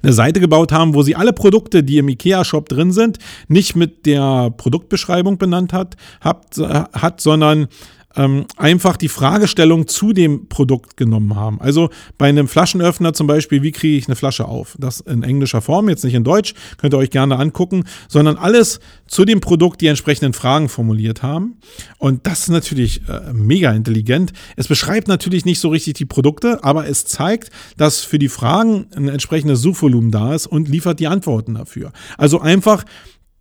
eine 0.01 0.13
Seite 0.13 0.39
gebaut 0.39 0.71
haben, 0.71 0.93
wo 0.93 1.01
sie 1.01 1.15
alle 1.15 1.33
Produkte, 1.33 1.83
die 1.83 1.97
im 1.97 2.09
IKEA-Shop 2.09 2.69
drin 2.69 2.91
sind, 2.91 3.17
nicht 3.47 3.75
mit 3.75 4.05
der 4.05 4.51
Produktbeschreibung 4.55 5.38
benannt 5.38 5.73
hat, 5.73 5.95
hat, 6.21 6.57
hat 6.57 7.21
sondern 7.21 7.67
ähm, 8.15 8.45
einfach 8.58 8.97
die 8.97 9.10
Fragestellung 9.10 9.88
zu 9.88 10.13
dem 10.13 10.47
Produkt 10.47 10.97
genommen 10.97 11.36
haben. 11.36 11.60
Also 11.62 11.89
bei 12.17 12.30
einem 12.30 12.47
Flaschenöffner 12.47 13.13
zum 13.13 13.28
Beispiel, 13.28 13.62
wie 13.63 13.71
kriege 13.71 13.97
ich 13.97 14.08
eine 14.08 14.15
Flasche 14.15 14.45
auf? 14.45 14.76
Das 14.80 14.99
in 15.02 15.23
englischer 15.23 15.62
Form, 15.62 15.89
jetzt 15.89 16.04
nicht 16.04 16.13
in 16.13 16.23
Deutsch, 16.23 16.54
könnt 16.78 16.93
ihr 16.93 16.97
euch 16.97 17.10
gerne 17.10 17.38
angucken, 17.38 17.86
sondern 18.08 18.38
alles 18.38 18.80
zu 19.08 19.26
dem 19.26 19.41
Produkt 19.41 19.82
die 19.82 19.88
entsprechenden 19.88 20.34
Fragen 20.34 20.69
formuliert 20.69 21.23
haben. 21.23 21.58
Und 21.97 22.26
das 22.28 22.41
ist 22.41 22.49
natürlich 22.49 23.02
äh, 23.08 23.34
mega 23.34 23.71
intelligent. 23.71 24.34
Es 24.56 24.67
beschreibt 24.67 25.08
natürlich 25.08 25.45
nicht 25.45 25.60
so 25.60 25.69
richtig 25.69 25.95
die 25.95 26.06
Produkte, 26.06 26.63
aber 26.63 26.88
es 26.88 27.06
zeigt, 27.06 27.49
dass 27.78 28.02
für 28.02 28.19
die 28.19 28.30
Fragen 28.30 28.88
ein 28.95 29.08
entsprechendes 29.08 29.62
Suchvolumen 29.62 30.12
da 30.12 30.34
ist 30.34 30.47
und 30.47 30.69
liefert 30.69 30.99
die 30.99 31.08
Antworten 31.08 31.56
dafür. 31.56 31.91
Also 32.17 32.39
einfach 32.39 32.84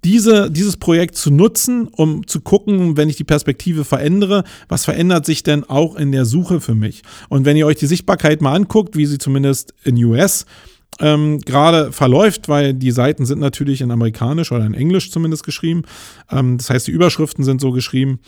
diese, 0.05 0.51
dieses 0.51 0.77
Projekt 0.77 1.17
zu 1.17 1.31
nutzen, 1.31 1.89
um 1.89 2.27
zu 2.27 2.41
gucken, 2.41 2.97
wenn 2.97 3.09
ich 3.09 3.17
die 3.17 3.25
Perspektive 3.25 3.85
verändere, 3.85 4.45
was 4.69 4.85
verändert 4.85 5.25
sich 5.27 5.43
denn 5.43 5.65
auch 5.65 5.97
in 5.97 6.13
der 6.13 6.25
Suche 6.25 6.61
für 6.61 6.75
mich? 6.75 7.03
Und 7.29 7.45
wenn 7.45 7.57
ihr 7.57 7.67
euch 7.67 7.77
die 7.77 7.87
Sichtbarkeit 7.87 8.43
mal 8.43 8.55
anguckt, 8.55 8.97
wie 8.97 9.07
sie 9.07 9.19
zumindest 9.19 9.75
in 9.85 10.03
US 10.05 10.47
ähm, 11.01 11.41
gerade 11.41 11.93
verläuft, 11.93 12.49
weil 12.49 12.75
die 12.75 12.91
Seiten 12.91 13.25
sind 13.25 13.41
natürlich 13.41 13.81
in 13.81 13.91
amerikanisch 13.91 14.53
oder 14.53 14.67
in 14.67 14.75
englisch 14.75 15.11
zumindest 15.11 15.45
geschrieben. 15.45 15.83
Ähm, 16.31 16.59
das 16.59 16.71
heißt, 16.71 16.87
die 16.87 16.93
Überschriften 16.93 17.45
sind 17.45 17.61
so 17.61 17.71
geschrieben. 17.71 18.21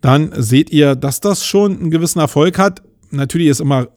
Dann 0.00 0.32
seht 0.36 0.70
ihr, 0.70 0.96
dass 0.96 1.20
das 1.20 1.46
schon 1.46 1.78
einen 1.78 1.90
gewissen 1.90 2.18
Erfolg 2.18 2.58
hat 2.58 2.82
natürlich 3.10 3.48
ist 3.48 3.60
immer, 3.60 3.88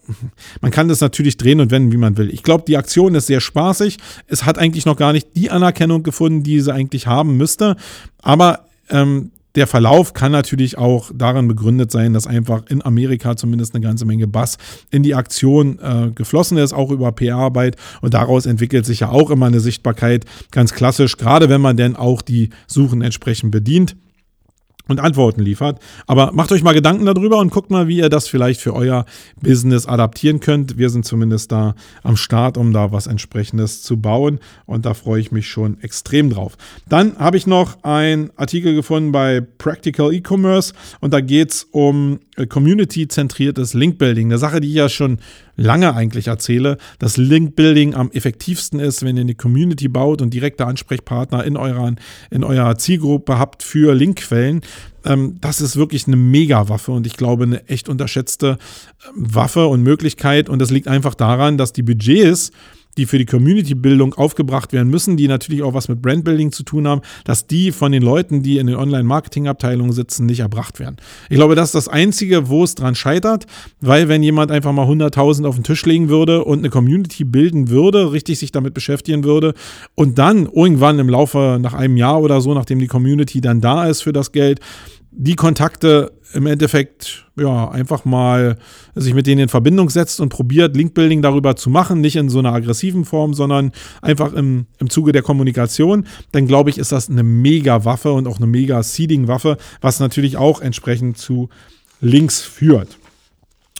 man 0.62 0.72
kann 0.72 0.88
das 0.88 1.02
natürlich 1.02 1.38
drehen 1.38 1.60
und 1.60 1.72
wenden, 1.72 1.92
wie 1.92 1.98
man 1.98 2.18
will. 2.18 2.30
Ich 2.30 2.44
glaube, 2.44 2.64
die 2.68 2.78
Aktion 2.78 3.16
ist 3.16 3.28
sehr 3.28 3.42
spaßig. 3.42 3.98
Es 4.28 4.46
hat 4.46 4.58
eigentlich 4.58 4.86
noch 4.86 4.98
gar 4.98 5.14
nicht 5.14 5.36
die 5.36 5.50
Anerkennung 5.50 6.04
gefunden, 6.04 6.44
die 6.44 6.60
sie 6.60 6.74
eigentlich 6.74 7.08
haben 7.08 7.38
müsste. 7.38 7.76
Aber 8.22 8.66
ähm, 8.90 9.32
der 9.56 9.68
Verlauf 9.68 10.14
kann 10.14 10.32
natürlich 10.32 10.78
auch 10.78 11.12
darin 11.14 11.48
begründet 11.48 11.92
sein, 11.92 12.14
dass 12.14 12.26
einfach 12.26 12.64
in 12.70 12.84
Amerika 12.84 13.36
zumindest 13.36 13.76
eine 13.76 13.84
ganze 13.84 14.06
Menge 14.06 14.28
Bass 14.28 14.58
in 14.90 15.04
die 15.04 15.14
Aktion 15.14 15.80
äh, 15.80 16.12
geflossen 16.12 16.58
ist, 16.58 16.74
auch 16.74 16.90
über 16.90 17.12
PR-Arbeit. 17.12 17.76
Und 18.02 18.16
daraus 18.16 18.46
entwickelt 18.46 18.86
sich 18.86 19.02
ja 19.02 19.10
auch 19.10 19.30
immer 19.30 19.46
eine 19.46 19.60
Sichtbarkeit, 19.60 20.26
ganz 20.52 20.74
klassisch, 20.74 21.18
gerade 21.18 21.50
wenn 21.50 21.62
man 21.62 21.78
denn 21.78 21.96
auch 21.96 22.22
die 22.22 22.50
Suchen 22.68 23.02
entsprechend 23.02 23.52
bedient 23.52 23.96
und 24.88 25.00
Antworten 25.00 25.42
liefert. 25.42 25.80
Aber 26.08 26.32
macht 26.34 26.52
euch 26.52 26.64
mal 26.64 26.74
Gedanken 26.74 27.06
darüber 27.06 27.40
und 27.40 27.52
guckt 27.52 27.72
mal, 27.72 27.88
wie 27.88 27.98
ihr 27.98 28.10
das 28.10 28.28
vielleicht 28.28 28.60
für 28.60 28.74
euer 28.74 29.06
Business 29.42 29.86
adaptieren 29.86 30.40
könnt. 30.40 30.78
Wir 30.78 30.90
sind 30.90 31.06
zumindest 31.06 31.52
da 31.52 31.76
am 32.04 32.18
Start, 32.18 32.58
um 32.58 32.74
da 32.74 32.92
was 32.92 33.08
entsprechendes 33.08 33.82
zu 33.82 33.98
bauen 33.98 34.40
und 34.66 34.86
da 34.86 34.94
freue 34.94 35.22
ich 35.22 35.32
mich 35.32 35.48
schon 35.48 35.82
extrem 35.82 36.30
drauf. 36.30 36.58
Dann 36.90 37.18
habe 37.18 37.38
ich 37.38 37.48
noch 37.48 37.84
einen 37.84 38.32
Artikel 38.36 38.76
gefunden 38.76 39.12
bei 39.12 39.42
Practical 39.42 40.14
E-Commerce 40.14 40.74
und 41.00 41.14
da 41.14 41.22
geht 41.22 41.52
es 41.52 41.68
um 41.72 42.20
äh, 42.36 42.46
community-zentriertes 42.46 43.74
Link-Building. 43.74 44.28
Eine 44.28 44.38
Sache, 44.38 44.60
die 44.60 44.68
ich 44.70 44.76
ja 44.76 44.90
schon 44.90 45.20
lange 45.56 45.94
eigentlich 45.94 46.28
erzähle, 46.28 46.78
dass 47.00 47.18
Link-Building 47.18 47.94
am 47.94 48.12
effektivsten 48.12 48.80
ist, 48.80 49.04
wenn 49.04 49.18
ihr 49.18 49.22
eine 49.22 49.36
Community 49.36 49.88
baut 49.88 50.22
und 50.22 50.34
direkte 50.34 50.66
Ansprechpartner 50.66 51.44
in, 51.44 51.58
euren, 51.58 52.00
in 52.32 52.44
eurer 52.44 52.78
Zielgruppe 52.78 53.38
habt 53.38 53.62
für 53.64 53.94
Linkquellen. 53.94 54.62
Ähm, 55.06 55.38
das 55.42 55.62
ist 55.62 55.76
wirklich 55.76 56.08
eine 56.08 56.16
Mega-Waffe 56.16 56.92
und 56.92 57.08
ich 57.08 57.18
glaube 57.18 57.44
eine 57.44 57.68
echt 57.68 57.90
unterschätzte 57.90 58.58
ähm, 59.08 59.36
Waffe 59.36 59.68
und 59.68 59.84
Möglichkeit. 59.84 60.50
Und 60.50 60.60
das 60.60 60.70
liegt 60.70 60.88
einfach 60.88 61.16
daran, 61.16 61.58
dass 61.58 61.74
die 61.74 61.84
Budgets 61.84 62.52
die 62.98 63.06
für 63.06 63.18
die 63.18 63.26
Community-Bildung 63.26 64.14
aufgebracht 64.14 64.74
werden 64.74 64.90
müssen, 64.90 65.18
die 65.18 65.28
natürlich 65.28 65.64
auch 65.64 65.74
was 65.74 65.88
mit 65.88 66.02
Brandbuilding 66.02 66.52
zu 66.52 66.64
tun 66.64 66.88
haben, 66.88 67.02
dass 67.26 67.48
die 67.48 67.72
von 67.72 67.92
den 67.92 68.04
Leuten, 68.04 68.44
die 68.44 68.58
in 68.58 68.68
den 68.68 68.76
Online-Marketing-Abteilungen 68.76 69.92
sitzen, 69.94 70.26
nicht 70.26 70.42
erbracht 70.42 70.80
werden. 70.80 70.98
Ich 71.30 71.36
glaube, 71.36 71.56
das 71.56 71.70
ist 71.70 71.76
das 71.76 71.88
Einzige, 71.88 72.50
wo 72.50 72.64
es 72.64 72.76
dran 72.76 72.96
scheitert, 72.96 73.46
weil 73.82 74.10
wenn 74.10 74.24
jemand 74.24 74.52
einfach 74.52 74.72
mal 74.72 74.88
100.000 74.88 75.46
auf 75.46 75.56
den 75.56 75.64
Tisch 75.64 75.86
legen 75.86 76.10
würde 76.10 76.44
und 76.44 76.60
eine 76.60 76.70
Community 76.70 77.24
bilden 77.24 77.70
würde, 77.70 78.12
richtig 78.12 78.40
sich 78.40 78.52
damit 78.52 78.74
beschäftigen 78.74 79.24
würde 79.24 79.54
und 79.96 80.18
dann 80.18 80.46
irgendwann 80.46 81.00
im 81.00 81.10
Laufe 81.10 81.58
nach 81.62 81.74
einem 81.74 81.98
Jahr 81.98 82.22
oder 82.22 82.42
so, 82.42 82.54
nachdem 82.54 82.80
die 82.80 82.88
Community 82.88 83.42
dann 83.42 83.62
da 83.62 83.88
ist 83.88 84.02
für 84.02 84.14
das 84.14 84.32
Geld, 84.32 84.60
die 85.16 85.36
Kontakte 85.36 86.12
im 86.34 86.48
Endeffekt 86.48 87.26
ja 87.38 87.70
einfach 87.70 88.06
mal 88.06 88.58
sich 88.96 89.14
mit 89.14 89.28
denen 89.28 89.42
in 89.42 89.50
Verbindung 89.50 89.90
setzt 89.90 90.20
und 90.20 90.30
probiert, 90.30 90.76
Linkbuilding 90.76 91.22
darüber 91.22 91.56
zu 91.56 91.70
machen, 91.70 92.02
nicht 92.02 92.16
in 92.16 92.30
so 92.30 92.40
einer 92.40 92.54
aggressiven 92.54 93.06
Form, 93.06 93.34
sondern 93.34 93.72
einfach 94.02 94.34
im, 94.34 94.66
im 94.80 94.90
Zuge 94.90 95.12
der 95.12 95.22
Kommunikation, 95.22 96.08
dann 96.32 96.48
glaube 96.48 96.72
ich, 96.72 96.78
ist 96.78 96.92
das 96.92 97.10
eine 97.10 97.24
mega 97.24 97.86
Waffe 97.86 98.14
und 98.14 98.28
auch 98.28 98.38
eine 98.38 98.48
mega 98.48 98.82
Seeding-Waffe, 98.82 99.58
was 99.82 100.00
natürlich 100.00 100.38
auch 100.38 100.62
entsprechend 100.62 101.18
zu 101.18 101.50
Links 102.02 102.42
führt. 102.42 102.98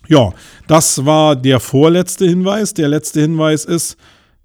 Ja, 0.08 0.34
das 0.68 1.06
war 1.06 1.36
der 1.36 1.60
vorletzte 1.60 2.26
Hinweis. 2.26 2.74
Der 2.74 2.88
letzte 2.88 3.22
Hinweis 3.22 3.66
ist, 3.66 3.98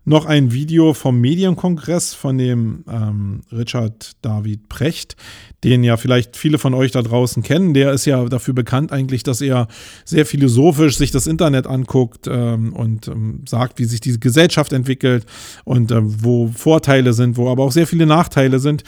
noch 0.09 0.25
ein 0.25 0.53
Video 0.53 0.95
vom 0.95 1.21
Medienkongress 1.21 2.15
von 2.15 2.39
dem 2.39 2.85
ähm, 2.91 3.43
Richard 3.53 4.13
David 4.23 4.69
Precht, 4.69 5.17
den 5.65 5.85
ja 5.85 5.97
vielleicht 5.97 6.37
viele 6.37 6.59
von 6.59 6.73
euch 6.73 6.93
da 6.93 7.03
draußen 7.03 7.43
kennen. 7.43 7.75
Der 7.75 7.93
ist 7.93 8.07
ja 8.07 8.25
dafür 8.25 8.55
bekannt 8.55 8.91
eigentlich, 8.91 9.23
dass 9.23 9.41
er 9.41 9.69
sehr 10.05 10.25
philosophisch 10.25 10.97
sich 10.97 11.11
das 11.11 11.27
Internet 11.27 11.67
anguckt 11.67 12.27
ähm, 12.27 12.73
und 12.73 13.09
ähm, 13.09 13.45
sagt, 13.47 13.79
wie 13.79 13.85
sich 13.85 14.01
diese 14.01 14.19
Gesellschaft 14.19 14.73
entwickelt 14.73 15.27
und 15.65 15.91
äh, 15.91 16.01
wo 16.03 16.49
Vorteile 16.49 17.13
sind, 17.13 17.37
wo 17.37 17.51
aber 17.51 17.65
auch 17.65 17.73
sehr 17.73 17.87
viele 17.87 18.07
Nachteile 18.07 18.59
sind. 18.61 18.85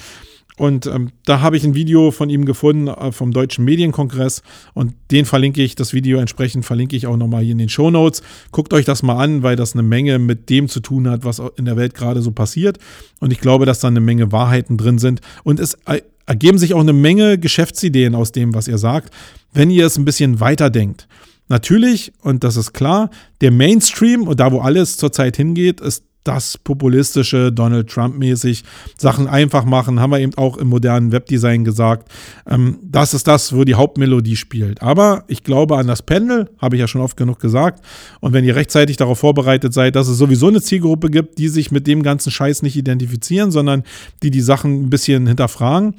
Und 0.61 0.85
ähm, 0.85 1.09
da 1.25 1.41
habe 1.41 1.57
ich 1.57 1.65
ein 1.65 1.75
Video 1.75 2.11
von 2.11 2.29
ihm 2.29 2.45
gefunden 2.45 2.89
äh, 2.89 3.13
vom 3.13 3.33
Deutschen 3.33 3.65
Medienkongress 3.65 4.43
und 4.75 4.93
den 5.11 5.25
verlinke 5.25 5.63
ich, 5.63 5.75
das 5.75 5.95
Video 5.95 6.19
entsprechend 6.19 6.67
verlinke 6.67 6.95
ich 6.97 7.07
auch 7.07 7.17
nochmal 7.17 7.43
hier 7.43 7.53
in 7.53 7.59
den 7.59 7.71
Show 7.71 7.91
Notes. 7.91 8.21
Guckt 8.53 8.75
euch 8.75 8.85
das 8.85 9.03
mal 9.03 9.17
an, 9.17 9.43
weil 9.43 9.57
das 9.57 9.73
eine 9.73 9.83
Menge 9.83 10.19
mit 10.19 10.51
dem 10.51 10.69
zu 10.69 10.81
tun 10.81 11.09
hat, 11.09 11.25
was 11.25 11.41
in 11.57 11.65
der 11.65 11.79
Welt 11.79 11.95
gerade 11.95 12.21
so 12.21 12.33
passiert. 12.33 12.77
Und 13.21 13.33
ich 13.33 13.41
glaube, 13.41 13.65
dass 13.65 13.81
da 13.81 13.89
eine 13.89 14.01
Menge 14.01 14.33
Wahrheiten 14.33 14.77
drin 14.77 14.99
sind. 14.99 15.23
Und 15.45 15.61
es 15.61 15.79
ergeben 16.27 16.59
sich 16.59 16.75
auch 16.75 16.81
eine 16.81 16.93
Menge 16.93 17.39
Geschäftsideen 17.39 18.15
aus 18.15 18.31
dem, 18.31 18.53
was 18.53 18.69
ihr 18.69 18.77
sagt, 18.77 19.15
wenn 19.55 19.71
ihr 19.71 19.87
es 19.87 19.97
ein 19.97 20.05
bisschen 20.05 20.41
weiter 20.41 20.69
denkt. 20.69 21.09
Natürlich, 21.49 22.13
und 22.21 22.45
das 22.45 22.59
ist 22.59 22.75
klar, 22.75 23.09
der 23.41 23.51
Mainstream 23.51 24.29
und 24.29 24.39
da, 24.39 24.53
wo 24.53 24.61
alles 24.61 24.99
zurzeit 24.99 25.39
hingeht, 25.39 25.81
ist 25.81 26.05
das 26.25 26.59
populistische, 26.59 27.51
Donald 27.51 27.89
Trump-mäßig 27.89 28.65
Sachen 28.99 29.27
einfach 29.27 29.65
machen, 29.65 30.01
haben 30.01 30.11
wir 30.11 30.21
eben 30.21 30.35
auch 30.35 30.59
im 30.59 30.69
modernen 30.69 31.13
Webdesign 31.13 31.65
gesagt. 31.65 32.11
Ähm, 32.47 32.79
das 32.83 33.15
ist 33.15 33.27
das, 33.27 33.55
wo 33.55 33.65
die 33.65 33.75
Hauptmelodie 33.75 34.37
spielt. 34.37 34.83
Aber 34.83 35.25
ich 35.29 35.43
glaube 35.45 35.79
an 35.79 35.87
das 35.87 36.03
Pendel, 36.03 36.51
habe 36.59 36.77
ich 36.77 36.81
ja 36.81 36.89
schon 36.89 37.01
oft 37.01 37.17
genug 37.17 37.41
gesagt. 37.41 37.85
Und 38.21 38.33
wenn 38.33 38.45
ihr 38.45 38.57
rechtzeitig 38.57 38.97
darauf 38.99 39.19
vorbereitet 39.19 39.73
seid, 39.73 39.97
dass 39.97 40.09
es 40.09 40.19
sowieso 40.19 40.49
eine 40.49 40.61
Zielgruppe 40.61 41.11
gibt, 41.11 41.39
die 41.39 41.49
sich 41.49 41.71
mit 41.71 41.87
dem 41.87 42.03
ganzen 42.03 42.31
Scheiß 42.31 42.63
nicht 42.63 42.77
identifizieren, 42.77 43.51
sondern 43.51 43.83
die 44.23 44.31
die 44.31 44.43
Sachen 44.43 44.85
ein 44.85 44.91
bisschen 44.91 45.27
hinterfragen, 45.27 45.95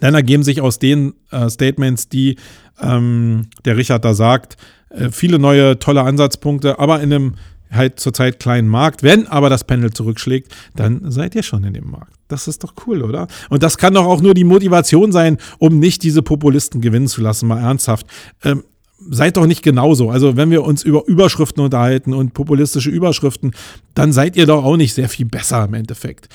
dann 0.00 0.14
ergeben 0.14 0.42
sich 0.42 0.60
aus 0.60 0.78
den 0.78 1.14
äh, 1.30 1.48
Statements, 1.48 2.08
die 2.08 2.36
ähm, 2.80 3.48
der 3.64 3.76
Richard 3.76 4.04
da 4.04 4.14
sagt, 4.14 4.56
äh, 4.90 5.10
viele 5.10 5.38
neue 5.38 5.78
tolle 5.78 6.02
Ansatzpunkte, 6.02 6.78
aber 6.78 7.00
in 7.00 7.12
einem 7.12 7.34
halt 7.70 8.00
zurzeit 8.00 8.38
kleinen 8.38 8.68
Markt. 8.68 9.02
Wenn 9.02 9.26
aber 9.26 9.50
das 9.50 9.64
Pendel 9.64 9.92
zurückschlägt, 9.92 10.54
dann 10.76 11.10
seid 11.10 11.34
ihr 11.34 11.42
schon 11.42 11.64
in 11.64 11.74
dem 11.74 11.90
Markt. 11.90 12.12
Das 12.28 12.48
ist 12.48 12.64
doch 12.64 12.74
cool, 12.86 13.02
oder? 13.02 13.26
Und 13.50 13.62
das 13.62 13.78
kann 13.78 13.94
doch 13.94 14.06
auch 14.06 14.20
nur 14.20 14.34
die 14.34 14.44
Motivation 14.44 15.12
sein, 15.12 15.38
um 15.58 15.78
nicht 15.78 16.02
diese 16.02 16.22
Populisten 16.22 16.80
gewinnen 16.80 17.08
zu 17.08 17.20
lassen, 17.20 17.46
mal 17.48 17.60
ernsthaft. 17.60 18.06
Ähm, 18.42 18.64
seid 19.10 19.36
doch 19.36 19.46
nicht 19.46 19.62
genauso. 19.62 20.10
Also 20.10 20.36
wenn 20.36 20.50
wir 20.50 20.64
uns 20.64 20.82
über 20.82 21.04
Überschriften 21.06 21.62
unterhalten 21.62 22.14
und 22.14 22.34
populistische 22.34 22.90
Überschriften, 22.90 23.52
dann 23.94 24.12
seid 24.12 24.36
ihr 24.36 24.46
doch 24.46 24.64
auch 24.64 24.76
nicht 24.76 24.94
sehr 24.94 25.08
viel 25.08 25.26
besser 25.26 25.64
im 25.64 25.74
Endeffekt. 25.74 26.28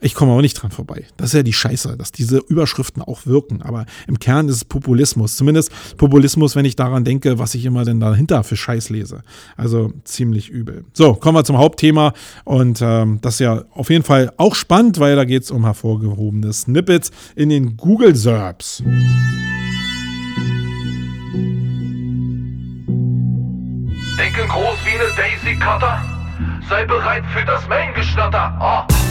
Ich 0.00 0.14
komme 0.14 0.32
auch 0.32 0.40
nicht 0.40 0.54
dran 0.54 0.70
vorbei. 0.70 1.04
Das 1.16 1.28
ist 1.30 1.34
ja 1.34 1.42
die 1.42 1.52
Scheiße, 1.52 1.96
dass 1.96 2.12
diese 2.12 2.38
Überschriften 2.38 3.02
auch 3.02 3.26
wirken. 3.26 3.62
Aber 3.62 3.84
im 4.06 4.18
Kern 4.18 4.48
ist 4.48 4.56
es 4.56 4.64
Populismus. 4.64 5.36
Zumindest 5.36 5.72
Populismus, 5.96 6.54
wenn 6.54 6.64
ich 6.64 6.76
daran 6.76 7.04
denke, 7.04 7.38
was 7.38 7.54
ich 7.54 7.64
immer 7.64 7.84
denn 7.84 7.98
dahinter 7.98 8.44
für 8.44 8.56
Scheiß 8.56 8.90
lese. 8.90 9.22
Also 9.56 9.92
ziemlich 10.04 10.50
übel. 10.50 10.84
So, 10.92 11.14
kommen 11.14 11.36
wir 11.36 11.44
zum 11.44 11.58
Hauptthema. 11.58 12.12
Und 12.44 12.80
ähm, 12.80 13.18
das 13.22 13.34
ist 13.34 13.40
ja 13.40 13.64
auf 13.72 13.90
jeden 13.90 14.04
Fall 14.04 14.32
auch 14.36 14.54
spannend, 14.54 15.00
weil 15.00 15.16
da 15.16 15.24
geht 15.24 15.42
es 15.42 15.50
um 15.50 15.64
hervorgehobene 15.64 16.52
Snippets 16.52 17.10
in 17.34 17.48
den 17.48 17.76
Google 17.76 18.14
SERPs. 18.14 18.82
Denke 24.16 24.46
groß 24.48 24.76
wie 24.84 24.90
eine 24.90 25.08
Daisy 25.16 25.56
Cutter. 25.58 26.04
Sei 26.68 26.84
bereit 26.84 27.24
für 27.34 27.44
das 27.44 27.66
Main-Geschnatter. 27.66 28.58
Oh. 28.60 29.07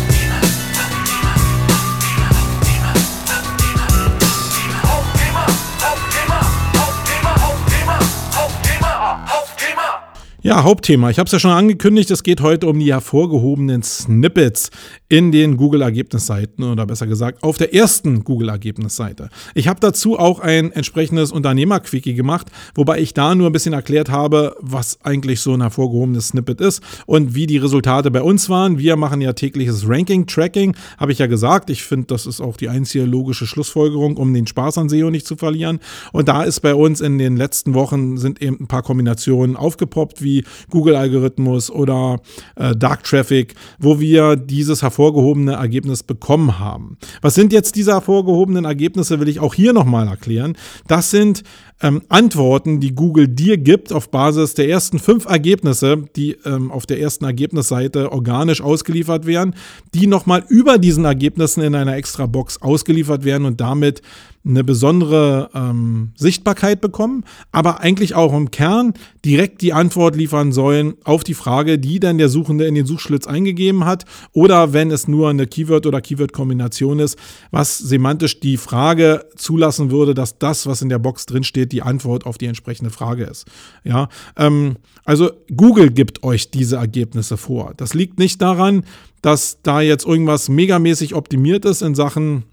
Ja, 10.47 10.63
Hauptthema. 10.63 11.09
Ich 11.09 11.19
habe 11.19 11.27
es 11.27 11.33
ja 11.33 11.39
schon 11.39 11.51
angekündigt, 11.51 12.09
es 12.09 12.23
geht 12.23 12.39
heute 12.39 12.67
um 12.67 12.79
die 12.79 12.93
hervorgehobenen 12.93 13.83
Snippets 13.83 14.71
in 15.09 15.33
den 15.33 15.57
Google-Ergebnisseiten 15.57 16.63
oder 16.63 16.85
besser 16.85 17.05
gesagt 17.05 17.43
auf 17.43 17.57
der 17.57 17.73
ersten 17.73 18.23
Google-Ergebnisseite. 18.23 19.27
Ich 19.55 19.67
habe 19.67 19.81
dazu 19.81 20.17
auch 20.17 20.39
ein 20.39 20.71
entsprechendes 20.71 21.33
Unternehmerquickie 21.33 22.13
gemacht, 22.13 22.47
wobei 22.75 22.99
ich 22.99 23.13
da 23.13 23.35
nur 23.35 23.47
ein 23.47 23.51
bisschen 23.51 23.73
erklärt 23.73 24.09
habe, 24.09 24.55
was 24.61 24.99
eigentlich 25.03 25.41
so 25.41 25.53
ein 25.53 25.59
hervorgehobenes 25.59 26.29
Snippet 26.29 26.61
ist 26.61 26.81
und 27.07 27.35
wie 27.35 27.45
die 27.45 27.57
Resultate 27.57 28.09
bei 28.09 28.21
uns 28.21 28.49
waren. 28.49 28.79
Wir 28.79 28.95
machen 28.95 29.19
ja 29.19 29.33
tägliches 29.33 29.89
Ranking-Tracking, 29.89 30.77
habe 30.97 31.11
ich 31.11 31.19
ja 31.19 31.27
gesagt. 31.27 31.69
Ich 31.69 31.83
finde, 31.83 32.07
das 32.07 32.25
ist 32.25 32.39
auch 32.39 32.55
die 32.55 32.69
einzige 32.69 33.03
logische 33.03 33.47
Schlussfolgerung, 33.47 34.15
um 34.15 34.33
den 34.33 34.47
Spaß 34.47 34.77
an 34.77 34.87
SEO 34.87 35.09
nicht 35.09 35.27
zu 35.27 35.35
verlieren. 35.35 35.79
Und 36.13 36.29
da 36.29 36.43
ist 36.43 36.61
bei 36.61 36.73
uns 36.73 37.01
in 37.01 37.17
den 37.17 37.35
letzten 37.35 37.73
Wochen 37.73 38.15
sind 38.17 38.41
eben 38.41 38.61
ein 38.61 38.67
paar 38.67 38.83
Kombinationen 38.83 39.57
aufgepoppt, 39.57 40.23
wie 40.23 40.36
Google-Algorithmus 40.69 41.69
oder 41.69 42.19
äh, 42.55 42.75
Dark 42.75 43.03
Traffic, 43.03 43.55
wo 43.79 43.99
wir 43.99 44.35
dieses 44.35 44.81
hervorgehobene 44.81 45.53
Ergebnis 45.53 46.03
bekommen 46.03 46.59
haben. 46.59 46.97
Was 47.21 47.35
sind 47.35 47.53
jetzt 47.53 47.75
diese 47.75 47.91
hervorgehobenen 47.91 48.65
Ergebnisse, 48.65 49.19
will 49.19 49.27
ich 49.27 49.39
auch 49.39 49.53
hier 49.53 49.73
nochmal 49.73 50.07
erklären. 50.07 50.57
Das 50.87 51.11
sind 51.11 51.43
ähm, 51.81 52.01
Antworten, 52.09 52.79
die 52.79 52.95
Google 52.95 53.27
dir 53.27 53.57
gibt 53.57 53.93
auf 53.93 54.09
Basis 54.09 54.55
der 54.55 54.67
ersten 54.67 54.99
fünf 54.99 55.25
Ergebnisse, 55.25 56.03
die 56.15 56.37
ähm, 56.45 56.71
auf 56.71 56.85
der 56.85 56.99
ersten 56.99 57.25
Ergebnisseite 57.25 58.11
organisch 58.11 58.61
ausgeliefert 58.61 59.25
werden, 59.25 59.55
die 59.93 60.07
nochmal 60.07 60.43
über 60.49 60.79
diesen 60.79 61.05
Ergebnissen 61.05 61.61
in 61.61 61.75
einer 61.75 61.95
extra 61.95 62.25
Box 62.25 62.61
ausgeliefert 62.61 63.23
werden 63.23 63.45
und 63.45 63.61
damit 63.61 64.01
eine 64.47 64.63
besondere 64.63 65.49
ähm, 65.53 66.11
Sichtbarkeit 66.15 66.79
bekommen, 66.81 67.25
aber 67.51 67.81
eigentlich 67.81 68.15
auch 68.15 68.33
im 68.33 68.49
Kern 68.49 68.93
direkt 69.25 69.61
die 69.61 69.73
Antwort 69.73 70.15
liefern, 70.15 70.51
sollen 70.51 70.95
auf 71.03 71.23
die 71.23 71.33
Frage, 71.33 71.77
die 71.77 71.99
dann 71.99 72.17
der 72.17 72.29
Suchende 72.29 72.65
in 72.65 72.75
den 72.75 72.85
Suchschlitz 72.85 73.27
eingegeben 73.27 73.85
hat 73.85 74.05
oder 74.31 74.73
wenn 74.73 74.89
es 74.91 75.07
nur 75.07 75.29
eine 75.29 75.47
Keyword- 75.47 75.85
oder 75.85 76.01
Keyword-Kombination 76.01 76.99
ist, 76.99 77.17
was 77.51 77.77
semantisch 77.77 78.39
die 78.39 78.57
Frage 78.57 79.25
zulassen 79.35 79.91
würde, 79.91 80.13
dass 80.13 80.39
das, 80.39 80.65
was 80.65 80.81
in 80.81 80.89
der 80.89 80.99
Box 80.99 81.25
drinsteht, 81.25 81.66
die 81.71 81.81
Antwort 81.81 82.25
auf 82.25 82.37
die 82.37 82.45
entsprechende 82.45 82.91
Frage 82.91 83.25
ist. 83.25 83.45
Ja, 83.83 84.09
ähm, 84.35 84.77
also 85.05 85.31
Google 85.55 85.91
gibt 85.91 86.23
euch 86.23 86.51
diese 86.51 86.77
Ergebnisse 86.77 87.37
vor. 87.37 87.73
Das 87.77 87.93
liegt 87.93 88.19
nicht 88.19 88.41
daran, 88.41 88.83
dass 89.21 89.61
da 89.63 89.81
jetzt 89.81 90.05
irgendwas 90.05 90.49
megamäßig 90.49 91.15
optimiert 91.15 91.65
ist 91.65 91.81
in 91.81 91.95
Sachen 91.95 92.43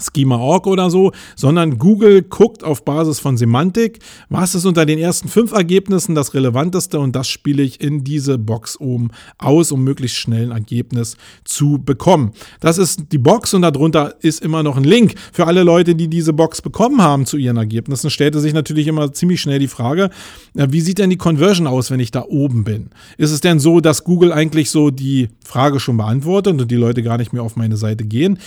Schema.org 0.00 0.66
oder 0.66 0.90
so, 0.90 1.12
sondern 1.36 1.78
Google 1.78 2.22
guckt 2.22 2.64
auf 2.64 2.84
Basis 2.84 3.20
von 3.20 3.36
Semantik, 3.36 3.98
was 4.28 4.54
ist 4.54 4.64
unter 4.64 4.86
den 4.86 4.98
ersten 4.98 5.28
fünf 5.28 5.52
Ergebnissen 5.52 6.14
das 6.14 6.32
Relevanteste 6.32 6.98
und 6.98 7.14
das 7.14 7.28
spiele 7.28 7.62
ich 7.62 7.80
in 7.80 8.02
diese 8.04 8.38
Box 8.38 8.80
oben 8.80 9.10
aus, 9.38 9.72
um 9.72 9.84
möglichst 9.84 10.16
schnell 10.16 10.52
ein 10.52 10.60
Ergebnis 10.70 11.16
zu 11.44 11.78
bekommen. 11.84 12.32
Das 12.60 12.78
ist 12.78 13.12
die 13.12 13.18
Box 13.18 13.54
und 13.54 13.62
darunter 13.62 14.14
ist 14.20 14.40
immer 14.40 14.62
noch 14.62 14.76
ein 14.76 14.84
Link. 14.84 15.14
Für 15.32 15.46
alle 15.46 15.64
Leute, 15.64 15.94
die 15.96 16.06
diese 16.06 16.32
Box 16.32 16.62
bekommen 16.62 17.02
haben 17.02 17.26
zu 17.26 17.36
ihren 17.36 17.56
Ergebnissen, 17.56 18.08
stellte 18.08 18.38
sich 18.38 18.54
natürlich 18.54 18.86
immer 18.86 19.12
ziemlich 19.12 19.40
schnell 19.40 19.58
die 19.58 19.68
Frage, 19.68 20.10
wie 20.54 20.80
sieht 20.80 20.98
denn 20.98 21.10
die 21.10 21.16
Conversion 21.16 21.66
aus, 21.66 21.90
wenn 21.90 21.98
ich 21.98 22.12
da 22.12 22.24
oben 22.28 22.62
bin? 22.62 22.90
Ist 23.18 23.32
es 23.32 23.40
denn 23.40 23.58
so, 23.58 23.80
dass 23.80 24.04
Google 24.04 24.32
eigentlich 24.32 24.70
so 24.70 24.90
die 24.90 25.28
Frage 25.44 25.80
schon 25.80 25.96
beantwortet 25.96 26.60
und 26.60 26.70
die 26.70 26.76
Leute 26.76 27.02
gar 27.02 27.18
nicht 27.18 27.32
mehr 27.32 27.42
auf 27.42 27.56
meine 27.56 27.76
Seite 27.76 28.04
gehen? 28.04 28.38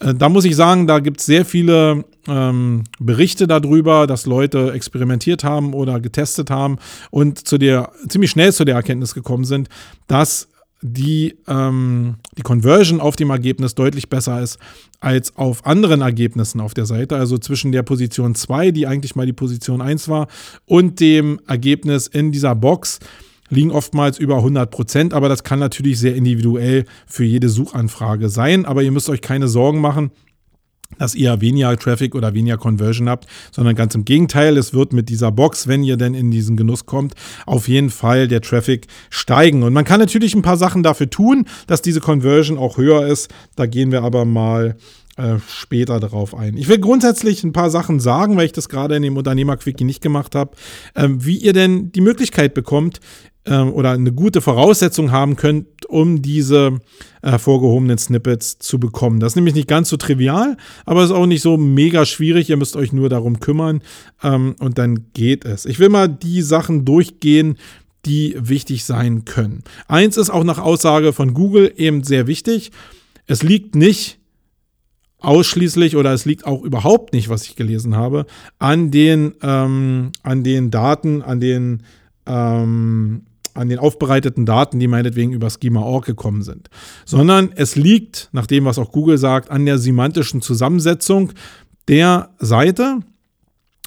Äh, 0.00 0.14
da 0.14 0.28
muss 0.28 0.44
ich 0.44 0.56
sagen, 0.56 0.86
da 0.86 1.00
gibt 1.00 1.20
es 1.20 1.26
sehr 1.26 1.44
viele 1.44 2.04
ähm, 2.26 2.84
Berichte 2.98 3.46
darüber, 3.46 4.06
dass 4.06 4.26
Leute 4.26 4.72
experimentiert 4.72 5.44
haben 5.44 5.74
oder 5.74 6.00
getestet 6.00 6.50
haben 6.50 6.78
und 7.10 7.46
zu 7.46 7.58
der, 7.58 7.90
ziemlich 8.08 8.30
schnell 8.30 8.52
zu 8.52 8.64
der 8.64 8.76
Erkenntnis 8.76 9.14
gekommen 9.14 9.44
sind, 9.44 9.68
dass 10.06 10.48
die, 10.80 11.36
ähm, 11.48 12.16
die 12.36 12.42
Conversion 12.42 13.00
auf 13.00 13.16
dem 13.16 13.30
Ergebnis 13.30 13.74
deutlich 13.74 14.08
besser 14.08 14.40
ist 14.40 14.58
als 15.00 15.36
auf 15.36 15.66
anderen 15.66 16.02
Ergebnissen 16.02 16.60
auf 16.60 16.74
der 16.74 16.86
Seite. 16.86 17.16
Also 17.16 17.38
zwischen 17.38 17.72
der 17.72 17.82
Position 17.82 18.34
2, 18.34 18.70
die 18.70 18.86
eigentlich 18.86 19.16
mal 19.16 19.26
die 19.26 19.32
Position 19.32 19.82
1 19.82 20.08
war, 20.08 20.28
und 20.66 21.00
dem 21.00 21.40
Ergebnis 21.46 22.06
in 22.06 22.30
dieser 22.30 22.54
Box 22.54 23.00
liegen 23.48 23.70
oftmals 23.70 24.18
über 24.18 24.36
100 24.36 24.70
Prozent, 24.70 25.14
aber 25.14 25.28
das 25.28 25.44
kann 25.44 25.58
natürlich 25.58 25.98
sehr 25.98 26.14
individuell 26.14 26.84
für 27.06 27.24
jede 27.24 27.48
Suchanfrage 27.48 28.28
sein. 28.28 28.64
Aber 28.64 28.82
ihr 28.82 28.92
müsst 28.92 29.08
euch 29.08 29.20
keine 29.20 29.48
Sorgen 29.48 29.80
machen, 29.80 30.10
dass 30.96 31.14
ihr 31.14 31.40
weniger 31.40 31.76
Traffic 31.76 32.14
oder 32.14 32.34
weniger 32.34 32.56
Conversion 32.56 33.08
habt, 33.08 33.26
sondern 33.52 33.74
ganz 33.74 33.94
im 33.94 34.04
Gegenteil, 34.04 34.56
es 34.56 34.72
wird 34.72 34.92
mit 34.92 35.08
dieser 35.08 35.30
Box, 35.30 35.68
wenn 35.68 35.84
ihr 35.84 35.96
denn 35.96 36.14
in 36.14 36.30
diesen 36.30 36.56
Genuss 36.56 36.86
kommt, 36.86 37.14
auf 37.46 37.68
jeden 37.68 37.90
Fall 37.90 38.26
der 38.26 38.40
Traffic 38.40 38.86
steigen. 39.10 39.62
Und 39.62 39.72
man 39.72 39.84
kann 39.84 40.00
natürlich 40.00 40.34
ein 40.34 40.42
paar 40.42 40.56
Sachen 40.56 40.82
dafür 40.82 41.10
tun, 41.10 41.46
dass 41.66 41.82
diese 41.82 42.00
Conversion 42.00 42.58
auch 42.58 42.78
höher 42.78 43.06
ist. 43.06 43.30
Da 43.54 43.66
gehen 43.66 43.92
wir 43.92 44.02
aber 44.02 44.24
mal 44.24 44.76
äh, 45.18 45.38
später 45.48 46.00
darauf 46.00 46.34
ein. 46.34 46.56
Ich 46.56 46.68
will 46.68 46.78
grundsätzlich 46.78 47.44
ein 47.44 47.52
paar 47.52 47.70
Sachen 47.70 48.00
sagen, 48.00 48.36
weil 48.36 48.46
ich 48.46 48.52
das 48.52 48.68
gerade 48.68 48.96
in 48.96 49.02
dem 49.02 49.16
Unternehmerquickie 49.16 49.84
nicht 49.84 50.00
gemacht 50.00 50.34
habe, 50.34 50.52
ähm, 50.94 51.24
wie 51.24 51.36
ihr 51.36 51.52
denn 51.52 51.92
die 51.92 52.00
Möglichkeit 52.00 52.54
bekommt, 52.54 53.00
ähm, 53.44 53.72
oder 53.72 53.92
eine 53.92 54.12
gute 54.12 54.40
Voraussetzung 54.40 55.10
haben 55.10 55.36
könnt, 55.36 55.86
um 55.86 56.22
diese 56.22 56.78
hervorgehobenen 57.22 57.98
Snippets 57.98 58.58
zu 58.58 58.78
bekommen. 58.78 59.20
Das 59.20 59.32
ist 59.32 59.36
nämlich 59.36 59.54
nicht 59.54 59.68
ganz 59.68 59.88
so 59.88 59.96
trivial, 59.96 60.56
aber 60.86 61.02
ist 61.02 61.10
auch 61.10 61.26
nicht 61.26 61.42
so 61.42 61.56
mega 61.56 62.04
schwierig. 62.04 62.50
Ihr 62.50 62.56
müsst 62.56 62.76
euch 62.76 62.92
nur 62.92 63.08
darum 63.08 63.40
kümmern 63.40 63.82
ähm, 64.22 64.54
und 64.60 64.78
dann 64.78 65.06
geht 65.14 65.44
es. 65.44 65.64
Ich 65.64 65.78
will 65.78 65.88
mal 65.88 66.08
die 66.08 66.42
Sachen 66.42 66.84
durchgehen, 66.84 67.58
die 68.04 68.36
wichtig 68.38 68.84
sein 68.84 69.24
können. 69.24 69.64
Eins 69.88 70.16
ist 70.16 70.30
auch 70.30 70.44
nach 70.44 70.58
Aussage 70.58 71.12
von 71.12 71.34
Google 71.34 71.72
eben 71.76 72.04
sehr 72.04 72.26
wichtig. 72.26 72.70
Es 73.26 73.42
liegt 73.42 73.74
nicht 73.74 74.17
ausschließlich 75.20 75.96
oder 75.96 76.12
es 76.12 76.24
liegt 76.24 76.46
auch 76.46 76.62
überhaupt 76.62 77.12
nicht, 77.12 77.28
was 77.28 77.44
ich 77.44 77.56
gelesen 77.56 77.96
habe, 77.96 78.26
an 78.58 78.90
den, 78.90 79.34
ähm, 79.42 80.12
an 80.22 80.44
den 80.44 80.70
Daten, 80.70 81.22
an 81.22 81.40
den 81.40 81.82
ähm, 82.26 83.22
an 83.54 83.68
den 83.68 83.80
aufbereiteten 83.80 84.46
Daten, 84.46 84.78
die 84.78 84.86
meinetwegen 84.86 85.32
über 85.32 85.50
Schema.org 85.50 86.06
gekommen 86.06 86.42
sind, 86.42 86.70
sondern 87.04 87.50
es 87.56 87.74
liegt, 87.74 88.28
nach 88.30 88.46
dem, 88.46 88.64
was 88.64 88.78
auch 88.78 88.92
Google 88.92 89.18
sagt, 89.18 89.50
an 89.50 89.66
der 89.66 89.78
semantischen 89.78 90.40
Zusammensetzung 90.40 91.32
der 91.88 92.30
Seite. 92.38 93.00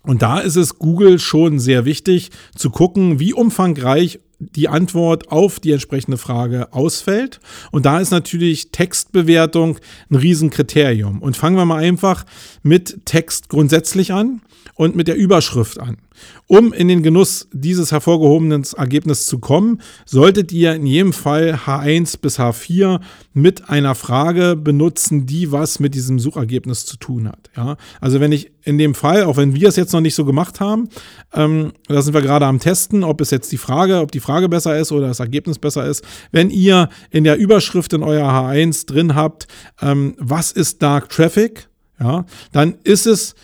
Und 0.04 0.22
da 0.22 0.40
ist 0.40 0.58
es 0.58 0.78
Google 0.78 1.20
schon 1.20 1.60
sehr 1.60 1.86
wichtig 1.86 2.32
zu 2.56 2.70
gucken, 2.70 3.20
wie 3.20 3.34
umfangreich 3.34 4.20
die 4.56 4.68
Antwort 4.68 5.32
auf 5.32 5.60
die 5.60 5.72
entsprechende 5.72 6.18
Frage 6.18 6.74
ausfällt. 6.74 7.40
Und 7.72 7.86
da 7.86 8.00
ist 8.00 8.12
natürlich 8.12 8.72
Textbewertung 8.72 9.78
ein 10.10 10.16
Riesenkriterium. 10.16 11.22
Und 11.22 11.38
fangen 11.38 11.56
wir 11.56 11.66
mal 11.66 11.82
einfach 11.82 12.26
mit 12.64 13.06
Text 13.06 13.50
grundsätzlich 13.50 14.12
an 14.12 14.42
und 14.82 14.96
mit 14.96 15.08
der 15.08 15.16
Überschrift 15.16 15.80
an. 15.80 15.98
Um 16.48 16.74
in 16.74 16.88
den 16.88 17.04
Genuss 17.04 17.48
dieses 17.54 17.92
hervorgehobenen 17.92 18.64
Ergebnisses 18.76 19.28
zu 19.28 19.38
kommen, 19.38 19.80
solltet 20.08 20.52
ihr 20.52 20.74
in 20.74 20.88
jedem 20.88 21.14
Fall 21.14 21.60
H1 21.68 22.20
bis 22.20 22.40
H4 22.40 23.00
mit 23.32 23.70
einer 23.70 23.94
Frage 23.94 24.56
benutzen, 24.56 25.28
die 25.28 25.52
was 25.52 25.80
mit 25.80 25.94
diesem 25.94 26.18
Suchergebnis 26.18 26.88
zu 26.88 26.98
tun 26.98 27.28
hat. 27.28 27.52
Ja? 27.56 27.78
Also 28.00 28.20
wenn 28.20 28.32
ich 28.32 28.54
in 28.64 28.80
dem 28.80 28.96
Fall, 28.96 29.26
auch 29.26 29.38
wenn 29.38 29.54
wir 29.54 29.70
es 29.70 29.76
jetzt 29.76 29.94
noch 29.94 30.02
nicht 30.02 30.16
so 30.16 30.26
gemacht 30.26 30.60
haben, 30.60 30.90
ähm, 31.32 31.74
da 31.88 32.02
sind 32.02 32.16
wir 32.16 32.24
gerade 32.24 32.48
am 32.48 32.58
Testen, 32.58 33.04
ob 33.04 33.22
es 33.22 33.30
jetzt 33.30 33.52
die 33.52 33.58
Frage, 33.58 34.00
ob 34.00 34.12
die 34.12 34.20
Frage 34.20 34.50
besser 34.50 34.80
ist 34.80 34.92
oder 34.92 35.10
das 35.10 35.20
Ergebnis 35.20 35.60
besser 35.60 35.86
ist. 35.86 36.04
Wenn 36.32 36.50
ihr 36.50 36.90
in 37.12 37.24
der 37.24 37.38
Überschrift 37.38 37.94
in 37.94 38.02
euer 38.02 38.28
H1 38.28 38.88
drin 38.88 39.14
habt, 39.14 39.48
ähm, 39.80 40.16
was 40.18 40.52
ist 40.52 40.82
Dark 40.82 41.10
Traffic, 41.10 41.68
ja, 42.00 42.26
dann 42.52 42.80
ist 42.84 43.06
es 43.06 43.36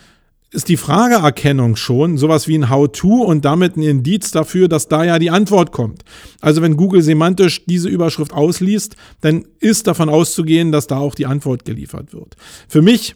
ist 0.52 0.70
die 0.70 0.78
Frageerkennung 0.78 1.76
schon 1.76 2.18
sowas 2.18 2.48
wie 2.48 2.58
ein 2.58 2.70
How-To 2.70 3.24
und 3.24 3.44
damit 3.44 3.76
ein 3.76 3.82
Indiz 3.82 4.32
dafür, 4.32 4.70
dass 4.70 4.88
da 4.88 5.04
ja 5.04 5.20
die 5.20 5.30
Antwort 5.30 5.72
kommt. 5.72 6.04
Also 6.40 6.62
wenn 6.62 6.78
Google 6.78 7.02
semantisch 7.02 7.66
diese 7.66 7.90
Überschrift 7.90 8.32
ausliest, 8.32 8.96
dann 9.22 9.46
ist 9.60 9.88
davon 9.88 10.10
auszugehen, 10.10 10.72
dass 10.72 10.88
da 10.88 10.98
auch 10.98 11.16
die 11.16 11.26
Antwort 11.26 11.66
geliefert 11.66 12.14
wird. 12.14 12.36
Für 12.70 12.82
mich 12.82 13.16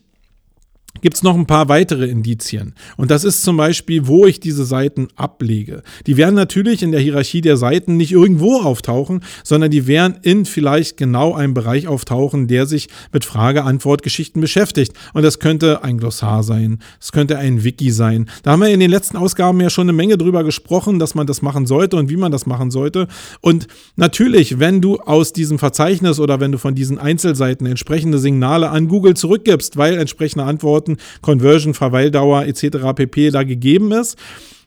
gibt 1.02 1.16
es 1.16 1.24
noch 1.24 1.36
ein 1.36 1.45
paar 1.45 1.70
weitere 1.70 2.08
Indizien. 2.08 2.74
Und 2.97 3.12
das 3.12 3.24
ist 3.24 3.43
zum 3.43 3.58
Beispiel, 3.58 4.08
wo 4.08 4.26
ich 4.26 4.39
diese 4.39 4.66
Seiten 4.66 5.08
ablege. 5.16 5.84
Die 6.08 6.18
werden 6.18 6.36
natürlich 6.36 6.84
in 6.84 6.91
der 6.91 7.02
Hierarchie 7.02 7.41
der 7.41 7.58
Seiten 7.58 7.97
nicht 7.97 8.12
irgendwo 8.12 8.62
auftauchen, 8.62 9.22
sondern 9.43 9.72
die 9.72 9.88
werden 9.88 10.20
in 10.22 10.45
vielleicht 10.45 10.97
genau 10.97 11.34
einem 11.34 11.54
Bereich 11.54 11.88
auftauchen, 11.88 12.47
der 12.47 12.66
sich 12.66 12.89
mit 13.12 13.26
Frage-Antwort-Geschichten 13.26 14.41
beschäftigt. 14.41 14.93
Und 15.14 15.24
das 15.24 15.39
könnte 15.39 15.84
ein 15.84 15.97
Glossar 15.97 16.43
sein, 16.43 16.80
es 16.99 17.12
könnte 17.12 17.38
ein 17.38 17.64
Wiki 17.64 17.91
sein. 17.91 18.30
Da 18.43 18.52
haben 18.52 18.62
wir 18.62 18.70
in 18.70 18.80
den 18.80 18.91
letzten 18.91 19.18
Ausgaben 19.18 19.60
ja 19.60 19.70
schon 19.70 19.86
eine 19.86 19.93
Menge 19.93 20.18
drüber 20.18 20.43
gesprochen, 20.43 20.99
dass 20.99 21.16
man 21.16 21.28
das 21.28 21.41
machen 21.41 21.66
sollte 21.66 21.97
und 21.97 22.10
wie 22.10 22.18
man 22.18 22.32
das 22.32 22.45
machen 22.45 22.72
sollte. 22.72 23.08
Und 23.41 23.68
natürlich, 23.95 24.60
wenn 24.60 24.82
du 24.82 24.97
aus 24.97 25.34
diesem 25.34 25.60
Verzeichnis 25.60 26.20
oder 26.20 26.39
wenn 26.39 26.52
du 26.52 26.58
von 26.58 26.76
diesen 26.76 26.97
Einzelseiten 26.97 27.66
entsprechende 27.66 28.20
Signale 28.20 28.70
an 28.70 28.88
Google 28.88 29.16
zurückgibst, 29.16 29.78
weil 29.78 29.97
entsprechende 29.97 30.45
Antworten 30.45 30.91
Antworten, 30.92 30.98
Conversion, 31.22 31.74
Verweildauer 31.74 32.46
etc. 32.46 32.94
pp. 32.96 33.32
da 33.32 33.44
gegeben 33.44 33.92
ist, 33.92 34.18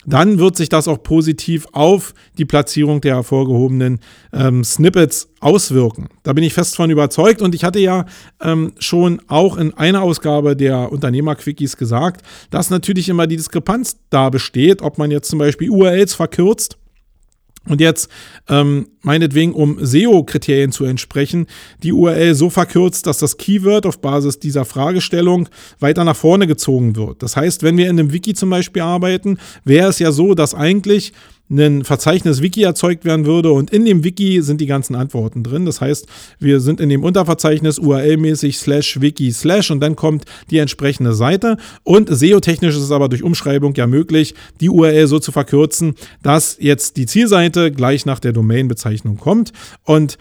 dann 0.06 0.38
wird 0.38 0.56
sich 0.56 0.68
das 0.68 0.86
auch 0.86 1.02
positiv 1.02 1.66
auf 1.72 2.12
die 2.36 2.44
Platzierung 2.44 3.00
der 3.00 3.14
hervorgehobenen 3.14 4.00
ähm, 4.34 4.62
Snippets 4.62 5.30
auswirken. 5.40 6.08
Da 6.24 6.34
bin 6.34 6.44
ich 6.44 6.52
fest 6.52 6.76
von 6.76 6.90
überzeugt 6.90 7.40
und 7.40 7.54
ich 7.54 7.64
hatte 7.64 7.78
ja 7.78 8.04
ähm, 8.42 8.72
schon 8.78 9.22
auch 9.28 9.56
in 9.56 9.72
einer 9.72 10.02
Ausgabe 10.02 10.56
der 10.56 10.92
Unternehmerquickies 10.92 11.78
gesagt, 11.78 12.22
dass 12.50 12.68
natürlich 12.68 13.08
immer 13.08 13.26
die 13.26 13.36
Diskrepanz 13.36 13.96
da 14.10 14.28
besteht, 14.28 14.82
ob 14.82 14.98
man 14.98 15.10
jetzt 15.10 15.30
zum 15.30 15.38
Beispiel 15.38 15.70
URLs 15.70 16.12
verkürzt 16.12 16.76
und 17.68 17.80
jetzt 17.80 18.10
ähm, 18.48 18.88
meinetwegen, 19.02 19.52
um 19.52 19.78
SEO-Kriterien 19.84 20.72
zu 20.72 20.84
entsprechen, 20.84 21.46
die 21.82 21.92
URL 21.92 22.34
so 22.34 22.50
verkürzt, 22.50 23.06
dass 23.06 23.18
das 23.18 23.36
Keyword 23.36 23.86
auf 23.86 24.00
Basis 24.00 24.38
dieser 24.38 24.64
Fragestellung 24.64 25.48
weiter 25.80 26.04
nach 26.04 26.16
vorne 26.16 26.46
gezogen 26.46 26.96
wird. 26.96 27.22
Das 27.22 27.36
heißt, 27.36 27.62
wenn 27.62 27.76
wir 27.76 27.88
in 27.88 27.98
einem 27.98 28.12
Wiki 28.12 28.34
zum 28.34 28.50
Beispiel 28.50 28.82
arbeiten, 28.82 29.38
wäre 29.64 29.88
es 29.88 29.98
ja 29.98 30.12
so, 30.12 30.34
dass 30.34 30.54
eigentlich 30.54 31.12
ein 31.58 31.84
Verzeichnis 31.84 32.42
Wiki 32.42 32.62
erzeugt 32.62 33.04
werden 33.04 33.26
würde 33.26 33.52
und 33.52 33.70
in 33.70 33.84
dem 33.84 34.04
Wiki 34.04 34.42
sind 34.42 34.60
die 34.60 34.66
ganzen 34.66 34.94
Antworten 34.94 35.42
drin. 35.42 35.66
Das 35.66 35.80
heißt, 35.80 36.06
wir 36.38 36.60
sind 36.60 36.80
in 36.80 36.88
dem 36.88 37.02
Unterverzeichnis 37.02 37.78
URL-mäßig 37.78 38.58
slash 38.58 39.00
Wiki 39.00 39.32
slash 39.32 39.70
und 39.70 39.80
dann 39.80 39.96
kommt 39.96 40.24
die 40.50 40.58
entsprechende 40.58 41.14
Seite 41.14 41.56
und 41.82 42.08
SEO-technisch 42.08 42.76
ist 42.76 42.82
es 42.82 42.90
aber 42.90 43.08
durch 43.08 43.22
Umschreibung 43.22 43.74
ja 43.74 43.86
möglich, 43.86 44.34
die 44.60 44.70
URL 44.70 45.06
so 45.06 45.18
zu 45.18 45.32
verkürzen, 45.32 45.94
dass 46.22 46.56
jetzt 46.60 46.96
die 46.96 47.06
Zielseite 47.06 47.72
gleich 47.72 48.06
nach 48.06 48.20
der 48.20 48.32
Domain-Bezeichnung 48.32 49.16
kommt 49.16 49.52
und 49.84 50.18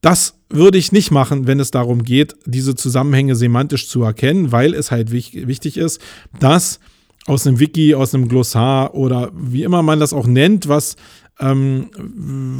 das 0.00 0.34
würde 0.48 0.78
ich 0.78 0.92
nicht 0.92 1.10
machen, 1.10 1.46
wenn 1.46 1.58
es 1.58 1.70
darum 1.72 2.04
geht, 2.04 2.36
diese 2.44 2.74
Zusammenhänge 2.76 3.34
semantisch 3.34 3.88
zu 3.88 4.02
erkennen, 4.02 4.52
weil 4.52 4.74
es 4.74 4.90
halt 4.90 5.10
wichtig 5.10 5.76
ist, 5.76 6.00
dass 6.38 6.78
aus 7.26 7.46
einem 7.46 7.58
Wiki, 7.58 7.94
aus 7.94 8.14
einem 8.14 8.28
Glossar 8.28 8.94
oder 8.94 9.30
wie 9.34 9.64
immer 9.64 9.82
man 9.82 10.00
das 10.00 10.12
auch 10.12 10.26
nennt, 10.26 10.68
was 10.68 10.96
ähm, 11.38 11.90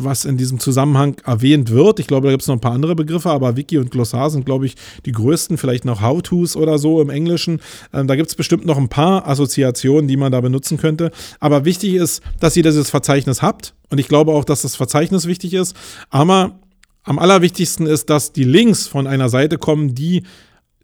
was 0.02 0.24
in 0.24 0.36
diesem 0.36 0.60
Zusammenhang 0.60 1.16
erwähnt 1.24 1.70
wird. 1.70 1.98
Ich 1.98 2.06
glaube, 2.06 2.26
da 2.26 2.32
gibt 2.32 2.42
es 2.42 2.48
noch 2.48 2.56
ein 2.56 2.60
paar 2.60 2.72
andere 2.72 2.94
Begriffe, 2.94 3.30
aber 3.30 3.56
Wiki 3.56 3.78
und 3.78 3.90
Glossar 3.90 4.30
sind, 4.30 4.44
glaube 4.44 4.66
ich, 4.66 4.74
die 5.06 5.12
größten, 5.12 5.56
vielleicht 5.56 5.84
noch 5.84 6.02
How-Tos 6.02 6.56
oder 6.56 6.78
so 6.78 7.00
im 7.00 7.08
Englischen. 7.08 7.60
Ähm, 7.92 8.06
da 8.06 8.16
gibt 8.16 8.28
es 8.28 8.34
bestimmt 8.34 8.66
noch 8.66 8.76
ein 8.76 8.88
paar 8.88 9.26
Assoziationen, 9.26 10.08
die 10.08 10.16
man 10.16 10.32
da 10.32 10.40
benutzen 10.40 10.76
könnte. 10.76 11.10
Aber 11.40 11.64
wichtig 11.64 11.94
ist, 11.94 12.22
dass 12.40 12.56
ihr 12.56 12.62
dieses 12.62 12.90
Verzeichnis 12.90 13.40
habt. 13.40 13.74
Und 13.88 13.98
ich 13.98 14.08
glaube 14.08 14.32
auch, 14.32 14.44
dass 14.44 14.62
das 14.62 14.76
Verzeichnis 14.76 15.26
wichtig 15.26 15.54
ist. 15.54 15.74
Aber 16.10 16.58
am 17.02 17.18
allerwichtigsten 17.18 17.86
ist, 17.86 18.10
dass 18.10 18.32
die 18.32 18.44
Links 18.44 18.86
von 18.86 19.06
einer 19.06 19.28
Seite 19.28 19.58
kommen, 19.58 19.94
die 19.94 20.24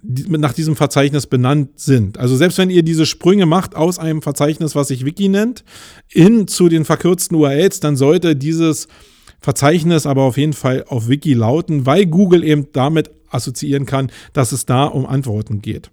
nach 0.03 0.53
diesem 0.53 0.75
Verzeichnis 0.75 1.27
benannt 1.27 1.79
sind. 1.79 2.19
Also 2.19 2.37
selbst 2.37 2.59
wenn 2.59 2.71
ihr 2.71 2.83
diese 2.83 3.07
Sprünge 3.07 3.47
macht 3.47 3.77
aus 3.77 3.99
einem 3.99 4.21
Verzeichnis, 4.21 4.75
was 4.75 4.89
sich 4.89 5.05
Wiki 5.05 5.29
nennt, 5.29 5.65
hin 6.09 6.49
zu 6.49 6.69
den 6.69 6.85
verkürzten 6.85 7.37
URLs, 7.37 7.81
dann 7.81 7.97
sollte 7.97 8.35
dieses 8.35 8.89
Verzeichnis 9.41 10.07
aber 10.07 10.23
auf 10.23 10.37
jeden 10.37 10.53
Fall 10.53 10.85
auf 10.89 11.09
Wiki 11.09 11.35
lauten, 11.35 11.87
weil 11.87 12.07
Google 12.07 12.43
eben 12.45 12.69
damit 12.73 13.11
assoziieren 13.31 13.87
kann, 13.87 14.11
dass 14.33 14.53
es 14.53 14.67
da 14.67 14.85
um 14.85 15.07
Antworten 15.07 15.63
geht. 15.63 15.91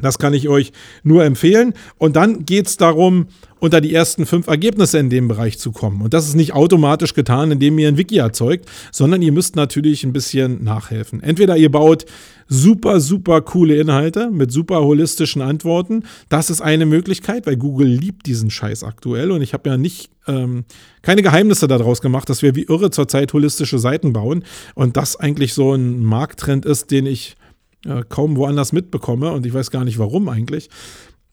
Das 0.00 0.18
kann 0.18 0.34
ich 0.34 0.48
euch 0.48 0.72
nur 1.02 1.24
empfehlen. 1.24 1.72
Und 1.96 2.16
dann 2.16 2.44
geht 2.44 2.66
es 2.66 2.76
darum, 2.76 3.28
unter 3.58 3.80
die 3.80 3.94
ersten 3.94 4.26
fünf 4.26 4.46
Ergebnisse 4.48 4.98
in 4.98 5.10
dem 5.10 5.28
Bereich 5.28 5.58
zu 5.58 5.72
kommen. 5.72 6.02
Und 6.02 6.12
das 6.12 6.28
ist 6.28 6.34
nicht 6.34 6.52
automatisch 6.52 7.14
getan, 7.14 7.50
indem 7.50 7.78
ihr 7.78 7.88
ein 7.88 7.96
Wiki 7.96 8.18
erzeugt, 8.18 8.66
sondern 8.92 9.22
ihr 9.22 9.32
müsst 9.32 9.56
natürlich 9.56 10.04
ein 10.04 10.12
bisschen 10.12 10.62
nachhelfen. 10.62 11.22
Entweder 11.22 11.56
ihr 11.56 11.70
baut 11.70 12.04
super, 12.48 13.00
super 13.00 13.40
coole 13.40 13.76
Inhalte 13.76 14.30
mit 14.30 14.52
super 14.52 14.82
holistischen 14.82 15.42
Antworten. 15.42 16.04
Das 16.28 16.50
ist 16.50 16.60
eine 16.60 16.86
Möglichkeit, 16.86 17.46
weil 17.46 17.56
Google 17.56 17.88
liebt 17.88 18.26
diesen 18.26 18.50
Scheiß 18.50 18.84
aktuell. 18.84 19.30
Und 19.30 19.42
ich 19.42 19.52
habe 19.52 19.70
ja 19.70 19.76
nicht 19.76 20.10
ähm, 20.26 20.64
keine 21.02 21.22
Geheimnisse 21.22 21.66
daraus 21.66 22.00
gemacht, 22.00 22.28
dass 22.28 22.42
wir 22.42 22.54
wie 22.54 22.64
irre 22.64 22.90
zurzeit 22.90 23.32
holistische 23.32 23.78
Seiten 23.78 24.12
bauen. 24.12 24.44
Und 24.74 24.96
das 24.96 25.16
eigentlich 25.16 25.54
so 25.54 25.74
ein 25.74 26.04
Markttrend 26.04 26.66
ist, 26.66 26.90
den 26.90 27.06
ich 27.06 27.36
äh, 27.86 28.02
kaum 28.08 28.36
woanders 28.36 28.72
mitbekomme 28.72 29.32
und 29.32 29.46
ich 29.46 29.54
weiß 29.54 29.70
gar 29.70 29.84
nicht 29.84 29.98
warum 29.98 30.28
eigentlich. 30.28 30.68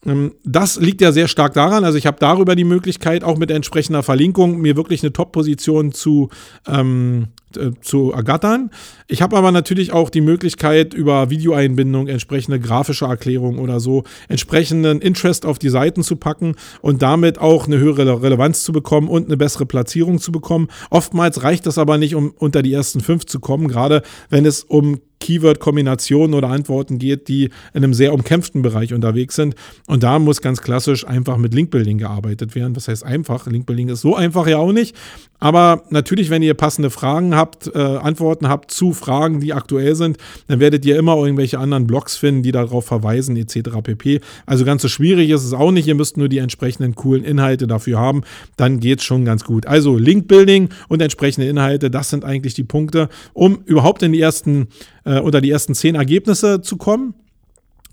Ähm, 0.06 0.34
das 0.44 0.80
liegt 0.80 1.02
ja 1.02 1.12
sehr 1.12 1.28
stark 1.28 1.54
daran, 1.54 1.84
also 1.84 1.98
ich 1.98 2.06
habe 2.06 2.18
darüber 2.20 2.56
die 2.56 2.64
Möglichkeit, 2.64 3.24
auch 3.24 3.38
mit 3.38 3.52
entsprechender 3.52 4.04
Verlinkung 4.04 4.60
mir 4.60 4.76
wirklich 4.76 5.04
eine 5.04 5.14
Top-Position 5.14 5.92
zu, 5.92 6.30
ähm, 6.68 7.28
äh, 7.58 7.72
zu 7.82 8.12
ergattern. 8.12 8.70
Ich 9.08 9.22
habe 9.22 9.38
aber 9.38 9.52
natürlich 9.52 9.92
auch 9.92 10.10
die 10.10 10.22
Möglichkeit, 10.22 10.94
über 10.94 11.30
Videoeinbindung, 11.30 12.08
entsprechende 12.08 12.60
grafische 12.60 13.06
Erklärung 13.06 13.60
oder 13.60 13.80
so, 13.80 14.04
entsprechenden 14.28 15.02
Interest 15.02 15.46
auf 15.46 15.60
die 15.60 15.70
Seiten 15.70 16.04
zu 16.04 16.16
packen 16.16 16.56
und 16.82 17.02
damit 17.02 17.40
auch 17.40 17.68
eine 17.68 17.78
höhere 17.78 18.22
Relevanz 18.22 18.64
zu 18.64 18.72
bekommen 18.72 19.08
und 19.08 19.28
eine 19.28 19.38
bessere 19.38 19.66
Platzierung 19.66 20.20
zu 20.20 20.32
bekommen. 20.32 20.68
Oftmals 20.90 21.44
reicht 21.44 21.66
das 21.66 21.78
aber 21.78 21.98
nicht, 21.98 22.16
um 22.16 22.34
unter 22.38 22.62
die 22.62 22.74
ersten 22.74 23.02
fünf 23.02 23.26
zu 23.26 23.40
kommen, 23.40 23.68
gerade 23.68 24.02
wenn 24.30 24.46
es 24.46 24.64
um 24.64 25.00
Keyword-Kombinationen 25.24 26.34
oder 26.34 26.50
Antworten 26.50 27.00
geht, 27.00 27.30
die 27.30 27.46
in 27.74 27.84
einem 27.84 27.94
sehr 27.94 28.14
umkämpften 28.14 28.62
Bereich 28.62 28.94
unterwegs 28.94 29.36
sind. 29.36 29.56
Und 29.88 30.04
da 30.04 30.20
muss 30.20 30.42
ganz 30.42 30.62
klassisch 30.62 31.08
einfach 31.08 31.38
mit 31.38 31.54
Linkbuilding 31.54 31.98
gearbeitet 31.98 32.56
werden. 32.56 32.74
Das 32.74 32.90
heißt 32.90 33.06
einfach, 33.06 33.48
Linkbuilding 33.48 33.88
ist 33.90 34.02
so 34.02 34.16
einfach 34.16 34.48
ja 34.48 34.58
auch 34.58 34.74
nicht. 34.74 34.96
Aber 35.40 35.84
natürlich, 35.90 36.30
wenn 36.30 36.42
ihr 36.42 36.54
passende 36.54 36.90
Fragen 36.90 37.36
habt, 37.36 37.43
äh, 37.74 37.80
Antworten 37.80 38.48
habt 38.48 38.72
zu 38.72 38.94
Fragen, 38.94 39.40
die 39.40 39.54
aktuell 39.54 39.96
sind, 39.96 40.18
dann 40.48 40.60
werdet 40.60 40.86
ihr 40.86 40.98
immer 40.98 41.16
irgendwelche 41.18 41.60
anderen 41.60 41.88
Blogs 41.88 42.16
finden, 42.16 42.44
die 42.44 42.52
darauf 42.52 42.86
verweisen, 42.86 43.36
etc. 43.38 43.82
pp. 43.84 44.22
Also 44.46 44.66
ganz 44.66 44.82
so 44.82 44.88
schwierig 44.88 45.30
ist 45.30 45.44
es 45.44 45.54
auch 45.54 45.72
nicht. 45.72 45.88
Ihr 45.88 45.96
müsst 45.96 46.18
nur 46.18 46.30
die 46.30 46.40
entsprechenden 46.40 46.96
coolen 46.96 47.24
Inhalte 47.24 47.68
dafür 47.68 48.00
haben. 48.00 48.22
Dann 48.58 48.80
geht 48.80 49.00
es 49.00 49.06
schon 49.06 49.26
ganz 49.26 49.44
gut. 49.44 49.66
Also 49.68 49.98
Linkbuilding 49.98 50.70
und 50.88 51.02
entsprechende 51.02 51.48
Inhalte, 51.48 51.90
das 51.90 52.10
sind 52.10 52.26
eigentlich 52.26 52.54
die 52.54 52.64
Punkte, 52.64 53.10
um 53.34 53.62
überhaupt 53.66 54.04
in 54.04 54.12
die 54.12 54.22
ersten 54.22 54.68
äh, 55.06 55.20
unter 55.20 55.42
die 55.42 55.50
ersten 55.50 55.76
zehn 55.76 55.96
Ergebnisse 55.96 56.62
zu 56.62 56.78
kommen. 56.78 57.14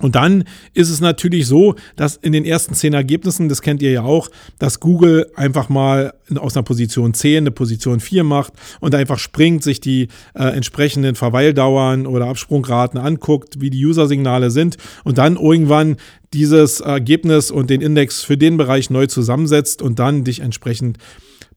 Und 0.01 0.15
dann 0.17 0.45
ist 0.75 0.91
es 0.91 1.01
natürlich 1.01 1.47
so, 1.47 1.75
dass 1.97 2.17
in 2.17 2.33
den 2.33 2.45
ersten 2.45 2.75
zehn 2.75 2.93
Ergebnissen, 2.93 3.49
das 3.49 3.63
kennt 3.63 3.83
ihr 3.83 3.91
ja 3.91 4.03
auch, 4.03 4.31
dass 4.59 4.81
Google 4.81 5.31
einfach 5.37 5.69
mal 5.69 6.15
aus 6.37 6.57
einer 6.57 6.63
Position 6.63 7.15
10 7.15 7.39
eine 7.39 7.51
Position 7.51 8.01
4 8.01 8.25
macht 8.25 8.53
und 8.81 8.95
einfach 8.95 9.19
springt, 9.19 9.63
sich 9.63 9.81
die 9.81 10.09
äh, 10.35 10.45
entsprechenden 10.45 11.15
Verweildauern 11.15 12.07
oder 12.07 12.27
Absprungraten 12.27 12.99
anguckt, 12.99 13.61
wie 13.61 13.71
die 13.71 13.85
User-Signale 13.85 14.51
sind 14.51 14.77
und 15.05 15.19
dann 15.19 15.37
irgendwann 15.37 15.97
dieses 16.33 16.81
Ergebnis 16.81 17.51
und 17.51 17.71
den 17.71 17.81
Index 17.81 18.23
für 18.23 18.37
den 18.37 18.57
Bereich 18.57 18.91
neu 18.91 19.07
zusammensetzt 19.07 19.83
und 19.83 19.99
dann 19.99 20.25
dich 20.25 20.41
entsprechend 20.41 20.99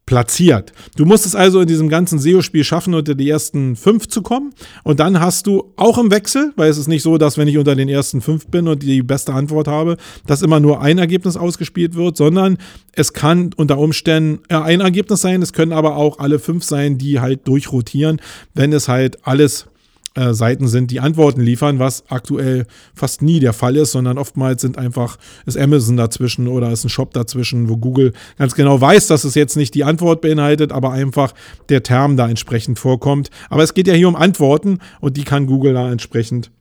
platziert. 0.06 0.74
Du 0.98 1.06
musst 1.06 1.26
es 1.26 1.36
also 1.36 1.62
in 1.62 1.68
diesem 1.68 1.88
ganzen 1.88 2.20
SEO-Spiel 2.20 2.64
schaffen, 2.64 2.94
unter 2.94 3.16
die 3.16 3.30
ersten 3.30 3.76
fünf 3.76 4.08
zu 4.10 4.22
kommen. 4.22 4.54
Und 4.84 5.00
dann 5.00 5.20
hast 5.20 5.48
du 5.48 5.72
auch 5.78 5.98
im 5.98 6.12
Wechsel, 6.12 6.52
weil 6.56 6.70
es 6.70 6.78
ist 6.78 6.88
nicht 6.88 7.04
so, 7.04 7.18
dass 7.18 7.38
wenn 7.38 7.48
ich 7.48 7.58
unter 7.58 7.76
den 7.76 7.88
ersten 7.88 8.22
fünf 8.22 8.48
bin 8.48 8.68
und 8.68 8.84
die 8.84 9.02
beste 9.02 9.34
Antwort 9.34 9.68
habe, 9.68 9.98
dass 10.28 10.42
immer 10.42 10.60
nur 10.60 10.82
ein 10.82 10.98
Ergebnis 10.98 11.38
ausgespielt 11.38 11.96
wird, 11.96 12.18
sondern 12.18 12.58
es 12.92 13.14
kann 13.14 13.52
unter 13.56 13.78
Umständen 13.78 14.42
ein 14.50 14.82
Ergebnis 14.82 15.22
sein, 15.22 15.42
es 15.42 15.54
können 15.54 15.72
aber 15.72 15.96
auch 15.96 16.20
alle 16.20 16.40
fünf 16.40 16.64
sein, 16.64 16.98
die 16.98 17.20
halt 17.20 17.48
durchrotieren, 17.48 18.22
wenn 18.54 18.74
es 18.74 18.88
halt 18.88 19.26
alles 19.26 19.68
äh, 20.16 20.34
Seiten 20.34 20.68
sind, 20.68 20.92
die 20.92 21.00
Antworten 21.00 21.42
liefern, 21.42 21.80
was 21.80 22.04
aktuell 22.10 22.66
fast 22.94 23.22
nie 23.22 23.40
der 23.40 23.54
Fall 23.54 23.76
ist, 23.76 23.92
sondern 23.92 24.18
oftmals 24.18 24.62
sind 24.62 24.78
einfach, 24.78 25.18
ist 25.46 25.58
Amazon 25.58 25.98
dazwischen 25.98 26.48
oder 26.48 26.72
ist 26.72 26.84
ein 26.84 26.90
Shop 26.90 27.14
dazwischen, 27.14 27.70
wo 27.70 27.78
Google 27.78 28.14
ganz 28.38 28.56
genau 28.56 28.80
weiß, 28.80 29.08
dass 29.08 29.24
es 29.24 29.36
jetzt 29.36 29.56
nicht 29.56 29.74
die 29.74 29.84
Antwort 29.84 30.22
beinhaltet, 30.22 30.72
aber 30.72 30.92
einfach 30.92 31.34
der 31.70 31.84
Term 31.84 32.18
da 32.18 32.30
entsprechend 32.30 32.80
vorkommt. 32.80 33.30
Aber 33.50 33.64
es 33.64 33.74
geht 33.74 33.88
ja 33.88 33.94
hier 33.94 34.08
um 34.08 34.16
Antworten 34.16 34.80
und 35.02 35.18
die 35.18 35.24
kann 35.24 35.48
Google 35.48 35.74
da 35.74 35.92
entsprechend 35.92 36.52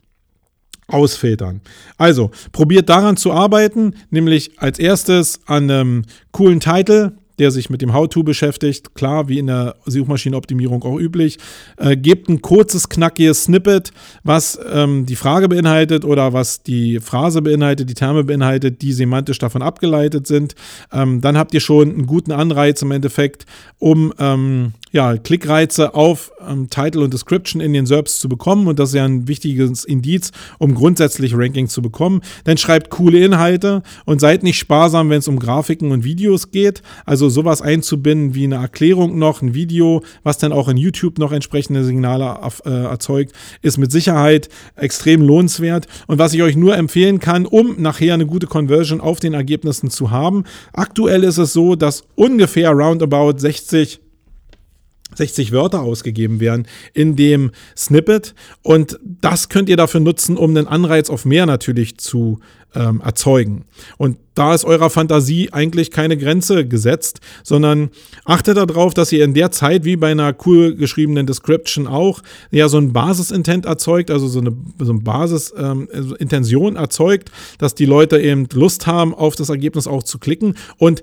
ausfiltern. 0.89 1.61
Also, 1.97 2.31
probiert 2.53 2.89
daran 2.89 3.17
zu 3.17 3.33
arbeiten, 3.33 3.95
nämlich 4.11 4.59
als 4.61 4.79
erstes 4.79 5.41
an 5.47 5.71
einem 5.71 6.03
coolen 6.33 6.61
Titel, 6.61 7.13
der 7.39 7.51
sich 7.51 7.71
mit 7.71 7.83
dem 7.83 7.93
How-To 7.93 8.23
beschäftigt, 8.23 8.95
klar, 8.95 9.29
wie 9.29 9.39
in 9.39 9.47
der 9.47 9.77
Suchmaschinenoptimierung 9.87 10.83
auch 10.83 10.99
üblich. 10.99 11.39
Äh, 11.77 11.97
gebt 11.97 12.29
ein 12.29 12.43
kurzes, 12.43 12.89
knackiges 12.89 13.45
Snippet, 13.45 13.93
was 14.23 14.59
ähm, 14.73 15.07
die 15.07 15.17
Frage 15.17 15.49
beinhaltet 15.49 16.05
oder 16.05 16.33
was 16.33 16.63
die 16.63 17.01
Phrase 17.01 17.43
beinhaltet, 17.43 17.89
die 17.89 17.95
Terme 17.95 18.25
beinhaltet, 18.25 18.83
die 18.83 18.93
semantisch 18.93 19.39
davon 19.39 19.63
abgeleitet 19.63 20.27
sind. 20.27 20.55
Ähm, 20.93 21.21
dann 21.21 21.37
habt 21.37 21.55
ihr 21.55 21.61
schon 21.61 21.91
einen 21.91 22.07
guten 22.07 22.33
Anreiz 22.33 22.83
im 22.83 22.91
Endeffekt, 22.91 23.47
um 23.79 24.13
ähm, 24.19 24.73
ja, 24.93 25.17
Klickreize 25.17 25.95
auf 25.95 26.31
ähm, 26.47 26.69
Title 26.69 27.01
und 27.01 27.13
Description 27.13 27.63
in 27.63 27.73
den 27.73 27.87
SERPs 27.87 28.19
zu 28.19 28.29
bekommen. 28.29 28.69
Und 28.69 28.79
das 28.79 28.91
ist 28.91 28.95
ja 28.95 29.07
ein 29.07 29.27
wichtiges 29.27 29.85
Indiz, 29.85 30.33
um 30.59 30.75
grundsätzlich 30.75 31.35
Ranking 31.35 31.67
zu 31.69 31.81
bekommen. 31.81 32.21
Dann 32.45 32.59
schreibt 32.59 32.91
coole 32.91 33.25
Inhalte 33.25 33.83
und 34.05 34.21
seid 34.21 34.43
nicht 34.43 34.59
sparsam, 34.59 35.09
wenn 35.09 35.19
es 35.21 35.29
um 35.29 35.39
Grafiken 35.39 35.93
und 35.93 36.05
Videos 36.05 36.51
geht. 36.51 36.83
Also 37.07 37.22
sowas 37.29 37.63
einzubinden 37.63 38.35
wie 38.35 38.45
eine 38.45 38.57
Erklärung 38.57 39.19
noch, 39.19 39.43
ein 39.43 39.55
Video, 39.55 40.03
was 40.23 40.39
dann 40.39 40.53
auch 40.53 40.69
in 40.69 40.77
YouTube 40.77 41.19
noch 41.19 41.33
entsprechende 41.33 41.85
Signale 41.85 42.39
äh, 42.65 42.71
erzeugt, 42.71 43.33
ist 43.63 43.79
mit 43.79 43.93
Sicherheit 43.93 44.49
extrem 44.77 45.23
lohnenswert. 45.23 45.87
Und 46.07 46.19
was 46.19 46.35
ich 46.35 46.43
euch 46.43 46.57
nur 46.57 46.77
empfehlen 46.77 47.19
kann, 47.19 47.47
um 47.47 47.81
nachher 47.81 48.15
eine 48.15 48.27
gute 48.27 48.47
Conversion 48.47 49.01
auf 49.01 49.21
den 49.21 49.35
Ergebnissen 49.35 49.91
zu 49.91 50.11
haben. 50.11 50.45
Aktuell 50.73 51.25
ist 51.25 51.39
es 51.39 51.53
so, 51.53 51.77
dass 51.77 52.05
ungefähr 52.15 52.71
roundabout 52.71 53.39
60 53.39 54.01
60 55.15 55.53
Wörter 55.53 55.83
ausgegeben 55.83 56.41
werden 56.41 56.67
in 56.95 57.17
dem 57.17 57.51
Snippet. 57.77 58.35
Und 58.63 58.99
das 59.03 59.49
könnt 59.49 59.69
ihr 59.69 59.77
dafür 59.77 60.01
nutzen, 60.01 60.37
um 60.37 60.51
einen 60.51 60.67
Anreiz 60.67 61.11
auf 61.11 61.25
mehr 61.25 61.47
natürlich 61.47 61.99
zu 61.99 62.39
ähm, 62.75 63.01
erzeugen. 63.05 63.65
Und 63.99 64.19
da 64.35 64.55
ist 64.55 64.65
eurer 64.65 64.91
Fantasie 64.91 65.53
eigentlich 65.53 65.91
keine 65.91 66.17
Grenze 66.17 66.67
gesetzt, 66.67 67.21
sondern 67.43 67.91
achtet 68.25 68.57
darauf, 68.57 68.95
dass 68.95 69.13
ihr 69.13 69.25
in 69.25 69.35
der 69.35 69.51
Zeit, 69.51 69.85
wie 69.85 69.97
bei 69.97 70.11
einer 70.11 70.35
cool 70.47 70.75
geschriebenen 70.75 71.27
Description 71.27 71.87
auch, 71.87 72.23
ja 72.51 72.69
so 72.69 72.79
ein 72.79 72.93
Basis-Intent 72.93 73.67
erzeugt, 73.67 74.11
also 74.11 74.27
so 74.27 74.41
eine, 74.41 74.57
so 74.79 74.93
eine 74.93 75.01
Basis-Intention 75.01 76.75
ähm, 76.75 76.77
erzeugt, 76.77 77.31
dass 77.59 77.75
die 77.75 77.87
Leute 77.87 78.21
eben 78.21 78.47
Lust 78.55 78.87
haben, 78.87 79.15
auf 79.15 79.37
das 79.37 79.51
Ergebnis 79.51 79.87
auch 79.87 80.03
zu 80.03 80.19
klicken 80.19 80.55
und 80.79 81.03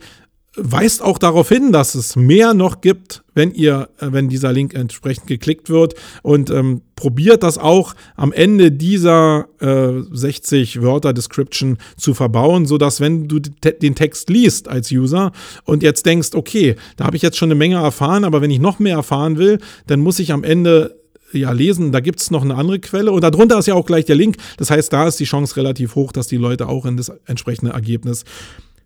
weist 0.56 1.02
auch 1.02 1.18
darauf 1.18 1.50
hin, 1.50 1.72
dass 1.72 1.96
es 1.96 2.16
mehr 2.16 2.54
noch 2.54 2.82
gibt, 2.82 3.24
wenn 3.40 3.52
ihr, 3.54 3.88
äh, 4.00 4.08
wenn 4.12 4.28
dieser 4.28 4.52
Link 4.52 4.74
entsprechend 4.74 5.26
geklickt 5.28 5.70
wird 5.70 5.96
und 6.22 6.50
ähm, 6.50 6.82
probiert 6.98 7.42
das 7.42 7.58
auch 7.58 7.96
am 8.18 8.34
Ende 8.34 8.70
dieser 8.74 9.48
äh, 9.62 10.02
60 10.12 10.82
Wörter 10.82 11.14
Description 11.14 11.78
zu 11.96 12.14
verbauen, 12.14 12.66
so 12.66 12.78
dass 12.78 13.00
wenn 13.00 13.30
du 13.30 13.40
den 13.40 13.96
Text 13.96 14.30
liest 14.30 14.68
als 14.68 14.92
User 14.92 15.32
und 15.64 15.84
jetzt 15.84 16.06
denkst, 16.06 16.32
okay, 16.34 16.76
da 16.98 17.06
habe 17.06 17.16
ich 17.16 17.22
jetzt 17.22 17.38
schon 17.38 17.48
eine 17.48 17.56
Menge 17.56 17.78
erfahren, 17.78 18.26
aber 18.26 18.42
wenn 18.42 18.52
ich 18.52 18.60
noch 18.60 18.80
mehr 18.80 18.98
erfahren 18.98 19.38
will, 19.38 19.60
dann 19.88 20.02
muss 20.02 20.20
ich 20.20 20.34
am 20.34 20.44
Ende 20.44 20.98
ja, 21.32 21.52
lesen, 21.54 21.94
da 21.94 22.02
gibt 22.02 22.20
es 22.20 22.32
noch 22.32 22.44
eine 22.44 22.56
andere 22.56 22.80
Quelle 22.80 23.14
und 23.14 23.24
darunter 23.24 23.58
ist 23.58 23.68
ja 23.68 23.76
auch 23.76 23.86
gleich 23.86 24.04
der 24.04 24.16
Link. 24.18 24.36
Das 24.58 24.70
heißt, 24.70 24.92
da 24.92 25.08
ist 25.08 25.20
die 25.22 25.26
Chance 25.26 25.56
relativ 25.56 25.96
hoch, 25.96 26.12
dass 26.12 26.28
die 26.28 26.38
Leute 26.38 26.68
auch 26.68 26.86
in 26.86 26.98
das 26.98 27.10
entsprechende 27.26 27.72
Ergebnis 27.72 28.26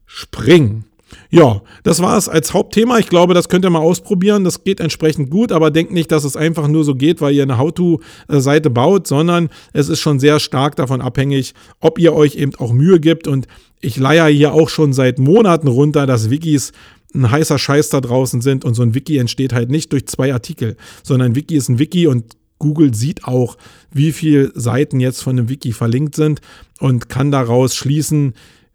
springen. 0.06 0.86
Ja, 1.30 1.62
das 1.84 2.02
war 2.02 2.18
es 2.18 2.30
als 2.30 2.54
Hauptthema. 2.54 3.00
Ich 3.00 3.08
glaube, 3.08 3.34
das 3.34 3.50
könnt 3.50 3.66
ihr 3.66 3.70
mal 3.70 3.80
ausprobieren. 3.80 4.44
Das 4.44 4.64
geht 4.64 4.80
entsprechend 4.80 5.30
gut, 5.30 5.52
aber 5.52 5.72
denkt 5.72 5.92
nicht, 5.92 6.12
dass 6.12 6.24
es 6.24 6.36
einfach 6.36 6.68
nur 6.68 6.84
so 6.84 6.96
geht, 6.96 7.22
weil 7.22 7.34
ihr 7.34 7.44
eine 7.44 7.58
How-To-Seite 7.58 8.70
baut, 8.70 9.08
sondern 9.08 9.50
es 9.74 9.90
ist 9.90 10.00
schon 10.00 10.20
sehr 10.20 10.40
stark 10.40 10.76
davon 10.76 11.02
abhängig, 11.02 11.54
ob 11.80 12.00
ihr 12.00 12.14
euch 12.14 12.36
eben 12.36 12.56
auch 12.56 12.74
Mühe 12.74 13.00
gibt. 13.00 13.28
Und 13.28 13.48
ich 13.82 13.98
leier 13.98 14.28
hier 14.28 14.54
auch 14.54 14.70
schon 14.70 14.94
seit 14.94 15.20
Monaten 15.20 15.68
runter, 15.68 16.06
dass 16.06 16.30
Wikis 16.30 16.72
ein 17.14 17.30
heißer 17.30 17.60
Scheiß 17.60 17.90
da 17.90 18.02
draußen 18.02 18.42
sind 18.42 18.66
und 18.66 18.74
so 18.74 18.82
ein 18.82 18.96
Wiki 18.96 19.18
entsteht 19.18 19.54
halt 19.54 19.70
nicht 19.70 19.92
durch 19.92 20.08
zwei 20.08 20.34
Artikel, 20.34 20.78
sondern 21.04 21.32
ein 21.32 21.36
Wiki 21.36 21.56
ist 21.56 21.70
ein 21.70 21.80
Wiki 21.80 22.08
und 22.08 22.36
Google 22.60 22.94
sieht 22.94 23.26
auch, 23.26 23.58
wie 23.92 24.12
viele 24.12 24.52
Seiten 24.56 25.00
jetzt 25.00 25.22
von 25.22 25.38
einem 25.38 25.50
Wiki 25.50 25.74
verlinkt 25.74 26.16
sind 26.16 26.40
und 26.80 27.10
kann 27.10 27.30
daraus 27.30 27.76
schließen, 27.76 28.34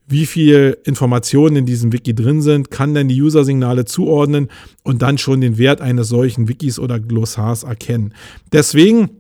wie 0.09 0.27
viel 0.27 0.79
Informationen 0.85 1.57
in 1.57 1.67
diesem 1.67 1.93
Wiki 1.93 2.15
drin 2.15 2.41
sind, 2.41 2.71
kann 2.71 2.95
dann 2.95 3.09
die 3.09 3.21
User-Signale 3.21 3.85
zuordnen 3.85 4.49
und 4.83 5.03
dann 5.03 5.19
schon 5.19 5.41
den 5.41 5.59
Wert 5.59 5.81
eines 5.81 6.09
solchen 6.09 6.49
Wikis 6.49 6.79
oder 6.79 6.99
Glossars 6.99 7.63
erkennen. 7.63 8.15
Deswegen 8.53 9.11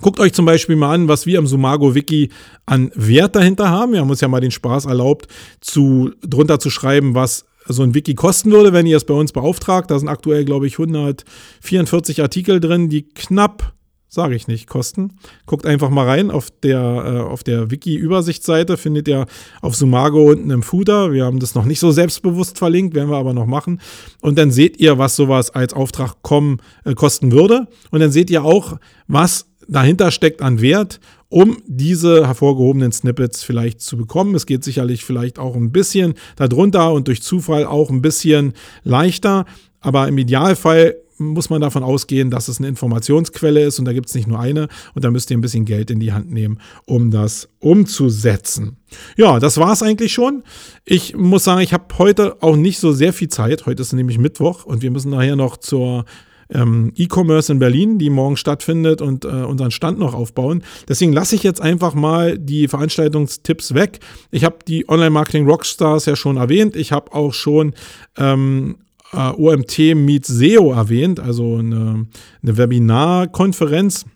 Guckt 0.00 0.18
euch 0.18 0.32
zum 0.32 0.44
Beispiel 0.44 0.74
mal 0.74 0.92
an, 0.92 1.06
was 1.06 1.24
wir 1.24 1.38
im 1.38 1.46
Sumago-Wiki 1.46 2.30
an 2.66 2.90
Wert 2.96 3.36
dahinter 3.36 3.70
haben. 3.70 3.92
Wir 3.92 4.00
haben 4.00 4.10
uns 4.10 4.20
ja 4.20 4.26
mal 4.26 4.40
den 4.40 4.50
Spaß 4.50 4.86
erlaubt, 4.86 5.28
zu, 5.60 6.10
drunter 6.20 6.58
zu 6.58 6.68
schreiben, 6.68 7.14
was 7.14 7.46
so 7.66 7.82
ein 7.82 7.94
Wiki 7.94 8.14
kosten 8.14 8.50
würde, 8.50 8.72
wenn 8.72 8.86
ihr 8.86 8.96
es 8.96 9.04
bei 9.04 9.14
uns 9.14 9.32
beauftragt. 9.32 9.90
Da 9.90 9.98
sind 9.98 10.08
aktuell, 10.08 10.44
glaube 10.44 10.66
ich, 10.66 10.74
144 10.74 12.22
Artikel 12.22 12.60
drin, 12.60 12.88
die 12.88 13.08
knapp 13.08 13.73
sage 14.14 14.34
ich 14.34 14.48
nicht, 14.48 14.68
kosten. 14.68 15.16
Guckt 15.46 15.66
einfach 15.66 15.90
mal 15.90 16.06
rein 16.06 16.30
auf 16.30 16.50
der, 16.62 17.28
äh, 17.32 17.44
der 17.44 17.70
Wiki-Übersichtsseite, 17.70 18.76
findet 18.76 19.08
ihr 19.08 19.26
auf 19.60 19.74
Sumago 19.74 20.30
unten 20.30 20.50
im 20.50 20.62
Footer. 20.62 21.12
Wir 21.12 21.24
haben 21.24 21.40
das 21.40 21.54
noch 21.54 21.64
nicht 21.64 21.80
so 21.80 21.90
selbstbewusst 21.90 22.58
verlinkt, 22.58 22.94
werden 22.94 23.10
wir 23.10 23.16
aber 23.16 23.34
noch 23.34 23.46
machen. 23.46 23.80
Und 24.20 24.38
dann 24.38 24.50
seht 24.50 24.78
ihr, 24.78 24.98
was 24.98 25.16
sowas 25.16 25.50
als 25.50 25.74
Auftrag 25.74 26.22
kommen, 26.22 26.58
äh, 26.84 26.94
kosten 26.94 27.32
würde. 27.32 27.66
Und 27.90 28.00
dann 28.00 28.12
seht 28.12 28.30
ihr 28.30 28.44
auch, 28.44 28.78
was 29.08 29.46
dahinter 29.68 30.10
steckt 30.10 30.42
an 30.42 30.60
Wert, 30.60 31.00
um 31.28 31.58
diese 31.66 32.26
hervorgehobenen 32.26 32.92
Snippets 32.92 33.42
vielleicht 33.42 33.80
zu 33.80 33.96
bekommen. 33.96 34.34
Es 34.34 34.46
geht 34.46 34.62
sicherlich 34.62 35.04
vielleicht 35.04 35.38
auch 35.38 35.56
ein 35.56 35.72
bisschen 35.72 36.14
darunter 36.36 36.92
und 36.92 37.08
durch 37.08 37.22
Zufall 37.22 37.66
auch 37.66 37.90
ein 37.90 38.02
bisschen 38.02 38.52
leichter. 38.84 39.44
Aber 39.80 40.06
im 40.08 40.16
Idealfall 40.16 40.94
muss 41.18 41.50
man 41.50 41.60
davon 41.60 41.82
ausgehen, 41.82 42.30
dass 42.30 42.48
es 42.48 42.58
eine 42.58 42.68
Informationsquelle 42.68 43.64
ist 43.64 43.78
und 43.78 43.84
da 43.84 43.92
gibt 43.92 44.08
es 44.08 44.14
nicht 44.14 44.26
nur 44.26 44.40
eine 44.40 44.68
und 44.94 45.04
da 45.04 45.10
müsst 45.10 45.30
ihr 45.30 45.38
ein 45.38 45.40
bisschen 45.40 45.64
Geld 45.64 45.90
in 45.90 46.00
die 46.00 46.12
Hand 46.12 46.30
nehmen, 46.30 46.58
um 46.86 47.10
das 47.10 47.48
umzusetzen. 47.60 48.76
Ja, 49.16 49.38
das 49.40 49.58
war 49.58 49.72
es 49.72 49.82
eigentlich 49.82 50.12
schon. 50.12 50.42
Ich 50.84 51.16
muss 51.16 51.44
sagen, 51.44 51.60
ich 51.60 51.72
habe 51.72 51.84
heute 51.98 52.42
auch 52.42 52.56
nicht 52.56 52.78
so 52.78 52.92
sehr 52.92 53.12
viel 53.12 53.28
Zeit. 53.28 53.66
Heute 53.66 53.82
ist 53.82 53.92
nämlich 53.92 54.18
Mittwoch 54.18 54.64
und 54.64 54.82
wir 54.82 54.90
müssen 54.90 55.10
nachher 55.10 55.36
noch 55.36 55.56
zur 55.56 56.04
ähm, 56.50 56.92
E-Commerce 56.94 57.52
in 57.52 57.58
Berlin, 57.58 57.98
die 57.98 58.10
morgen 58.10 58.36
stattfindet 58.36 59.00
und 59.00 59.24
äh, 59.24 59.28
unseren 59.28 59.70
Stand 59.70 59.98
noch 59.98 60.14
aufbauen. 60.14 60.62
Deswegen 60.88 61.12
lasse 61.12 61.34
ich 61.34 61.42
jetzt 61.42 61.60
einfach 61.60 61.94
mal 61.94 62.38
die 62.38 62.68
Veranstaltungstipps 62.68 63.74
weg. 63.74 64.00
Ich 64.30 64.44
habe 64.44 64.58
die 64.66 64.88
Online-Marketing 64.88 65.46
Rockstars 65.48 66.06
ja 66.06 66.16
schon 66.16 66.36
erwähnt. 66.36 66.76
Ich 66.76 66.92
habe 66.92 67.12
auch 67.12 67.32
schon 67.32 67.74
ähm, 68.16 68.76
äh, 69.12 69.30
OMT 69.30 69.94
Meets 69.94 70.28
SEO 70.28 70.72
erwähnt, 70.72 71.20
also 71.20 71.56
eine, 71.56 72.06
eine 72.42 72.56
Webinarkonferenz 72.56 74.06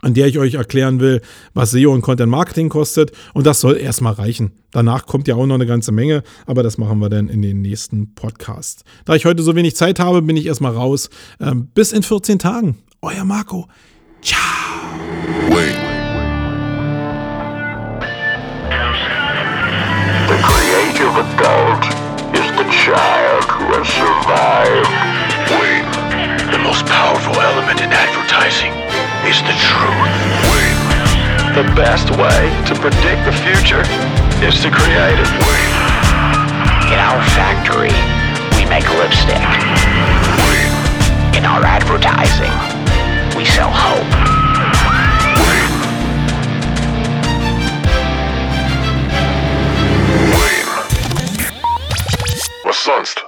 an 0.00 0.14
der 0.14 0.28
ich 0.28 0.38
euch 0.38 0.54
erklären 0.54 1.00
will, 1.00 1.20
was 1.54 1.72
SEO 1.72 1.92
und 1.92 2.02
Content 2.02 2.30
Marketing 2.30 2.68
kostet. 2.68 3.10
Und 3.34 3.46
das 3.46 3.60
soll 3.60 3.76
erstmal 3.76 4.12
reichen. 4.12 4.52
Danach 4.70 5.06
kommt 5.06 5.26
ja 5.26 5.34
auch 5.34 5.46
noch 5.46 5.56
eine 5.56 5.66
ganze 5.66 5.90
Menge, 5.90 6.22
aber 6.46 6.62
das 6.62 6.78
machen 6.78 7.00
wir 7.00 7.08
dann 7.08 7.28
in 7.28 7.42
den 7.42 7.62
nächsten 7.62 8.14
Podcasts. 8.14 8.84
Da 9.04 9.16
ich 9.16 9.24
heute 9.24 9.42
so 9.42 9.56
wenig 9.56 9.74
Zeit 9.74 9.98
habe, 9.98 10.22
bin 10.22 10.36
ich 10.36 10.46
erstmal 10.46 10.72
raus. 10.72 11.10
Ähm, 11.40 11.68
bis 11.74 11.90
in 11.92 12.04
14 12.04 12.38
Tagen. 12.38 12.78
Euer 13.02 13.24
Marco. 13.24 13.66
Ciao. 14.22 14.38
Wait. 15.50 15.74
The 20.28 20.36
creative 20.42 21.16
adult 21.18 22.08
child 22.70 23.17
or 23.78 23.84
survive. 23.84 24.86
Wait, 25.54 25.86
the 26.50 26.58
most 26.66 26.84
powerful 26.86 27.38
element 27.38 27.78
in 27.80 27.90
advertising 27.94 28.74
is 29.22 29.38
the 29.46 29.54
truth. 29.54 30.10
Wait, 30.50 30.78
the 31.54 31.62
best 31.78 32.10
way 32.18 32.42
to 32.66 32.74
predict 32.74 33.22
the 33.22 33.34
future 33.46 33.86
is 34.42 34.58
to 34.66 34.70
create 34.74 35.18
it. 35.22 35.30
Wait, 35.46 35.70
in 36.90 36.98
our 36.98 37.22
factory, 37.38 37.94
we 38.58 38.66
make 38.66 38.82
lipstick. 38.98 39.46
Wait, 40.42 41.38
in 41.38 41.46
our 41.46 41.62
advertising, 41.62 42.50
we 43.38 43.44
sell 43.44 43.70
hope. 43.70 44.38
sonst? 52.72 53.27